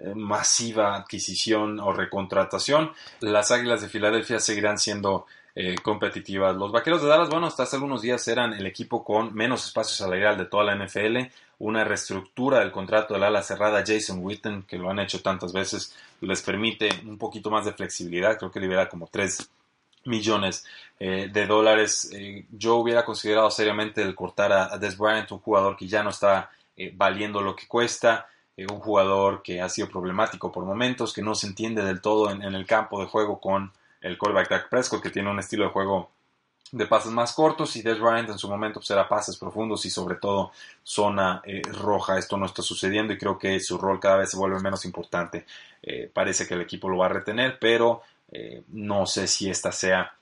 eh, 0.00 0.14
masiva 0.14 0.94
adquisición 0.94 1.80
o 1.80 1.92
recontratación, 1.92 2.92
las 3.20 3.50
Águilas 3.50 3.80
de 3.80 3.88
Filadelfia 3.88 4.38
seguirán 4.38 4.78
siendo 4.78 5.26
eh, 5.56 5.74
competitivas. 5.82 6.54
Los 6.54 6.70
Vaqueros 6.70 7.02
de 7.02 7.08
Dallas, 7.08 7.30
bueno, 7.30 7.46
hasta 7.46 7.64
hace 7.64 7.76
algunos 7.76 8.02
días 8.02 8.28
eran 8.28 8.52
el 8.52 8.66
equipo 8.66 9.02
con 9.02 9.34
menos 9.34 9.64
espacio 9.66 9.96
salarial 9.96 10.36
de 10.38 10.44
toda 10.44 10.62
la 10.62 10.76
NFL. 10.76 11.16
Una 11.58 11.84
reestructura 11.84 12.60
del 12.60 12.70
contrato 12.70 13.14
del 13.14 13.24
ala 13.24 13.42
cerrada 13.42 13.84
Jason 13.86 14.20
Witten, 14.22 14.62
que 14.62 14.78
lo 14.78 14.90
han 14.90 15.00
hecho 15.00 15.20
tantas 15.22 15.52
veces, 15.52 15.94
les 16.20 16.42
permite 16.42 16.88
un 17.04 17.18
poquito 17.18 17.50
más 17.50 17.64
de 17.64 17.72
flexibilidad, 17.72 18.38
creo 18.38 18.50
que 18.50 18.60
libera 18.60 18.88
como 18.88 19.08
3 19.08 19.50
millones 20.04 20.64
eh, 20.98 21.28
de 21.32 21.46
dólares. 21.46 22.10
Eh, 22.12 22.46
yo 22.50 22.76
hubiera 22.76 23.04
considerado 23.04 23.50
seriamente 23.50 24.02
el 24.02 24.14
cortar 24.14 24.52
a, 24.52 24.78
Des 24.78 24.96
Bryant, 24.96 25.30
un 25.32 25.40
jugador 25.40 25.76
que 25.76 25.86
ya 25.86 26.02
no 26.02 26.10
está 26.10 26.50
eh, 26.76 26.92
valiendo 26.94 27.40
lo 27.40 27.54
que 27.54 27.66
cuesta, 27.66 28.28
un 28.56 28.80
jugador 28.80 29.40
que 29.40 29.60
ha 29.60 29.68
sido 29.68 29.88
problemático 29.88 30.50
por 30.50 30.64
momentos, 30.64 31.12
que 31.12 31.22
no 31.22 31.36
se 31.36 31.46
entiende 31.46 31.84
del 31.84 32.00
todo 32.00 32.32
en, 32.32 32.42
el 32.42 32.66
campo 32.66 33.00
de 33.00 33.06
juego 33.06 33.40
con 33.40 33.72
el 34.00 34.18
quarterback 34.18 34.50
Dak 34.50 34.68
Prescott, 34.68 35.00
que 35.00 35.10
tiene 35.10 35.30
un 35.30 35.38
estilo 35.38 35.62
de 35.62 35.70
juego 35.70 36.10
de 36.72 36.86
pases 36.86 37.12
más 37.12 37.32
cortos 37.32 37.74
y 37.76 37.82
Des 37.82 37.98
Bryant 37.98 38.28
en 38.28 38.38
su 38.38 38.48
momento 38.48 38.80
pues, 38.80 38.90
era 38.90 39.08
pases 39.08 39.36
profundos 39.36 39.84
y 39.86 39.90
sobre 39.90 40.16
todo 40.16 40.52
zona 40.82 41.42
roja. 41.80 42.18
Esto 42.18 42.36
no 42.36 42.46
está 42.46 42.62
sucediendo 42.62 43.12
y 43.12 43.18
creo 43.18 43.38
que 43.38 43.58
su 43.60 43.78
rol 43.78 44.00
cada 44.00 44.18
vez 44.18 44.30
se 44.30 44.36
vuelve 44.36 44.60
menos 44.60 44.84
importante. 44.84 45.46
parece 46.12 46.46
que 46.46 46.54
el 46.54 46.60
equipo 46.60 46.88
lo 46.88 46.98
va 46.98 47.06
a 47.06 47.10
retener, 47.10 47.58
pero 47.58 48.02
eh, 48.30 48.62
no 48.68 49.06
sé 49.06 49.26
si 49.26 49.48
esta 49.48 49.72
sea 49.72 50.12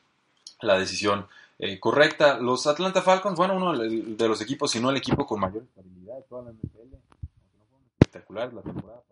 la 0.61 0.79
decisión 0.79 1.27
eh, 1.59 1.81
correcta. 1.81 2.39
Los 2.39 2.67
Atlanta 2.67 3.03
Falcons, 3.03 3.37
bueno, 3.37 3.57
uno 3.57 3.77
de 3.79 4.29
los 4.29 4.41
equipos, 4.41 4.71
si 4.71 4.81
no 4.81 4.91
el 4.91 4.97
equipo 4.97 5.27
con 5.27 5.41
mayor 5.41 5.63
estabilidad 5.63 6.17
de 6.17 6.23
toda 6.23 6.43
la 6.45 6.53
NFL, 6.53 6.93
no 6.93 7.65
fueron 7.69 7.87
espectaculares 7.99 8.55
la 8.55 8.63
temporada 8.63 9.03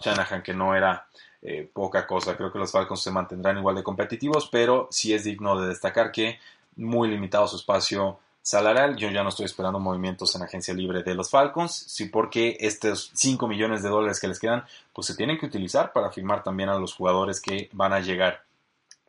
Shanahan, 0.00 0.42
que 0.42 0.54
no 0.54 0.74
era 0.74 1.06
eh, 1.42 1.68
poca 1.72 2.06
cosa. 2.06 2.36
Creo 2.36 2.52
que 2.52 2.58
los 2.58 2.70
Falcons 2.70 3.02
se 3.02 3.10
mantendrán 3.10 3.58
igual 3.58 3.76
de 3.76 3.82
competitivos, 3.82 4.48
pero 4.50 4.88
sí 4.90 5.12
es 5.12 5.24
digno 5.24 5.60
de 5.60 5.68
destacar 5.68 6.12
que 6.12 6.38
muy 6.76 7.08
limitado 7.08 7.48
su 7.48 7.56
espacio 7.56 8.18
salarial. 8.42 8.96
Yo 8.96 9.10
ya 9.10 9.22
no 9.22 9.28
estoy 9.28 9.46
esperando 9.46 9.78
movimientos 9.78 10.34
en 10.34 10.42
agencia 10.42 10.74
libre 10.74 11.02
de 11.02 11.14
los 11.14 11.30
Falcons, 11.30 11.72
sí 11.72 12.06
porque 12.06 12.56
estos 12.60 13.10
5 13.14 13.46
millones 13.48 13.82
de 13.82 13.88
dólares 13.88 14.20
que 14.20 14.28
les 14.28 14.38
quedan, 14.38 14.64
pues 14.92 15.06
se 15.06 15.16
tienen 15.16 15.38
que 15.38 15.46
utilizar 15.46 15.92
para 15.92 16.10
firmar 16.10 16.42
también 16.42 16.68
a 16.68 16.78
los 16.78 16.94
jugadores 16.94 17.40
que 17.40 17.68
van 17.72 17.92
a 17.92 18.00
llegar 18.00 18.44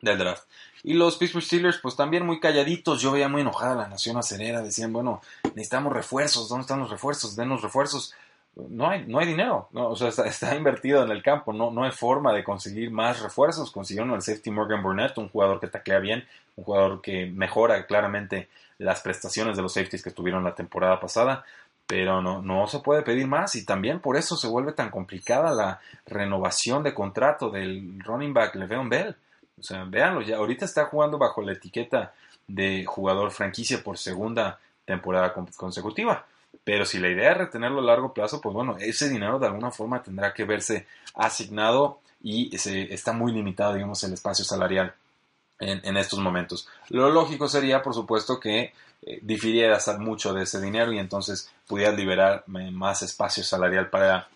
del 0.00 0.18
draft. 0.18 0.44
Y 0.82 0.92
los 0.92 1.16
Pittsburgh 1.16 1.44
Steelers, 1.44 1.78
pues 1.78 1.96
también 1.96 2.26
muy 2.26 2.38
calladitos. 2.38 3.00
Yo 3.00 3.10
veía 3.10 3.28
muy 3.28 3.40
enojada 3.40 3.74
la 3.74 3.88
nación 3.88 4.18
acerera. 4.18 4.60
Decían, 4.60 4.92
bueno, 4.92 5.22
necesitamos 5.54 5.94
refuerzos. 5.94 6.48
¿Dónde 6.50 6.62
están 6.62 6.78
los 6.78 6.90
refuerzos? 6.90 7.34
Denos 7.36 7.62
refuerzos. 7.62 8.14
No 8.56 8.88
hay, 8.88 9.04
no 9.06 9.18
hay 9.18 9.26
dinero. 9.26 9.68
o 9.72 9.96
sea, 9.96 10.08
está, 10.08 10.54
invertido 10.54 11.02
en 11.02 11.10
el 11.10 11.22
campo. 11.22 11.52
No, 11.52 11.70
no 11.70 11.84
hay 11.84 11.90
forma 11.90 12.32
de 12.32 12.44
conseguir 12.44 12.90
más 12.90 13.20
refuerzos. 13.20 13.70
Consiguieron 13.70 14.12
al 14.12 14.22
safety 14.22 14.50
Morgan 14.50 14.82
Burnett, 14.82 15.18
un 15.18 15.28
jugador 15.28 15.60
que 15.60 15.66
taclea 15.66 15.98
bien, 15.98 16.24
un 16.56 16.64
jugador 16.64 17.00
que 17.00 17.26
mejora 17.26 17.86
claramente 17.86 18.48
las 18.78 19.00
prestaciones 19.00 19.56
de 19.56 19.62
los 19.62 19.72
safeties 19.72 20.02
que 20.02 20.10
tuvieron 20.10 20.44
la 20.44 20.54
temporada 20.54 21.00
pasada, 21.00 21.44
pero 21.86 22.22
no, 22.22 22.42
no 22.42 22.66
se 22.66 22.80
puede 22.80 23.02
pedir 23.02 23.26
más 23.26 23.54
y 23.54 23.64
también 23.64 24.00
por 24.00 24.16
eso 24.16 24.36
se 24.36 24.48
vuelve 24.48 24.72
tan 24.72 24.90
complicada 24.90 25.52
la 25.52 25.80
renovación 26.06 26.82
de 26.82 26.94
contrato 26.94 27.50
del 27.50 28.00
running 28.00 28.34
back 28.34 28.54
Le'Veon 28.54 28.88
Bell. 28.88 29.16
O 29.58 29.62
sea, 29.62 29.84
véanlo, 29.84 30.22
ya 30.22 30.36
ahorita 30.36 30.64
está 30.64 30.86
jugando 30.86 31.18
bajo 31.18 31.42
la 31.42 31.52
etiqueta 31.52 32.12
de 32.46 32.84
jugador 32.84 33.30
franquicia 33.30 33.82
por 33.82 33.98
segunda 33.98 34.58
temporada 34.84 35.32
consecutiva. 35.56 36.24
Pero 36.64 36.86
si 36.86 36.98
la 36.98 37.10
idea 37.10 37.32
es 37.32 37.38
retenerlo 37.38 37.80
a 37.80 37.84
largo 37.84 38.14
plazo, 38.14 38.40
pues 38.40 38.54
bueno, 38.54 38.76
ese 38.80 39.08
dinero 39.08 39.38
de 39.38 39.46
alguna 39.46 39.70
forma 39.70 40.02
tendrá 40.02 40.32
que 40.32 40.44
verse 40.44 40.86
asignado 41.14 42.00
y 42.22 42.56
se, 42.56 42.92
está 42.92 43.12
muy 43.12 43.32
limitado, 43.32 43.74
digamos, 43.74 44.02
el 44.04 44.14
espacio 44.14 44.44
salarial 44.44 44.94
en, 45.60 45.96
estos 45.96 46.18
momentos. 46.18 46.68
Lo 46.88 47.10
lógico 47.10 47.48
sería, 47.48 47.82
por 47.82 47.94
supuesto, 47.94 48.40
que 48.40 48.72
eh, 49.02 49.18
difirieras 49.22 49.86
mucho 49.98 50.32
de 50.32 50.42
ese 50.42 50.60
dinero 50.60 50.92
y 50.92 50.98
entonces 50.98 51.52
pudieras 51.66 51.96
liberar 51.96 52.44
eh, 52.46 52.70
más 52.70 53.02
espacio 53.02 53.44
salarial 53.44 53.90
para 53.90 54.28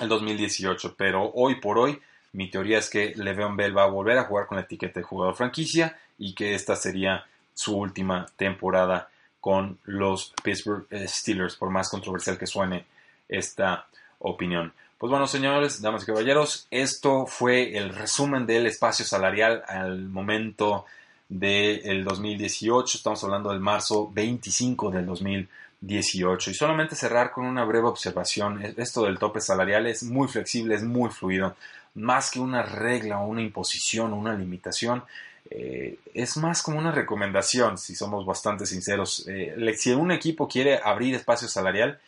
el 0.00 0.08
2018. 0.08 0.94
Pero 0.96 1.30
hoy 1.34 1.56
por 1.56 1.78
hoy, 1.78 2.00
mi 2.32 2.50
teoría 2.50 2.78
es 2.78 2.90
que 2.90 3.14
Le'Veon 3.14 3.56
Bell 3.56 3.76
va 3.76 3.84
a 3.84 3.88
volver 3.88 4.18
a 4.18 4.24
jugar 4.24 4.46
con 4.46 4.56
la 4.56 4.64
etiqueta 4.64 5.00
de 5.00 5.04
jugador 5.04 5.36
franquicia 5.36 5.98
y 6.18 6.34
que 6.34 6.54
esta 6.54 6.74
sería 6.74 7.26
su 7.54 7.76
última 7.76 8.26
temporada 8.36 9.08
con 9.46 9.78
los 9.84 10.32
Pittsburgh 10.42 10.88
eh, 10.90 11.06
Steelers, 11.06 11.54
por 11.54 11.70
más 11.70 11.88
controversial 11.88 12.36
que 12.36 12.48
suene 12.48 12.84
esta 13.28 13.86
opinión. 14.18 14.72
Pues 14.98 15.08
bueno, 15.08 15.28
señores, 15.28 15.80
damas 15.80 16.02
y 16.02 16.06
caballeros, 16.06 16.66
esto 16.68 17.26
fue 17.26 17.78
el 17.78 17.94
resumen 17.94 18.44
del 18.44 18.66
espacio 18.66 19.04
salarial 19.04 19.62
al 19.68 20.08
momento 20.08 20.86
del 21.28 22.02
2018. 22.02 22.98
Estamos 22.98 23.22
hablando 23.22 23.50
del 23.50 23.60
marzo 23.60 24.10
25 24.12 24.90
del 24.90 25.06
2018. 25.06 26.50
Y 26.50 26.54
solamente 26.54 26.96
cerrar 26.96 27.30
con 27.30 27.46
una 27.46 27.64
breve 27.64 27.86
observación. 27.86 28.60
Esto 28.76 29.04
del 29.04 29.16
tope 29.16 29.40
salarial 29.40 29.86
es 29.86 30.02
muy 30.02 30.26
flexible, 30.26 30.74
es 30.74 30.82
muy 30.82 31.08
fluido. 31.10 31.54
Más 31.94 32.32
que 32.32 32.40
una 32.40 32.64
regla 32.64 33.18
una 33.18 33.42
imposición 33.42 34.12
una 34.12 34.34
limitación, 34.34 35.04
eh, 35.50 35.98
es 36.14 36.36
más 36.36 36.62
como 36.62 36.78
una 36.78 36.92
recomendación, 36.92 37.78
si 37.78 37.94
somos 37.94 38.24
bastante 38.24 38.66
sinceros. 38.66 39.26
Eh, 39.28 39.74
si 39.76 39.92
un 39.92 40.12
equipo 40.12 40.48
quiere 40.48 40.80
abrir 40.82 41.14
espacio 41.14 41.48
salarial, 41.48 42.00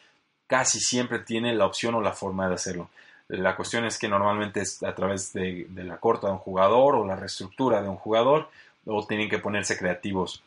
casi 0.46 0.80
siempre 0.80 1.20
tiene 1.20 1.54
la 1.54 1.66
opción 1.66 1.94
o 1.94 2.00
la 2.00 2.12
forma 2.12 2.48
de 2.48 2.54
hacerlo. 2.54 2.90
La 3.28 3.54
cuestión 3.54 3.84
es 3.84 3.98
que 3.98 4.08
normalmente 4.08 4.60
es 4.60 4.82
a 4.82 4.94
través 4.94 5.32
de, 5.34 5.68
la 5.74 5.98
corta 5.98 6.28
de 6.28 6.32
un 6.32 6.38
jugador 6.38 6.94
o 6.94 7.06
la 7.06 7.14
reestructura 7.14 7.82
de 7.82 7.88
un 7.88 7.96
jugador 7.96 8.48
o 8.86 9.06
tienen 9.06 9.28
que 9.28 9.38
ponerse 9.38 9.76
creativos 9.76 10.42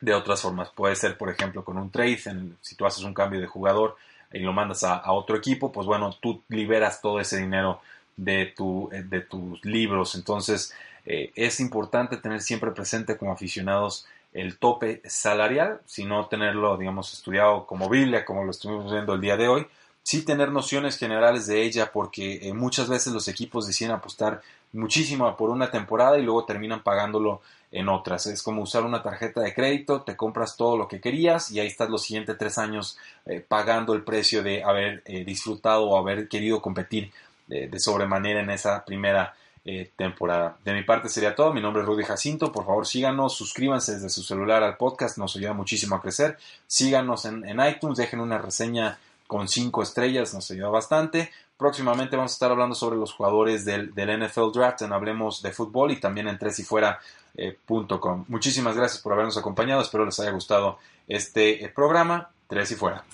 de 0.00 0.14
otras 0.14 0.40
formas. 0.40 0.70
Puede 0.70 0.94
ser, 0.94 1.18
por 1.18 1.28
ejemplo, 1.28 1.64
con 1.64 1.76
un 1.76 1.90
trade, 1.90 2.20
si 2.60 2.76
tú 2.76 2.86
haces 2.86 3.02
un 3.02 3.14
cambio 3.14 3.40
de 3.40 3.48
jugador 3.48 3.96
y 4.32 4.38
lo 4.38 4.52
mandas 4.52 4.84
a, 4.84 5.10
otro 5.12 5.36
equipo, 5.36 5.72
pues 5.72 5.88
bueno, 5.88 6.16
tú 6.20 6.42
liberas 6.48 7.00
todo 7.00 7.18
ese 7.18 7.38
dinero 7.38 7.80
de, 8.16 8.46
tu, 8.46 8.90
de 8.92 9.20
tus 9.20 9.64
libros. 9.64 10.14
Entonces, 10.14 10.72
eh, 11.06 11.32
es 11.34 11.60
importante 11.60 12.16
tener 12.16 12.40
siempre 12.40 12.70
presente 12.72 13.16
como 13.16 13.32
aficionados 13.32 14.06
el 14.32 14.58
tope 14.58 15.02
salarial, 15.04 15.80
si 15.86 16.04
no 16.04 16.26
tenerlo, 16.26 16.76
digamos, 16.76 17.12
estudiado 17.12 17.66
como 17.66 17.88
Biblia, 17.88 18.24
como 18.24 18.44
lo 18.44 18.50
estuvimos 18.50 18.92
viendo 18.92 19.14
el 19.14 19.20
día 19.20 19.36
de 19.36 19.48
hoy, 19.48 19.66
sí 20.02 20.24
tener 20.24 20.50
nociones 20.50 20.98
generales 20.98 21.46
de 21.46 21.62
ella, 21.62 21.90
porque 21.92 22.48
eh, 22.48 22.54
muchas 22.54 22.88
veces 22.88 23.12
los 23.12 23.28
equipos 23.28 23.66
deciden 23.66 23.92
apostar 23.92 24.40
muchísimo 24.72 25.36
por 25.36 25.50
una 25.50 25.70
temporada 25.70 26.18
y 26.18 26.22
luego 26.22 26.44
terminan 26.44 26.82
pagándolo 26.82 27.42
en 27.72 27.88
otras. 27.88 28.26
Es 28.26 28.42
como 28.42 28.62
usar 28.62 28.84
una 28.84 29.02
tarjeta 29.02 29.40
de 29.40 29.54
crédito, 29.54 30.02
te 30.02 30.16
compras 30.16 30.56
todo 30.56 30.76
lo 30.76 30.88
que 30.88 31.00
querías 31.00 31.50
y 31.50 31.60
ahí 31.60 31.66
estás 31.66 31.90
los 31.90 32.02
siguientes 32.02 32.36
tres 32.38 32.58
años 32.58 32.98
eh, 33.26 33.44
pagando 33.46 33.94
el 33.94 34.02
precio 34.02 34.42
de 34.42 34.62
haber 34.62 35.02
eh, 35.06 35.24
disfrutado 35.24 35.88
o 35.88 35.96
haber 35.96 36.28
querido 36.28 36.60
competir 36.60 37.12
de 37.50 37.80
sobremanera 37.80 38.40
en 38.40 38.50
esa 38.50 38.84
primera 38.84 39.34
eh, 39.62 39.90
temporada. 39.94 40.56
De 40.64 40.72
mi 40.72 40.84
parte 40.84 41.10
sería 41.10 41.34
todo. 41.34 41.52
Mi 41.52 41.60
nombre 41.60 41.82
es 41.82 41.86
Rudy 41.86 42.02
Jacinto. 42.02 42.50
Por 42.50 42.64
favor, 42.64 42.86
síganos, 42.86 43.34
suscríbanse 43.34 43.92
desde 43.92 44.08
su 44.08 44.22
celular 44.22 44.62
al 44.62 44.78
podcast, 44.78 45.18
nos 45.18 45.36
ayuda 45.36 45.52
muchísimo 45.52 45.96
a 45.96 46.00
crecer. 46.00 46.38
Síganos 46.66 47.26
en, 47.26 47.44
iTunes, 47.68 47.98
dejen 47.98 48.20
una 48.20 48.38
reseña 48.38 48.98
con 49.26 49.48
5 49.48 49.82
estrellas, 49.82 50.32
nos 50.32 50.50
ayuda 50.50 50.70
bastante. 50.70 51.30
Próximamente 51.58 52.16
vamos 52.16 52.32
a 52.32 52.36
estar 52.36 52.50
hablando 52.50 52.74
sobre 52.74 52.96
los 52.96 53.12
jugadores 53.12 53.66
del, 53.66 53.92
NFL 53.94 54.50
Draft 54.54 54.80
en 54.80 54.94
Hablemos 54.94 55.42
de 55.42 55.52
Fútbol 55.52 55.90
y 55.90 56.00
también 56.00 56.26
en 56.28 56.38
tresifuera.com. 56.38 57.00
Eh, 57.36 58.24
Muchísimas 58.28 58.76
gracias 58.76 59.02
por 59.02 59.12
habernos 59.12 59.36
acompañado. 59.36 59.82
Espero 59.82 60.06
les 60.06 60.18
haya 60.20 60.30
gustado 60.30 60.78
este 61.06 61.62
eh, 61.62 61.68
programa. 61.68 62.30
Tres 62.48 62.70
y 62.70 62.76
fuera. 62.76 63.04